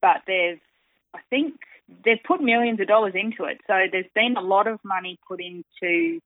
but 0.00 0.22
there's, 0.26 0.58
I 1.14 1.20
think, 1.30 1.54
they've 2.04 2.22
put 2.22 2.40
millions 2.40 2.80
of 2.80 2.86
dollars 2.86 3.14
into 3.14 3.44
it. 3.44 3.60
So 3.66 3.86
there's 3.90 4.10
been 4.14 4.36
a 4.36 4.42
lot 4.42 4.66
of 4.66 4.78
money 4.84 5.18
put 5.26 5.40
into 5.40 6.20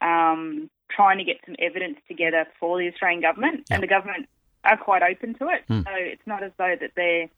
um, 0.00 0.70
trying 0.90 1.18
to 1.18 1.24
get 1.24 1.36
some 1.44 1.56
evidence 1.58 1.98
together 2.08 2.46
for 2.58 2.78
the 2.78 2.88
Australian 2.88 3.20
government, 3.20 3.66
and 3.70 3.82
the 3.82 3.86
government 3.86 4.28
are 4.64 4.76
quite 4.76 5.02
open 5.02 5.34
to 5.34 5.48
it. 5.48 5.64
Hmm. 5.68 5.80
So 5.80 5.90
it's 5.94 6.26
not 6.26 6.42
as 6.42 6.52
though 6.58 6.76
that 6.80 6.92
they're 6.96 7.28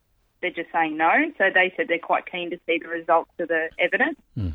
they're 0.40 0.51
just 0.51 0.73
saying 0.73 0.97
no. 0.97 1.11
So 1.38 1.51
they 1.55 1.73
said 1.77 1.87
they're 1.88 1.99
quite 1.99 2.31
keen 2.31 2.51
to 2.51 2.59
see 2.66 2.79
the 2.83 2.88
results 2.88 3.31
of 3.38 3.49
the 3.49 3.68
evidence. 3.79 4.18
Hmm. 4.35 4.51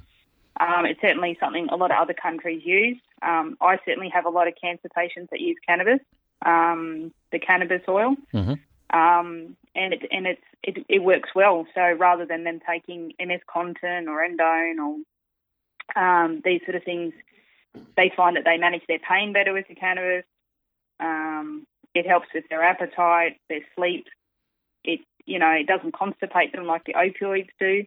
Um, 0.59 0.85
it's 0.85 0.99
certainly 0.99 1.37
something 1.39 1.69
a 1.69 1.75
lot 1.75 1.91
of 1.91 1.97
other 1.97 2.13
countries 2.13 2.63
use. 2.65 2.97
Um, 3.21 3.57
I 3.61 3.77
certainly 3.85 4.09
have 4.09 4.25
a 4.25 4.29
lot 4.29 4.47
of 4.47 4.55
cancer 4.59 4.89
patients 4.93 5.29
that 5.31 5.39
use 5.39 5.57
cannabis, 5.67 5.99
um, 6.45 7.13
the 7.31 7.39
cannabis 7.39 7.83
oil, 7.87 8.15
Mhm. 8.33 8.59
And 9.77 9.93
it 9.93 10.01
and 10.11 10.25
it's 10.27 10.41
it, 10.63 10.85
it 10.89 11.03
works 11.03 11.29
well. 11.35 11.65
So 11.73 11.81
rather 11.97 12.25
than 12.25 12.43
them 12.43 12.59
taking 12.67 13.13
MS 13.19 13.41
Contin 13.47 14.07
or 14.07 14.27
Endone 14.27 14.79
or 14.79 16.01
um, 16.01 16.41
these 16.43 16.61
sort 16.65 16.75
of 16.75 16.83
things, 16.83 17.13
they 17.95 18.11
find 18.15 18.35
that 18.35 18.43
they 18.43 18.57
manage 18.57 18.83
their 18.87 18.99
pain 18.99 19.31
better 19.31 19.53
with 19.53 19.67
the 19.69 19.75
cannabis. 19.75 20.25
Um, 20.99 21.65
it 21.93 22.07
helps 22.07 22.27
with 22.33 22.45
their 22.49 22.63
appetite, 22.63 23.37
their 23.49 23.61
sleep. 23.75 24.07
It 24.83 25.01
you 25.25 25.39
know 25.39 25.51
it 25.51 25.67
doesn't 25.67 25.93
constipate 25.93 26.53
them 26.53 26.65
like 26.65 26.83
the 26.85 26.95
opioids 26.95 27.49
do. 27.59 27.85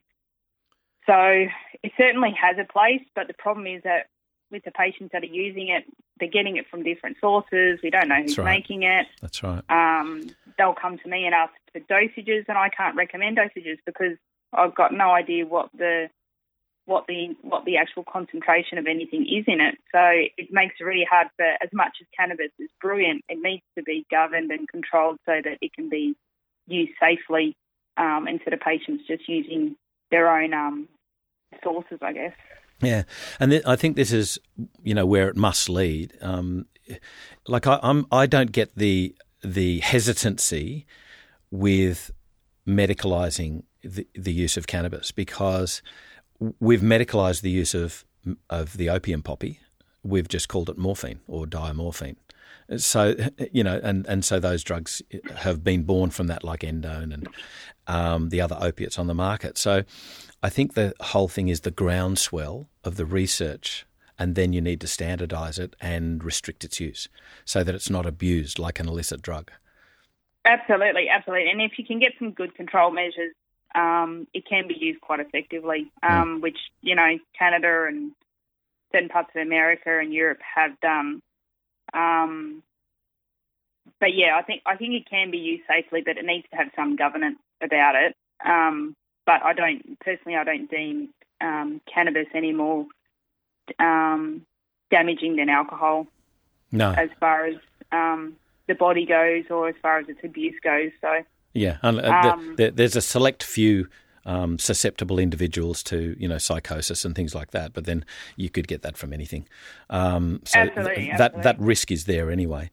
So 1.07 1.46
it 1.83 1.92
certainly 1.98 2.35
has 2.40 2.57
a 2.59 2.70
place, 2.70 3.03
but 3.16 3.26
the 3.26 3.35
problem 3.35 3.66
is 3.66 3.83
that 3.83 4.07
with 4.50 4.64
the 4.64 4.70
patients 4.70 5.11
that 5.12 5.22
are 5.22 5.26
using 5.26 5.68
it, 5.68 5.85
they're 6.18 6.29
getting 6.29 6.57
it 6.57 6.66
from 6.70 6.83
different 6.83 7.16
sources. 7.20 7.81
We 7.83 7.90
don't 7.90 8.09
know 8.09 8.20
who's 8.22 8.37
right. 8.37 8.44
making 8.44 8.83
it. 8.83 9.07
That's 9.20 9.42
right. 9.42 9.62
Um, 9.70 10.31
they'll 10.59 10.74
come 10.74 10.98
to 10.98 11.09
me 11.09 11.24
and 11.24 11.35
ask 11.35 11.53
for 11.72 11.80
dosages, 11.80 12.44
and 12.48 12.59
I 12.59 12.68
can't 12.68 12.96
recommend 12.96 13.38
dosages 13.38 13.78
because 13.87 14.16
I've 14.52 14.74
got 14.74 14.92
no 14.92 15.11
idea 15.11 15.46
what 15.46 15.70
the 15.76 16.09
what 16.87 17.06
the 17.06 17.37
what 17.42 17.64
the 17.64 17.76
actual 17.76 18.04
concentration 18.04 18.78
of 18.78 18.87
anything 18.87 19.22
is 19.22 19.44
in 19.46 19.61
it. 19.61 19.76
So 19.92 20.00
it 20.37 20.48
makes 20.50 20.74
it 20.80 20.85
really 20.85 21.06
hard 21.09 21.28
for 21.37 21.46
as 21.46 21.70
much 21.72 21.96
as 22.01 22.07
cannabis 22.16 22.51
is 22.59 22.68
brilliant, 22.80 23.24
it 23.28 23.38
needs 23.40 23.62
to 23.78 23.82
be 23.82 24.05
governed 24.11 24.51
and 24.51 24.68
controlled 24.68 25.18
so 25.26 25.40
that 25.44 25.59
it 25.61 25.72
can 25.72 25.88
be 25.88 26.14
used 26.66 26.92
safely 27.01 27.57
um, 27.97 28.26
instead 28.28 28.53
of 28.53 28.61
patients 28.61 29.05
just 29.07 29.28
using 29.28 29.76
their 30.11 30.28
own 30.28 30.53
um, 30.53 30.88
sources, 31.62 31.99
I 32.03 32.12
guess. 32.12 32.32
Yeah, 32.82 33.03
and 33.38 33.51
th- 33.51 33.62
I 33.66 33.76
think 33.76 33.97
this 33.97 34.12
is 34.12 34.38
you 34.82 34.94
know 34.94 35.07
where 35.07 35.28
it 35.28 35.36
must 35.36 35.68
lead. 35.68 36.16
Um, 36.20 36.66
like 37.47 37.66
I, 37.66 37.78
I'm, 37.82 38.07
I 38.11 38.26
don't 38.26 38.53
get 38.53 38.74
the 38.76 39.14
the 39.44 39.78
hesitancy 39.80 40.86
with 41.51 42.11
medicalizing 42.66 43.64
the, 43.82 44.07
the 44.14 44.32
use 44.32 44.57
of 44.57 44.66
cannabis 44.66 45.11
because 45.11 45.82
we've 46.61 46.80
medicalized 46.80 47.42
the 47.42 47.51
use 47.51 47.74
of 47.74 48.05
of 48.48 48.76
the 48.76 48.90
opium 48.90 49.22
poppy. 49.22 49.61
We've 50.03 50.28
just 50.28 50.48
called 50.48 50.68
it 50.70 50.78
morphine 50.78 51.20
or 51.26 51.46
diamorphine, 51.46 52.16
So 52.76 53.14
you 53.53 53.64
know, 53.64 53.80
and, 53.82 54.07
and 54.07 54.24
so 54.24 54.38
those 54.40 54.62
drugs 54.62 55.03
have 55.36 55.64
been 55.64 55.82
born 55.82 56.11
from 56.11 56.28
that, 56.28 56.44
like 56.44 56.61
endone 56.61 57.12
and 57.12 57.28
um, 57.86 58.28
the 58.28 58.40
other 58.40 58.57
opiates 58.61 58.98
on 58.98 59.07
the 59.09 59.14
market. 59.14 59.59
So 59.59 59.84
I 60.42 60.48
think 60.48 60.74
the 60.74 60.94
whole 61.01 61.28
thing 61.28 61.48
is 61.48 61.61
the 61.61 61.70
groundswell 61.70 62.68
of 62.84 62.96
the 62.96 63.05
research, 63.05 63.86
and 64.18 64.34
then 64.34 64.53
you 64.53 64.61
need 64.61 64.80
to 64.82 64.86
standardise 64.86 65.59
it 65.59 65.74
and 65.80 66.22
restrict 66.22 66.64
its 66.64 66.78
use 66.80 67.09
so 67.44 67.64
that 67.64 67.74
it's 67.74 67.90
not 67.90 68.07
abused 68.07 68.59
like 68.59 68.78
an 68.78 68.88
illicit 68.88 69.22
drug. 69.22 69.51
Absolutely, 70.45 71.09
absolutely. 71.09 71.51
And 71.51 71.61
if 71.61 71.72
you 71.78 71.84
can 71.84 71.99
get 71.99 72.12
some 72.18 72.32
good 72.32 72.55
control 72.55 72.91
measures, 72.91 73.34
um, 73.74 74.26
it 74.34 74.45
can 74.47 74.66
be 74.66 74.76
used 74.78 75.01
quite 75.01 75.20
effectively, 75.20 75.91
hmm. 76.03 76.12
um, 76.12 76.41
which, 76.41 76.59
you 76.80 76.95
know, 76.95 77.18
Canada 77.38 77.86
and 77.88 78.12
certain 78.93 79.09
parts 79.09 79.30
of 79.34 79.43
America 79.43 79.99
and 79.99 80.12
Europe 80.12 80.41
have 80.55 80.80
done. 80.80 81.22
Um, 81.93 82.62
but 83.99 84.14
yeah, 84.14 84.36
I 84.36 84.43
think 84.43 84.62
I 84.66 84.76
think 84.76 84.95
it 84.95 85.11
can 85.11 85.30
be 85.30 85.38
used 85.38 85.64
safely, 85.68 86.03
but 86.05 86.16
it 86.16 86.24
needs 86.24 86.47
to 86.51 86.57
have 86.57 86.68
some 86.74 86.97
governance 86.97 87.38
about 87.62 87.95
it. 87.97 88.16
Um, 88.45 88.97
but 89.26 89.43
I 89.43 89.53
don't 89.53 89.99
personally, 90.01 90.36
I 90.36 90.45
don't 90.45 90.70
deem 90.70 91.11
um, 91.41 91.80
cannabis 91.93 92.26
any 92.34 92.53
more 92.53 92.86
um, 93.78 94.47
damaging 94.91 95.36
than 95.36 95.49
alcohol. 95.49 96.07
No, 96.72 96.93
as 96.93 97.11
far 97.18 97.47
as 97.47 97.57
um, 97.93 98.36
the 98.70 98.76
body 98.76 99.04
goes, 99.04 99.44
or 99.50 99.68
as 99.68 99.74
far 99.82 99.98
as 99.98 100.08
its 100.08 100.20
abuse 100.22 100.54
goes. 100.62 100.92
So 101.00 101.24
yeah, 101.52 101.78
uh, 101.82 102.32
um, 102.32 102.56
there's 102.56 102.94
a 102.94 103.00
select 103.00 103.42
few 103.42 103.88
um, 104.24 104.58
susceptible 104.58 105.18
individuals 105.18 105.82
to 105.84 106.14
you 106.18 106.28
know 106.28 106.38
psychosis 106.38 107.04
and 107.04 107.16
things 107.16 107.34
like 107.34 107.50
that. 107.50 107.72
But 107.72 107.84
then 107.84 108.04
you 108.36 108.48
could 108.48 108.68
get 108.68 108.82
that 108.82 108.96
from 108.96 109.12
anything. 109.12 109.48
Um, 109.90 110.40
so 110.44 110.60
absolutely, 110.60 111.06
th- 111.06 111.18
that 111.18 111.42
that 111.42 111.58
risk 111.58 111.90
is 111.90 112.04
there 112.04 112.30
anyway. 112.30 112.70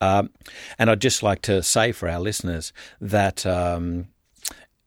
Um, 0.00 0.30
and 0.78 0.90
I'd 0.90 1.00
just 1.00 1.22
like 1.22 1.42
to 1.42 1.62
say 1.62 1.90
for 1.90 2.08
our 2.08 2.20
listeners 2.20 2.72
that 3.00 3.44
um, 3.46 4.08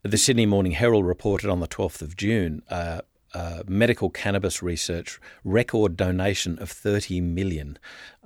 the 0.04 0.18
Sydney 0.18 0.46
Morning 0.46 0.72
Herald 0.74 1.06
reported 1.06 1.50
on 1.50 1.60
the 1.60 1.68
12th 1.68 2.02
of 2.02 2.16
June. 2.16 2.62
Uh, 2.70 3.02
uh, 3.34 3.64
medical 3.68 4.10
cannabis 4.10 4.62
research 4.62 5.20
record 5.44 5.96
donation 5.96 6.60
of 6.60 6.70
30 6.70 7.22
million 7.22 7.78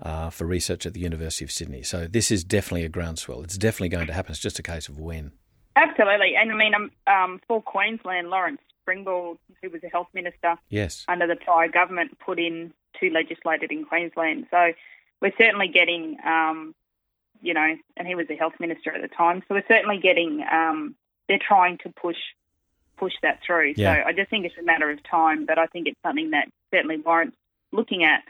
uh, 0.01 0.29
for 0.29 0.45
research 0.45 0.85
at 0.85 0.93
the 0.93 0.99
University 0.99 1.45
of 1.45 1.51
Sydney. 1.51 1.83
So 1.83 2.07
this 2.07 2.31
is 2.31 2.43
definitely 2.43 2.85
a 2.85 2.89
groundswell. 2.89 3.43
It's 3.43 3.57
definitely 3.57 3.89
going 3.89 4.07
to 4.07 4.13
happen. 4.13 4.31
It's 4.31 4.41
just 4.41 4.59
a 4.59 4.63
case 4.63 4.89
of 4.89 4.99
when. 4.99 5.31
Absolutely, 5.75 6.35
and 6.35 6.51
I 6.51 6.55
mean, 6.55 6.73
um, 6.73 6.91
um, 7.05 7.41
for 7.47 7.61
Queensland, 7.61 8.29
Lawrence 8.29 8.61
Springborg, 8.87 9.37
who 9.61 9.69
was 9.69 9.83
a 9.83 9.89
health 9.89 10.07
minister, 10.13 10.55
yes, 10.69 11.03
under 11.09 11.27
the 11.27 11.35
prior 11.35 11.67
government, 11.67 12.17
put 12.19 12.39
in 12.39 12.73
to 12.99 13.09
legislate 13.09 13.61
it 13.61 13.71
in 13.71 13.83
Queensland. 13.83 14.47
So 14.51 14.71
we're 15.21 15.33
certainly 15.37 15.67
getting, 15.67 16.17
um, 16.25 16.73
you 17.41 17.53
know, 17.53 17.75
and 17.97 18.07
he 18.07 18.15
was 18.15 18.27
the 18.29 18.37
health 18.37 18.53
minister 18.59 18.93
at 18.93 19.01
the 19.01 19.09
time. 19.09 19.43
So 19.47 19.55
we're 19.55 19.67
certainly 19.67 19.97
getting. 19.97 20.45
Um, 20.49 20.95
they're 21.27 21.39
trying 21.39 21.79
to 21.79 21.89
push 21.89 22.17
push 22.97 23.13
that 23.21 23.39
through. 23.45 23.73
Yeah. 23.75 23.95
So 23.95 24.07
I 24.07 24.13
just 24.13 24.29
think 24.29 24.45
it's 24.45 24.57
a 24.59 24.63
matter 24.63 24.89
of 24.89 25.03
time, 25.03 25.45
but 25.45 25.57
I 25.57 25.65
think 25.67 25.87
it's 25.87 25.99
something 26.03 26.31
that 26.31 26.47
certainly 26.71 26.97
warrants 26.97 27.37
looking 27.71 28.03
at. 28.03 28.23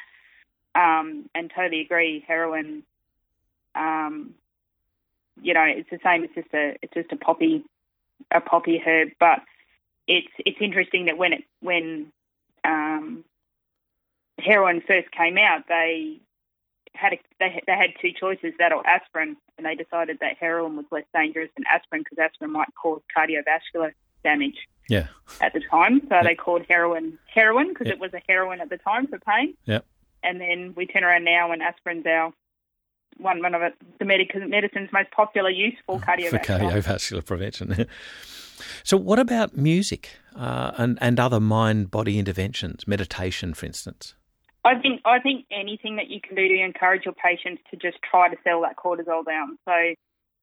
Um, 0.75 1.29
and 1.33 1.49
totally 1.55 1.79
agree, 1.81 2.25
heroin 2.27 2.83
um, 3.75 4.33
you 5.41 5.53
know, 5.53 5.63
it's 5.63 5.89
the 5.89 5.99
same. 6.03 6.23
It's 6.23 6.35
just 6.35 6.53
a 6.53 6.77
it's 6.81 6.93
just 6.93 7.11
a 7.11 7.17
poppy 7.17 7.63
a 8.31 8.41
poppy 8.41 8.81
herb, 8.83 9.09
but 9.19 9.41
it's 10.07 10.31
it's 10.39 10.57
interesting 10.61 11.05
that 11.05 11.17
when 11.17 11.33
it 11.33 11.43
when 11.59 12.11
um, 12.63 13.23
heroin 14.39 14.81
first 14.87 15.11
came 15.11 15.37
out, 15.37 15.63
they 15.67 16.19
had 16.93 17.13
a, 17.13 17.19
they 17.39 17.61
they 17.67 17.73
had 17.73 17.91
two 18.01 18.11
choices 18.17 18.53
that 18.59 18.71
or 18.71 18.87
aspirin, 18.87 19.35
and 19.57 19.65
they 19.65 19.75
decided 19.75 20.19
that 20.21 20.37
heroin 20.39 20.77
was 20.77 20.85
less 20.91 21.05
dangerous 21.13 21.49
than 21.57 21.65
aspirin 21.71 22.03
because 22.03 22.17
aspirin 22.17 22.51
might 22.51 22.69
cause 22.81 23.01
cardiovascular 23.15 23.91
damage. 24.25 24.57
Yeah. 24.89 25.07
At 25.41 25.53
the 25.53 25.61
time, 25.71 26.01
so 26.09 26.19
they 26.23 26.35
called 26.35 26.63
heroin 26.67 27.17
heroin 27.33 27.69
because 27.69 27.87
it 27.87 27.99
was 27.99 28.13
a 28.13 28.21
heroin 28.27 28.61
at 28.61 28.69
the 28.69 28.77
time 28.77 29.07
for 29.07 29.17
pain. 29.19 29.55
Yeah. 29.65 29.79
And 30.21 30.41
then 30.41 30.73
we 30.75 30.85
turn 30.85 31.03
around 31.03 31.23
now 31.23 31.51
and 31.51 31.61
aspirin's 31.61 32.05
our 32.05 32.33
one 33.17 33.41
one 33.41 33.55
of 33.55 33.61
it, 33.61 33.73
the 33.99 34.05
medic- 34.05 34.35
medicine's 34.35 34.89
most 34.91 35.11
popular 35.11 35.49
use 35.49 35.75
for 35.85 35.99
cardiovascular. 35.99 36.31
For 36.31 36.39
cardiovascular 36.39 37.25
prevention. 37.25 37.87
so, 38.83 38.97
what 38.97 39.19
about 39.19 39.55
music 39.55 40.17
uh, 40.35 40.71
and 40.77 40.97
and 41.01 41.19
other 41.19 41.39
mind 41.39 41.91
body 41.91 42.19
interventions, 42.19 42.87
meditation, 42.87 43.53
for 43.53 43.65
instance? 43.65 44.15
I 44.63 44.79
think 44.79 45.01
I 45.05 45.19
think 45.19 45.45
anything 45.51 45.95
that 45.97 46.09
you 46.09 46.19
can 46.19 46.35
do 46.35 46.47
to 46.47 46.63
encourage 46.63 47.05
your 47.05 47.13
patients 47.13 47.61
to 47.71 47.77
just 47.77 47.97
try 48.09 48.29
to 48.29 48.35
sell 48.43 48.61
that 48.61 48.75
cortisol 48.77 49.25
down. 49.25 49.57
So, 49.65 49.93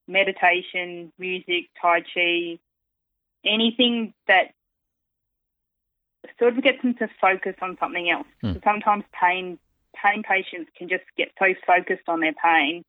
meditation, 0.09 1.13
music, 1.19 1.69
tai 1.81 2.01
chi, 2.01 2.59
anything 3.45 4.15
that 4.29 4.53
sort 6.39 6.57
of 6.57 6.63
gets 6.63 6.83
them 6.83 6.95
to 6.95 7.09
focus 7.21 7.55
on 7.61 7.77
something 7.79 8.11
else. 8.11 8.27
Mm. 8.43 8.55
So 8.55 8.61
sometimes 8.65 9.05
pain 9.13 9.59
pain 9.95 10.23
patients 10.23 10.71
can 10.77 10.89
just 10.89 11.05
get 11.17 11.29
so 11.39 11.55
focused 11.67 12.09
on 12.09 12.21
their 12.21 12.33
pain 12.33 12.85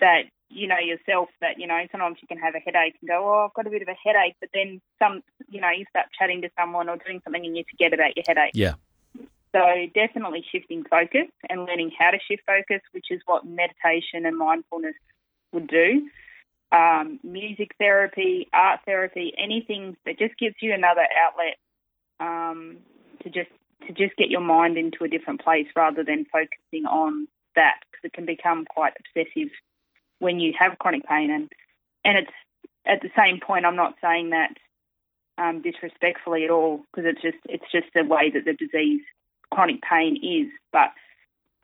that 0.00 0.22
you 0.48 0.66
know 0.66 0.78
yourself 0.78 1.28
that 1.40 1.58
you 1.58 1.66
know 1.66 1.80
sometimes 1.90 2.18
you 2.20 2.28
can 2.28 2.38
have 2.38 2.54
a 2.54 2.58
headache 2.58 2.94
and 3.00 3.08
go 3.08 3.28
oh 3.28 3.46
I've 3.46 3.54
got 3.54 3.66
a 3.66 3.70
bit 3.70 3.82
of 3.82 3.88
a 3.88 3.96
headache 4.02 4.36
but 4.40 4.50
then 4.54 4.80
some 4.98 5.22
you 5.48 5.60
know 5.60 5.70
you 5.70 5.84
start 5.90 6.06
chatting 6.18 6.42
to 6.42 6.50
someone 6.58 6.88
or 6.88 6.96
doing 6.96 7.20
something 7.24 7.44
and 7.44 7.56
you 7.56 7.64
forget 7.70 7.92
about 7.92 8.16
your 8.16 8.24
headache 8.26 8.52
yeah 8.54 8.74
so 9.52 9.86
definitely 9.94 10.44
shifting 10.50 10.84
focus 10.84 11.28
and 11.48 11.64
learning 11.64 11.90
how 11.96 12.10
to 12.10 12.18
shift 12.28 12.42
focus 12.46 12.80
which 12.92 13.06
is 13.10 13.20
what 13.26 13.46
meditation 13.46 14.26
and 14.26 14.36
mindfulness 14.36 14.94
would 15.52 15.66
do 15.66 16.08
um, 16.74 17.20
music 17.22 17.70
therapy 17.78 18.48
art 18.52 18.80
therapy 18.84 19.32
anything 19.38 19.96
that 20.04 20.18
just 20.18 20.36
gives 20.38 20.56
you 20.60 20.74
another 20.74 21.06
outlet 21.24 21.56
um, 22.20 22.78
to 23.22 23.30
just 23.30 23.50
to 23.86 23.92
just 23.92 24.16
get 24.16 24.30
your 24.30 24.40
mind 24.40 24.76
into 24.76 25.04
a 25.04 25.08
different 25.08 25.42
place 25.42 25.66
rather 25.76 26.02
than 26.02 26.26
focusing 26.32 26.86
on 26.86 27.28
that 27.54 27.76
because 27.90 28.04
it 28.04 28.12
can 28.12 28.26
become 28.26 28.64
quite 28.64 28.94
obsessive 28.98 29.50
when 30.18 30.40
you 30.40 30.52
have 30.58 30.78
chronic 30.78 31.06
pain. 31.06 31.30
And 31.30 31.52
and 32.04 32.18
it's 32.18 32.32
at 32.86 33.02
the 33.02 33.10
same 33.16 33.40
point 33.40 33.64
I'm 33.64 33.76
not 33.76 33.94
saying 34.02 34.30
that 34.30 34.54
um, 35.36 35.62
disrespectfully 35.62 36.44
at 36.44 36.50
all 36.50 36.82
because 36.90 37.08
it's 37.08 37.22
just 37.22 37.38
it's 37.48 37.70
just 37.70 37.86
the 37.94 38.04
way 38.04 38.30
that 38.30 38.44
the 38.44 38.54
disease 38.54 39.02
chronic 39.52 39.82
pain 39.82 40.16
is 40.16 40.50
but 40.72 40.90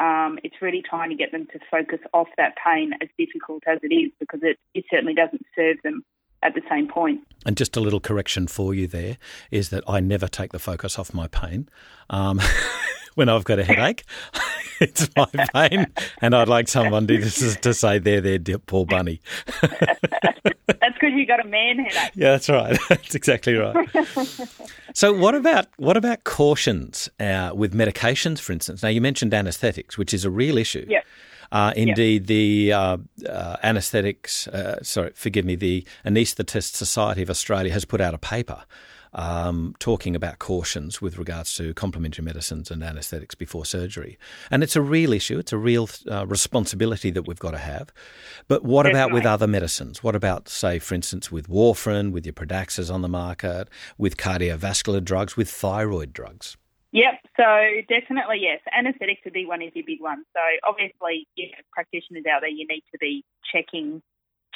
um, 0.00 0.38
it's 0.42 0.56
really 0.60 0.82
trying 0.82 1.10
to 1.10 1.16
get 1.16 1.30
them 1.30 1.46
to 1.52 1.60
focus 1.70 2.00
off 2.14 2.28
that 2.38 2.54
pain 2.64 2.92
as 3.02 3.08
difficult 3.18 3.62
as 3.66 3.78
it 3.82 3.94
is 3.94 4.10
because 4.18 4.40
it, 4.42 4.58
it 4.74 4.84
certainly 4.90 5.14
doesn't 5.14 5.44
serve 5.54 5.76
them 5.84 6.02
at 6.42 6.54
the 6.54 6.62
same 6.70 6.88
point. 6.88 7.20
And 7.44 7.56
just 7.56 7.76
a 7.76 7.80
little 7.80 8.00
correction 8.00 8.46
for 8.46 8.74
you 8.74 8.86
there 8.86 9.18
is 9.50 9.68
that 9.68 9.84
I 9.86 10.00
never 10.00 10.26
take 10.26 10.52
the 10.52 10.58
focus 10.58 10.98
off 10.98 11.12
my 11.12 11.28
pain. 11.28 11.68
Um, 12.08 12.40
when 13.14 13.28
I've 13.28 13.44
got 13.44 13.58
a 13.58 13.64
headache, 13.64 14.04
it's 14.80 15.08
my 15.16 15.26
pain, 15.54 15.86
and 16.20 16.34
I'd 16.34 16.48
like 16.48 16.68
someone 16.68 17.06
to, 17.06 17.20
to 17.20 17.74
say, 17.74 17.98
"There, 17.98 18.20
there, 18.20 18.58
poor 18.58 18.86
bunny." 18.86 19.20
that's 19.60 20.94
because 20.94 21.12
you 21.14 21.26
got 21.26 21.44
a 21.44 21.48
man 21.48 21.78
headache. 21.78 22.12
Yeah, 22.14 22.32
that's 22.32 22.48
right. 22.48 22.78
That's 22.88 23.14
exactly 23.14 23.54
right. 23.54 23.88
so, 24.94 25.12
what 25.12 25.34
about 25.34 25.66
what 25.76 25.96
about 25.96 26.24
cautions 26.24 27.08
uh, 27.18 27.52
with 27.54 27.74
medications, 27.74 28.40
for 28.40 28.52
instance? 28.52 28.82
Now, 28.82 28.88
you 28.88 29.00
mentioned 29.00 29.34
anaesthetics, 29.34 29.96
which 29.98 30.14
is 30.14 30.24
a 30.24 30.30
real 30.30 30.58
issue. 30.58 30.86
Yeah. 30.88 31.02
Uh, 31.52 31.72
indeed, 31.74 32.28
the 32.28 32.72
uh, 32.72 32.96
uh, 33.28 33.56
anaesthetics, 33.62 34.46
uh, 34.48 34.80
sorry, 34.82 35.10
forgive 35.14 35.44
me, 35.44 35.56
the 35.56 35.84
Anaesthetist 36.06 36.74
Society 36.74 37.22
of 37.22 37.30
Australia 37.30 37.72
has 37.72 37.84
put 37.84 38.00
out 38.00 38.14
a 38.14 38.18
paper 38.18 38.62
um, 39.12 39.74
talking 39.78 40.14
about 40.14 40.38
cautions 40.38 41.00
with 41.00 41.18
regards 41.18 41.54
to 41.56 41.74
complementary 41.74 42.24
medicines 42.24 42.70
and 42.70 42.82
anaesthetics 42.82 43.34
before 43.34 43.64
surgery. 43.64 44.18
And 44.50 44.62
it's 44.62 44.76
a 44.76 44.82
real 44.82 45.12
issue, 45.12 45.38
it's 45.38 45.52
a 45.52 45.58
real 45.58 45.88
uh, 46.10 46.26
responsibility 46.26 47.10
that 47.10 47.26
we've 47.26 47.38
got 47.38 47.52
to 47.52 47.58
have. 47.58 47.92
But 48.48 48.64
what 48.64 48.84
Definitely. 48.84 49.00
about 49.00 49.14
with 49.14 49.26
other 49.26 49.46
medicines? 49.46 50.02
What 50.02 50.14
about, 50.14 50.48
say, 50.48 50.78
for 50.78 50.94
instance, 50.94 51.30
with 51.32 51.48
warfarin, 51.48 52.12
with 52.12 52.24
your 52.26 52.32
Pradaxas 52.32 52.92
on 52.92 53.02
the 53.02 53.08
market, 53.08 53.68
with 53.98 54.16
cardiovascular 54.16 55.02
drugs, 55.02 55.36
with 55.36 55.50
thyroid 55.50 56.12
drugs? 56.12 56.56
Yep. 56.92 57.20
So 57.36 57.44
definitely 57.88 58.38
yes. 58.40 58.60
Anaesthetics 58.76 59.20
would 59.24 59.32
be 59.32 59.46
one 59.46 59.62
of 59.62 59.74
your 59.74 59.84
big 59.86 60.00
ones. 60.00 60.26
So 60.34 60.40
obviously, 60.68 61.28
you 61.36 61.46
know, 61.46 61.62
practitioners 61.72 62.24
out 62.26 62.40
there, 62.40 62.50
you 62.50 62.66
need 62.66 62.82
to 62.92 62.98
be 62.98 63.24
checking 63.52 64.02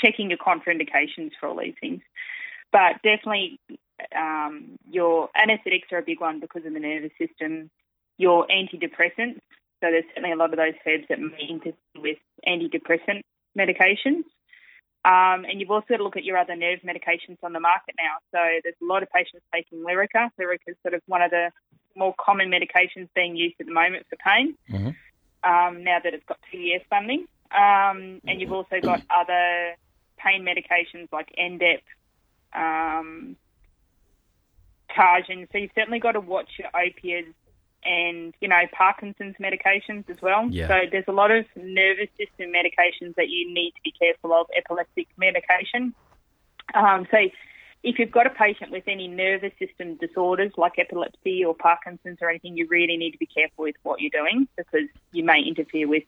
checking 0.04 0.28
your 0.28 0.38
contraindications 0.38 1.30
for 1.38 1.48
all 1.48 1.56
these 1.56 1.74
things. 1.80 2.02
But 2.72 2.94
definitely, 3.04 3.60
um, 4.16 4.78
your 4.90 5.28
anaesthetics 5.34 5.88
are 5.92 5.98
a 5.98 6.02
big 6.02 6.20
one 6.20 6.40
because 6.40 6.64
of 6.66 6.72
the 6.72 6.80
nervous 6.80 7.12
system. 7.18 7.70
Your 8.16 8.46
antidepressants. 8.46 9.40
So 9.80 9.90
there's 9.90 10.04
certainly 10.08 10.32
a 10.32 10.36
lot 10.36 10.50
of 10.52 10.56
those 10.56 10.74
herbs 10.86 11.04
that 11.08 11.20
may 11.20 11.46
interfere 11.48 11.74
with 11.96 12.18
antidepressant 12.46 13.22
medications. 13.58 14.24
Um, 15.04 15.44
and 15.44 15.60
you've 15.60 15.70
also 15.70 15.86
got 15.90 15.96
to 15.98 16.04
look 16.04 16.16
at 16.16 16.24
your 16.24 16.38
other 16.38 16.56
nerve 16.56 16.80
medications 16.80 17.36
on 17.42 17.52
the 17.52 17.60
market 17.60 17.94
now. 17.98 18.16
So 18.32 18.38
there's 18.62 18.76
a 18.80 18.84
lot 18.84 19.02
of 19.02 19.10
patients 19.10 19.44
taking 19.52 19.80
Lyrica. 19.80 20.30
Lyrica 20.40 20.68
is 20.68 20.76
sort 20.82 20.94
of 20.94 21.02
one 21.06 21.22
of 21.22 21.30
the 21.30 21.50
more 21.94 22.14
common 22.18 22.50
medications 22.50 23.08
being 23.14 23.36
used 23.36 23.56
at 23.60 23.66
the 23.66 23.72
moment 23.72 24.06
for 24.08 24.16
pain. 24.16 24.56
Mm-hmm. 24.70 25.50
Um, 25.50 25.84
now 25.84 25.98
that 26.02 26.14
it's 26.14 26.24
got 26.24 26.38
years 26.52 26.82
funding, 26.88 27.26
Um, 27.54 28.20
and 28.26 28.40
you've 28.40 28.52
also 28.52 28.80
got 28.80 29.02
other 29.10 29.76
pain 30.16 30.42
medications 30.42 31.08
like 31.12 31.28
Endep, 31.38 31.82
um, 32.52 33.36
So 34.96 35.58
you've 35.58 35.70
certainly 35.74 35.98
got 35.98 36.12
to 36.12 36.20
watch 36.20 36.50
your 36.58 36.68
opiates 36.68 37.34
and, 37.84 38.34
you 38.40 38.48
know, 38.48 38.62
Parkinson's 38.72 39.36
medications 39.40 40.08
as 40.08 40.20
well. 40.22 40.48
Yeah. 40.50 40.68
So 40.68 40.74
there's 40.90 41.04
a 41.08 41.12
lot 41.12 41.30
of 41.30 41.44
nervous 41.56 42.08
system 42.16 42.52
medications 42.52 43.14
that 43.16 43.28
you 43.28 43.52
need 43.52 43.72
to 43.72 43.80
be 43.84 43.92
careful 43.92 44.32
of, 44.32 44.46
epileptic 44.56 45.08
medication. 45.18 45.94
Um, 46.74 47.06
so 47.10 47.18
if 47.82 47.98
you've 47.98 48.10
got 48.10 48.26
a 48.26 48.30
patient 48.30 48.70
with 48.70 48.84
any 48.86 49.06
nervous 49.06 49.52
system 49.58 49.96
disorders 49.96 50.52
like 50.56 50.78
epilepsy 50.78 51.44
or 51.44 51.54
Parkinson's 51.54 52.18
or 52.22 52.30
anything, 52.30 52.56
you 52.56 52.66
really 52.68 52.96
need 52.96 53.10
to 53.12 53.18
be 53.18 53.26
careful 53.26 53.64
with 53.64 53.76
what 53.82 54.00
you're 54.00 54.10
doing 54.10 54.48
because 54.56 54.88
you 55.12 55.22
may 55.22 55.42
interfere 55.42 55.86
with 55.86 56.04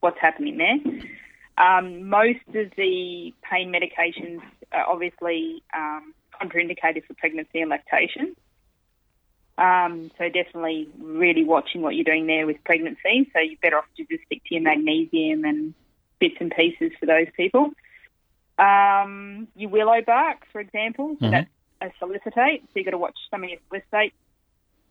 what's 0.00 0.18
happening 0.18 0.58
there. 0.58 0.78
Um, 1.58 2.08
most 2.08 2.46
of 2.48 2.72
the 2.76 3.32
pain 3.48 3.72
medications 3.72 4.40
are 4.72 4.86
obviously 4.86 5.62
um, 5.74 6.12
contraindicated 6.40 7.04
for 7.06 7.14
pregnancy 7.14 7.60
and 7.60 7.70
lactation. 7.70 8.36
Um, 9.58 10.10
so 10.18 10.28
definitely 10.28 10.88
really 10.98 11.44
watching 11.44 11.80
what 11.80 11.94
you're 11.94 12.04
doing 12.04 12.26
there 12.26 12.46
with 12.46 12.62
pregnancy. 12.64 13.30
So 13.32 13.40
you're 13.40 13.58
better 13.62 13.78
off 13.78 13.86
to 13.96 14.04
just 14.04 14.24
stick 14.26 14.42
to 14.46 14.54
your 14.54 14.62
magnesium 14.62 15.44
and 15.44 15.74
bits 16.18 16.36
and 16.40 16.52
pieces 16.54 16.92
for 17.00 17.06
those 17.06 17.28
people. 17.36 17.70
Um, 18.58 19.48
your 19.56 19.70
willow 19.70 20.02
bark, 20.02 20.46
for 20.52 20.60
example, 20.60 21.16
Mhm. 21.16 21.30
that's 21.30 21.50
a 21.80 21.90
salicylate. 21.98 22.62
So 22.62 22.70
you've 22.74 22.84
got 22.84 22.92
to 22.92 22.98
watch 22.98 23.18
some 23.30 23.44
of 23.44 23.50
your 23.50 23.58
salicylate 23.70 24.12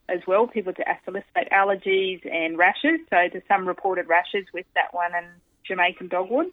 as 0.07 0.25
well. 0.27 0.47
People 0.47 0.73
to 0.73 0.83
salicylate 1.05 1.49
allergies 1.51 2.25
and 2.31 2.57
rashes. 2.57 2.99
So 3.09 3.27
there's 3.31 3.47
some 3.47 3.67
reported 3.67 4.07
rashes 4.07 4.45
with 4.53 4.65
that 4.73 4.93
one 4.93 5.13
and 5.15 5.27
Jamaican 5.63 6.07
dogwood. 6.07 6.51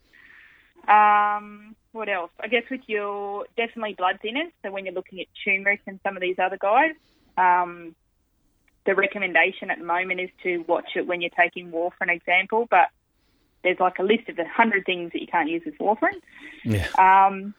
Um, 0.89 1.76
what 1.93 2.09
else? 2.09 2.30
I 2.41 2.49
guess 2.49 2.64
with 2.70 2.80
your 2.87 3.47
definitely 3.57 3.95
blood 3.95 4.18
thinners. 4.24 4.51
So 4.62 4.70
when 4.70 4.85
you're 4.87 4.95
looking 4.95 5.20
at 5.20 5.26
turmeric 5.45 5.80
and 5.87 6.01
some 6.03 6.16
of 6.16 6.22
these 6.22 6.39
other 6.39 6.57
guys, 6.59 6.95
um, 7.37 7.95
the 8.85 8.95
recommendation 8.95 9.70
at 9.70 9.78
the 9.78 9.85
moment 9.85 10.20
is 10.20 10.30
to 10.43 10.59
watch 10.66 10.91
it 10.97 11.07
when 11.07 11.20
you're 11.20 11.30
taking 11.30 11.70
warfarin, 11.70 12.11
example. 12.11 12.66
But 12.70 12.89
there's 13.62 13.78
like 13.78 13.99
a 13.99 14.03
list 14.03 14.28
of 14.28 14.39
a 14.39 14.49
hundred 14.49 14.85
things 14.87 15.12
that 15.12 15.20
you 15.20 15.28
can't 15.28 15.49
use 15.49 15.62
with 15.64 15.78
warfarin. 15.78 16.20
Yeah. 16.64 16.89
Um, 16.99 17.55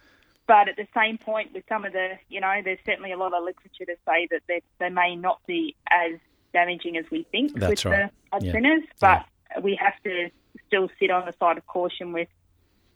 but 0.46 0.68
at 0.68 0.76
the 0.76 0.88
same 0.94 1.18
point, 1.18 1.54
with 1.54 1.64
some 1.70 1.86
of 1.86 1.94
the, 1.94 2.18
you 2.28 2.42
know, 2.42 2.62
there's 2.64 2.80
certainly 2.86 3.14
a 3.14 3.18
lot 3.18 3.34
of 3.34 3.44
literature 3.44 3.86
to 3.86 3.96
say 4.06 4.28
that 4.32 4.42
they, 4.48 4.62
they 4.80 4.90
may 4.90 5.16
not 5.16 5.40
be 5.48 5.76
as 5.90 6.20
damaging 6.52 6.98
as 6.98 7.06
we 7.10 7.24
think 7.32 7.54
That's 7.54 7.86
with 7.86 7.94
right. 7.94 8.12
the 8.32 8.40
blood 8.40 8.44
Yeah. 8.44 8.52
thinners, 8.54 8.84
but 9.00 9.26
we 9.64 9.76
have 9.76 9.94
to 10.04 10.30
still 10.68 10.90
sit 11.00 11.10
on 11.12 11.26
the 11.26 11.34
side 11.40 11.58
of 11.58 11.66
caution 11.68 12.12
with 12.12 12.28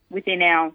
within 0.10 0.42
our 0.42 0.72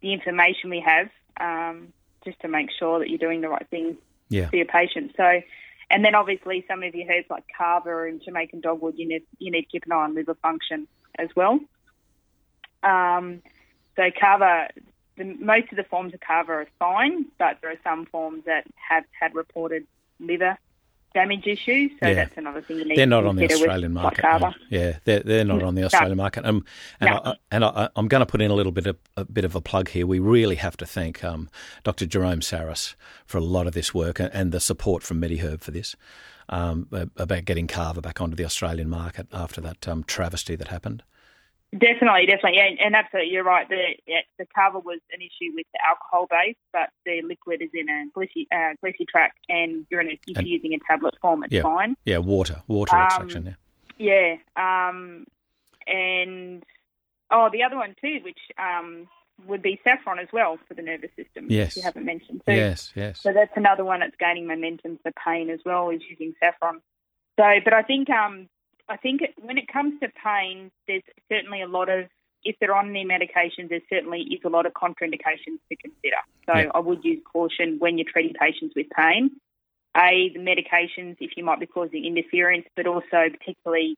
the 0.00 0.12
information 0.12 0.70
we 0.70 0.80
have, 0.80 1.08
um, 1.40 1.92
just 2.24 2.38
to 2.40 2.48
make 2.48 2.68
sure 2.78 3.00
that 3.00 3.08
you're 3.08 3.18
doing 3.18 3.40
the 3.40 3.48
right 3.48 3.66
thing 3.68 3.96
Yeah. 4.28 4.48
for 4.48 4.56
your 4.56 4.66
patient. 4.66 5.12
So, 5.16 5.42
and 5.90 6.04
then 6.04 6.14
obviously 6.14 6.64
some 6.68 6.82
of 6.82 6.94
your 6.94 7.10
herbs 7.10 7.26
like 7.30 7.44
kava 7.56 8.04
and 8.04 8.22
Jamaican 8.22 8.60
dogwood, 8.60 8.94
you 8.96 9.08
need 9.08 9.22
you 9.38 9.50
need 9.50 9.62
to 9.62 9.68
keep 9.68 9.84
an 9.86 9.92
eye 9.92 9.96
on 9.96 10.14
liver 10.14 10.34
function 10.34 10.86
as 11.18 11.28
well. 11.34 11.58
Um, 12.82 13.42
so 13.96 14.10
kava, 14.18 14.68
the, 15.16 15.24
most 15.24 15.70
of 15.72 15.76
the 15.76 15.84
forms 15.84 16.14
of 16.14 16.20
kava 16.20 16.52
are 16.52 16.66
fine, 16.78 17.26
but 17.38 17.58
there 17.60 17.72
are 17.72 17.80
some 17.82 18.06
forms 18.06 18.44
that 18.44 18.64
have 18.76 19.04
had 19.18 19.34
reported 19.34 19.86
liver 20.20 20.56
damage 21.20 21.46
issues. 21.46 21.90
So 22.00 22.06
Yeah. 22.08 22.14
that's 22.14 22.36
another 22.36 22.60
thing 22.62 22.76
you 22.78 22.84
need 22.84 22.96
They're 22.98 23.06
to 23.06 23.10
not 23.16 23.24
on 23.26 23.36
the 23.36 23.46
Australian 23.52 23.92
market. 23.92 24.22
no. 24.24 24.52
Yeah, 24.70 24.92
they're 25.04 25.20
they're 25.28 25.44
not 25.44 25.62
on 25.62 25.74
the 25.74 25.84
Australian 25.84 26.16
market. 26.16 26.44
Um, 26.44 26.64
and 27.00 27.10
No. 27.10 27.20
I, 27.24 27.34
and 27.50 27.64
I, 27.64 27.88
I'm 27.96 28.08
going 28.08 28.20
to 28.26 28.30
put 28.34 28.40
in 28.40 28.50
a 28.50 28.54
little 28.54 28.72
bit 28.72 28.86
of 28.86 28.96
a 29.16 29.24
bit 29.24 29.44
of 29.44 29.54
a 29.54 29.60
plug 29.60 29.88
here. 29.88 30.06
We 30.06 30.20
really 30.20 30.56
have 30.56 30.76
to 30.82 30.86
thank 30.86 31.24
um, 31.24 31.48
Dr. 31.84 32.06
Jerome 32.06 32.40
Sarris 32.40 32.94
for 33.26 33.38
a 33.38 33.46
lot 33.56 33.66
of 33.66 33.72
this 33.74 33.92
work 33.92 34.20
and, 34.20 34.30
and 34.32 34.52
the 34.52 34.60
support 34.60 35.02
from 35.02 35.20
MediHerb 35.20 35.60
for 35.60 35.72
this. 35.72 35.96
Um, 36.50 36.88
about 37.16 37.44
getting 37.44 37.66
Kava 37.66 38.00
back 38.00 38.20
onto 38.22 38.34
the 38.36 38.44
Australian 38.46 38.88
market 38.88 39.26
after 39.34 39.60
that 39.60 39.86
um, 39.86 40.02
travesty 40.04 40.56
that 40.56 40.68
happened. 40.68 41.02
Definitely, 41.76 42.24
definitely, 42.24 42.56
yeah, 42.56 42.70
and 42.86 42.96
absolutely, 42.96 43.30
you're 43.30 43.44
right. 43.44 43.68
The 43.68 43.94
yeah, 44.06 44.20
the 44.38 44.46
kava 44.54 44.78
was 44.78 45.00
an 45.12 45.20
issue 45.20 45.52
with 45.54 45.66
the 45.74 45.80
alcohol 45.86 46.26
base, 46.30 46.56
but 46.72 46.88
the 47.04 47.20
liquid 47.22 47.60
is 47.60 47.68
in 47.74 47.90
a 47.90 48.06
glycy 48.16 48.46
uh, 48.50 48.74
glycy 48.82 49.04
and 49.50 49.84
you're 49.90 50.00
in 50.00 50.08
a, 50.08 50.12
if 50.12 50.20
you're 50.26 50.38
And- 50.38 50.48
using 50.48 50.72
a 50.72 50.78
tablet 50.90 51.14
form, 51.20 51.44
it's 51.44 51.52
Yeah. 51.52 51.62
fine. 51.62 51.94
Yeah, 52.06 52.18
water, 52.18 52.62
water 52.68 52.96
Um, 52.96 53.04
extraction. 53.04 53.54
Yeah. 53.98 54.36
Yeah, 54.56 54.88
um, 54.88 55.26
and 55.86 56.64
oh, 57.30 57.50
the 57.52 57.62
other 57.64 57.76
one 57.76 57.94
too, 58.00 58.20
which 58.22 58.38
um, 58.58 59.06
would 59.46 59.60
be 59.60 59.78
saffron 59.84 60.18
as 60.18 60.28
well 60.32 60.58
for 60.68 60.72
the 60.74 60.82
nervous 60.82 61.10
system. 61.16 61.46
Yes. 61.50 61.76
you 61.76 61.82
haven't 61.82 62.04
mentioned. 62.06 62.42
So, 62.46 62.52
Yes, 62.52 62.92
yes. 62.96 63.20
so 63.20 63.32
that's 63.32 63.54
another 63.56 63.84
one 63.84 64.00
that's 64.00 64.16
gaining 64.18 64.46
momentum 64.46 64.98
for 65.02 65.12
pain 65.24 65.50
as 65.50 65.60
well, 65.66 65.90
is 65.90 66.00
using 66.08 66.32
saffron. 66.40 66.80
So, 67.38 67.44
but 67.62 67.72
I 67.74 67.82
think 67.82 68.08
um, 68.08 68.48
I 68.88 68.96
think 68.96 69.22
it, 69.22 69.34
when 69.40 69.58
it 69.58 69.68
comes 69.68 70.00
to 70.00 70.08
pain, 70.24 70.70
there's 70.86 71.02
certainly 71.28 71.62
a 71.62 71.68
lot 71.68 71.88
of 71.88 72.06
if 72.44 72.56
they're 72.60 72.74
on 72.74 72.90
any 72.90 73.04
medications, 73.04 73.68
there 73.68 73.80
certainly 73.90 74.20
is 74.22 74.40
a 74.44 74.48
lot 74.48 74.64
of 74.64 74.72
contraindications 74.72 75.58
to 75.68 75.76
consider. 75.76 76.16
So 76.46 76.56
Yeah. 76.56 76.70
I 76.74 76.78
would 76.78 77.04
use 77.04 77.20
caution 77.30 77.78
when 77.78 77.98
you're 77.98 78.10
treating 78.10 78.34
patients 78.34 78.74
with 78.76 78.86
pain. 78.90 79.32
A, 79.96 80.30
the 80.32 80.38
medications, 80.38 81.16
if 81.20 81.36
you 81.36 81.44
might 81.44 81.58
be 81.58 81.66
causing 81.66 82.04
interference, 82.04 82.66
but 82.76 82.86
also 82.86 83.28
particularly 83.30 83.96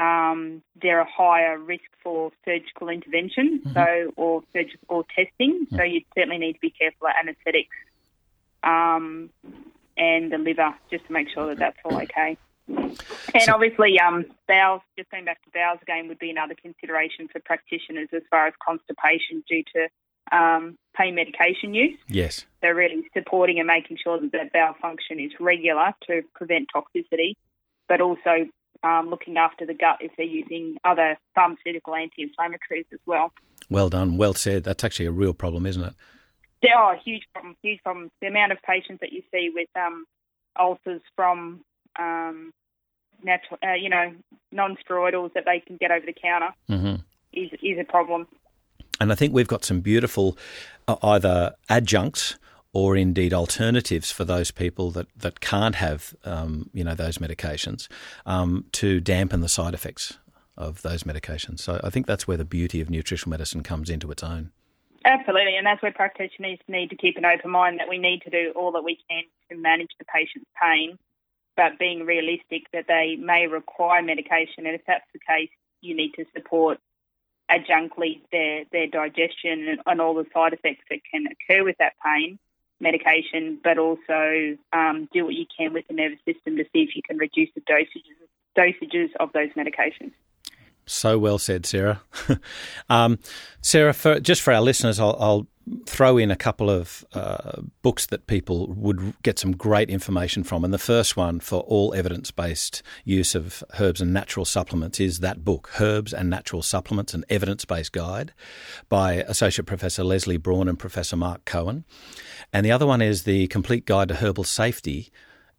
um, 0.00 0.62
they're 0.80 1.00
a 1.00 1.10
higher 1.10 1.58
risk 1.58 1.84
for 2.02 2.30
surgical 2.44 2.88
intervention, 2.88 3.62
so 3.72 4.12
or 4.16 4.42
surgical 4.52 4.86
or 4.88 5.04
testing. 5.14 5.66
So 5.70 5.82
you 5.82 6.02
certainly 6.16 6.38
need 6.38 6.54
to 6.54 6.60
be 6.60 6.70
careful 6.70 7.08
of 7.08 7.14
anaesthetics 7.20 7.74
um, 8.62 9.30
and 9.96 10.32
the 10.32 10.38
liver, 10.38 10.74
just 10.90 11.06
to 11.06 11.12
make 11.12 11.28
sure 11.30 11.48
that 11.48 11.58
that's 11.58 11.78
all 11.84 12.00
okay. 12.02 12.36
And 12.68 13.42
So- 13.42 13.54
obviously, 13.54 13.98
um, 14.00 14.24
bowels, 14.46 14.82
just 14.96 15.10
going 15.10 15.24
back 15.24 15.42
to 15.42 15.50
bowels 15.50 15.80
again, 15.82 16.08
would 16.08 16.18
be 16.18 16.30
another 16.30 16.54
consideration 16.54 17.28
for 17.28 17.40
practitioners 17.40 18.08
as 18.12 18.22
far 18.30 18.46
as 18.46 18.54
constipation 18.64 19.42
due 19.48 19.64
to 19.74 19.88
um, 20.30 20.76
pain 20.94 21.14
medication 21.14 21.72
use. 21.72 21.98
Yes. 22.06 22.44
So 22.60 22.68
really 22.68 23.02
supporting 23.14 23.58
and 23.58 23.66
making 23.66 23.96
sure 24.02 24.20
that 24.20 24.32
that 24.32 24.52
bowel 24.52 24.74
function 24.80 25.18
is 25.18 25.32
regular 25.40 25.94
to 26.06 26.22
prevent 26.34 26.68
toxicity, 26.74 27.34
but 27.88 28.02
also 28.02 28.46
um, 28.82 29.08
looking 29.08 29.38
after 29.38 29.64
the 29.64 29.72
gut 29.74 29.98
if 30.00 30.12
they're 30.16 30.26
using 30.26 30.76
other 30.84 31.16
pharmaceutical 31.34 31.94
anti-inflammatories 31.94 32.84
as 32.92 33.00
well. 33.06 33.32
Well 33.70 33.88
done. 33.88 34.18
Well 34.18 34.34
said. 34.34 34.64
That's 34.64 34.84
actually 34.84 35.06
a 35.06 35.12
real 35.12 35.32
problem, 35.32 35.64
isn't 35.64 35.82
it? 35.82 35.94
There 36.62 36.76
are 36.76 36.96
huge 36.96 37.22
problems, 37.32 37.56
huge 37.62 37.82
problem. 37.82 38.10
The 38.20 38.26
amount 38.26 38.52
of 38.52 38.58
patients 38.62 39.00
that 39.00 39.12
you 39.12 39.22
see 39.32 39.50
with 39.54 39.68
um, 39.76 40.04
ulcers 40.58 41.00
from 41.16 41.60
um, 41.98 42.52
natural, 43.22 43.58
uh, 43.66 43.72
you 43.72 43.88
know, 43.88 44.12
non-steroidals 44.52 45.32
that 45.34 45.44
they 45.44 45.60
can 45.60 45.76
get 45.76 45.90
over 45.90 46.06
the 46.06 46.12
counter 46.12 46.50
hmm 46.68 46.94
is 47.32 47.50
is 47.62 47.78
a 47.78 47.84
problem. 47.84 48.26
And 49.00 49.12
I 49.12 49.14
think 49.14 49.32
we've 49.32 49.48
got 49.48 49.64
some 49.64 49.80
beautiful 49.80 50.36
uh, 50.88 50.96
either 51.02 51.54
adjuncts 51.68 52.36
or 52.72 52.96
indeed 52.96 53.32
alternatives 53.32 54.10
for 54.10 54.24
those 54.24 54.50
people 54.50 54.90
that, 54.90 55.06
that 55.16 55.40
can't 55.40 55.76
have, 55.76 56.14
um, 56.24 56.68
you 56.72 56.84
know, 56.84 56.94
those 56.94 57.18
medications 57.18 57.88
um, 58.26 58.64
to 58.72 59.00
dampen 59.00 59.40
the 59.40 59.48
side 59.48 59.74
effects 59.74 60.18
of 60.56 60.82
those 60.82 61.04
medications. 61.04 61.60
So 61.60 61.80
I 61.82 61.90
think 61.90 62.06
that's 62.06 62.26
where 62.26 62.36
the 62.36 62.44
beauty 62.44 62.80
of 62.80 62.90
nutritional 62.90 63.30
medicine 63.30 63.62
comes 63.62 63.88
into 63.88 64.10
its 64.10 64.22
own. 64.22 64.50
Absolutely, 65.04 65.56
and 65.56 65.66
that's 65.66 65.80
where 65.80 65.92
practitioners 65.92 66.58
need 66.66 66.90
to 66.90 66.96
keep 66.96 67.16
an 67.16 67.24
open 67.24 67.50
mind 67.50 67.78
that 67.78 67.88
we 67.88 67.98
need 67.98 68.20
to 68.22 68.30
do 68.30 68.52
all 68.56 68.72
that 68.72 68.82
we 68.82 68.98
can 69.08 69.22
to 69.50 69.56
manage 69.56 69.90
the 69.98 70.04
patient's 70.04 70.50
pain, 70.60 70.98
but 71.58 71.76
being 71.76 72.06
realistic 72.06 72.70
that 72.72 72.86
they 72.86 73.16
may 73.16 73.48
require 73.48 74.00
medication, 74.00 74.64
and 74.64 74.76
if 74.76 74.82
that's 74.86 75.04
the 75.12 75.18
case, 75.18 75.50
you 75.80 75.94
need 75.94 76.14
to 76.14 76.24
support 76.34 76.78
adjunctly 77.50 78.20
their 78.30 78.64
their 78.72 78.86
digestion 78.86 79.68
and, 79.68 79.80
and 79.84 80.00
all 80.00 80.14
the 80.14 80.26
side 80.32 80.52
effects 80.52 80.84
that 80.88 81.00
can 81.10 81.26
occur 81.26 81.64
with 81.64 81.76
that 81.78 81.94
pain 82.04 82.38
medication, 82.80 83.58
but 83.64 83.76
also 83.76 84.56
um, 84.72 85.08
do 85.12 85.24
what 85.24 85.34
you 85.34 85.46
can 85.58 85.72
with 85.72 85.84
the 85.88 85.94
nervous 85.94 86.20
system 86.24 86.56
to 86.56 86.62
see 86.72 86.82
if 86.82 86.94
you 86.94 87.02
can 87.02 87.18
reduce 87.18 87.48
the 87.56 87.60
dosages 87.62 88.14
dosages 88.56 89.10
of 89.18 89.32
those 89.32 89.50
medications. 89.56 90.12
So 90.86 91.18
well 91.18 91.38
said, 91.38 91.66
Sarah. 91.66 92.02
um, 92.88 93.18
Sarah, 93.60 93.92
for, 93.92 94.20
just 94.20 94.42
for 94.42 94.52
our 94.52 94.60
listeners, 94.62 94.98
I'll, 94.98 95.16
I'll 95.18 95.46
throw 95.86 96.16
in 96.16 96.30
a 96.30 96.36
couple 96.36 96.70
of 96.70 97.04
uh, 97.12 97.62
books 97.82 98.06
that 98.06 98.26
people 98.26 98.68
would 98.68 99.14
get 99.22 99.38
some 99.38 99.56
great 99.56 99.90
information 99.90 100.44
from. 100.44 100.64
And 100.64 100.72
the 100.72 100.78
first 100.78 101.16
one 101.16 101.40
for 101.40 101.60
all 101.60 101.94
evidence 101.94 102.30
based 102.30 102.82
use 103.04 103.34
of 103.34 103.62
herbs 103.78 104.00
and 104.00 104.12
natural 104.12 104.44
supplements 104.44 105.00
is 105.00 105.20
that 105.20 105.44
book, 105.44 105.70
Herbs 105.80 106.12
and 106.12 106.30
Natural 106.30 106.62
Supplements 106.62 107.14
An 107.14 107.24
Evidence 107.28 107.64
Based 107.64 107.92
Guide 107.92 108.32
by 108.88 109.14
Associate 109.14 109.66
Professor 109.66 110.04
Lesley 110.04 110.36
Braun 110.36 110.68
and 110.68 110.78
Professor 110.78 111.16
Marc 111.16 111.44
Cohen. 111.44 111.84
And 112.52 112.64
the 112.64 112.72
other 112.72 112.86
one 112.86 113.02
is 113.02 113.24
The 113.24 113.46
Complete 113.48 113.86
Guide 113.86 114.08
to 114.08 114.16
Herbal 114.16 114.44
Safety 114.44 115.10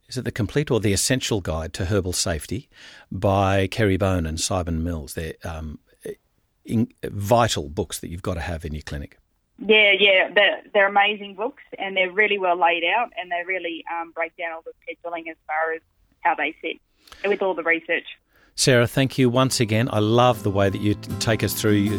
is 0.08 0.18
it 0.18 0.26
the 0.26 0.32
complete 0.32 0.72
or 0.72 0.80
the 0.80 0.92
essential 0.92 1.40
guide 1.40 1.72
to 1.74 1.86
herbal 1.86 2.14
safety 2.14 2.68
by 3.12 3.68
Kerry 3.68 3.96
Bone 3.96 4.26
and 4.26 4.40
Simon 4.40 4.84
Mills? 4.84 5.14
They're, 5.14 5.36
um, 5.44 5.78
in, 6.66 6.92
vital 7.04 7.70
books 7.70 8.00
that 8.00 8.10
you've 8.10 8.24
got 8.24 8.34
to 8.34 8.42
have 8.42 8.66
in 8.66 8.74
your 8.74 8.82
clinic. 8.82 9.19
Yeah, 9.66 9.92
yeah, 10.00 10.30
they're, 10.34 10.62
they're 10.74 10.88
amazing 10.88 11.36
books 11.36 11.64
and 11.78 11.96
they're 11.96 12.12
really 12.12 12.38
well 12.38 12.58
laid 12.58 12.84
out 12.86 13.12
and 13.20 13.30
they 13.30 13.44
really 13.46 13.84
um, 13.92 14.12
break 14.12 14.36
down 14.38 14.54
all 14.54 14.64
the 14.64 14.72
scheduling 14.86 15.30
as 15.30 15.36
far 15.48 15.74
as 15.74 15.82
how 16.22 16.36
they 16.36 16.56
sit 16.62 16.80
with 17.28 17.42
all 17.42 17.54
the 17.54 17.64
research. 17.64 18.06
Sarah, 18.56 18.88
thank 18.88 19.18
you 19.18 19.30
once 19.30 19.60
again. 19.60 19.90
I 19.92 20.00
love 20.00 20.44
the 20.44 20.52
way 20.52 20.70
that 20.70 20.82
you 20.82 20.96
take 21.20 21.44
us 21.44 21.54
through 21.54 21.98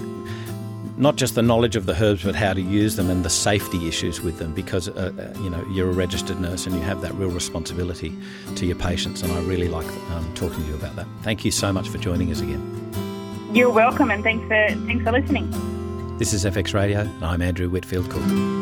not 0.96 1.16
just 1.16 1.34
the 1.34 1.42
knowledge 1.42 1.76
of 1.76 1.86
the 1.86 1.94
herbs, 1.94 2.22
but 2.22 2.34
how 2.34 2.52
to 2.52 2.60
use 2.60 2.96
them 2.96 3.08
and 3.08 3.24
the 3.24 3.30
safety 3.30 3.88
issues 3.88 4.20
with 4.20 4.38
them. 4.38 4.52
Because 4.52 4.88
uh, 4.88 5.12
uh, 5.18 5.40
you 5.40 5.48
know 5.48 5.64
you're 5.70 5.88
a 5.88 5.92
registered 5.92 6.38
nurse 6.38 6.66
and 6.66 6.74
you 6.74 6.82
have 6.82 7.00
that 7.00 7.14
real 7.14 7.30
responsibility 7.30 8.14
to 8.56 8.66
your 8.66 8.76
patients, 8.76 9.22
and 9.22 9.32
I 9.32 9.40
really 9.40 9.68
like 9.68 9.88
um, 10.10 10.30
talking 10.34 10.62
to 10.62 10.68
you 10.68 10.74
about 10.74 10.96
that. 10.96 11.06
Thank 11.22 11.44
you 11.44 11.50
so 11.50 11.72
much 11.72 11.88
for 11.88 11.98
joining 11.98 12.30
us 12.30 12.40
again. 12.40 12.60
You're 13.54 13.72
welcome, 13.72 14.10
and 14.10 14.22
thanks 14.22 14.42
for 14.42 14.86
thanks 14.86 15.02
for 15.02 15.12
listening. 15.12 15.79
This 16.20 16.34
is 16.34 16.44
FX 16.44 16.74
Radio, 16.74 17.00
and 17.00 17.24
I'm 17.24 17.40
Andrew 17.40 17.70
Whitfield 17.70 18.10
Cook. 18.10 18.59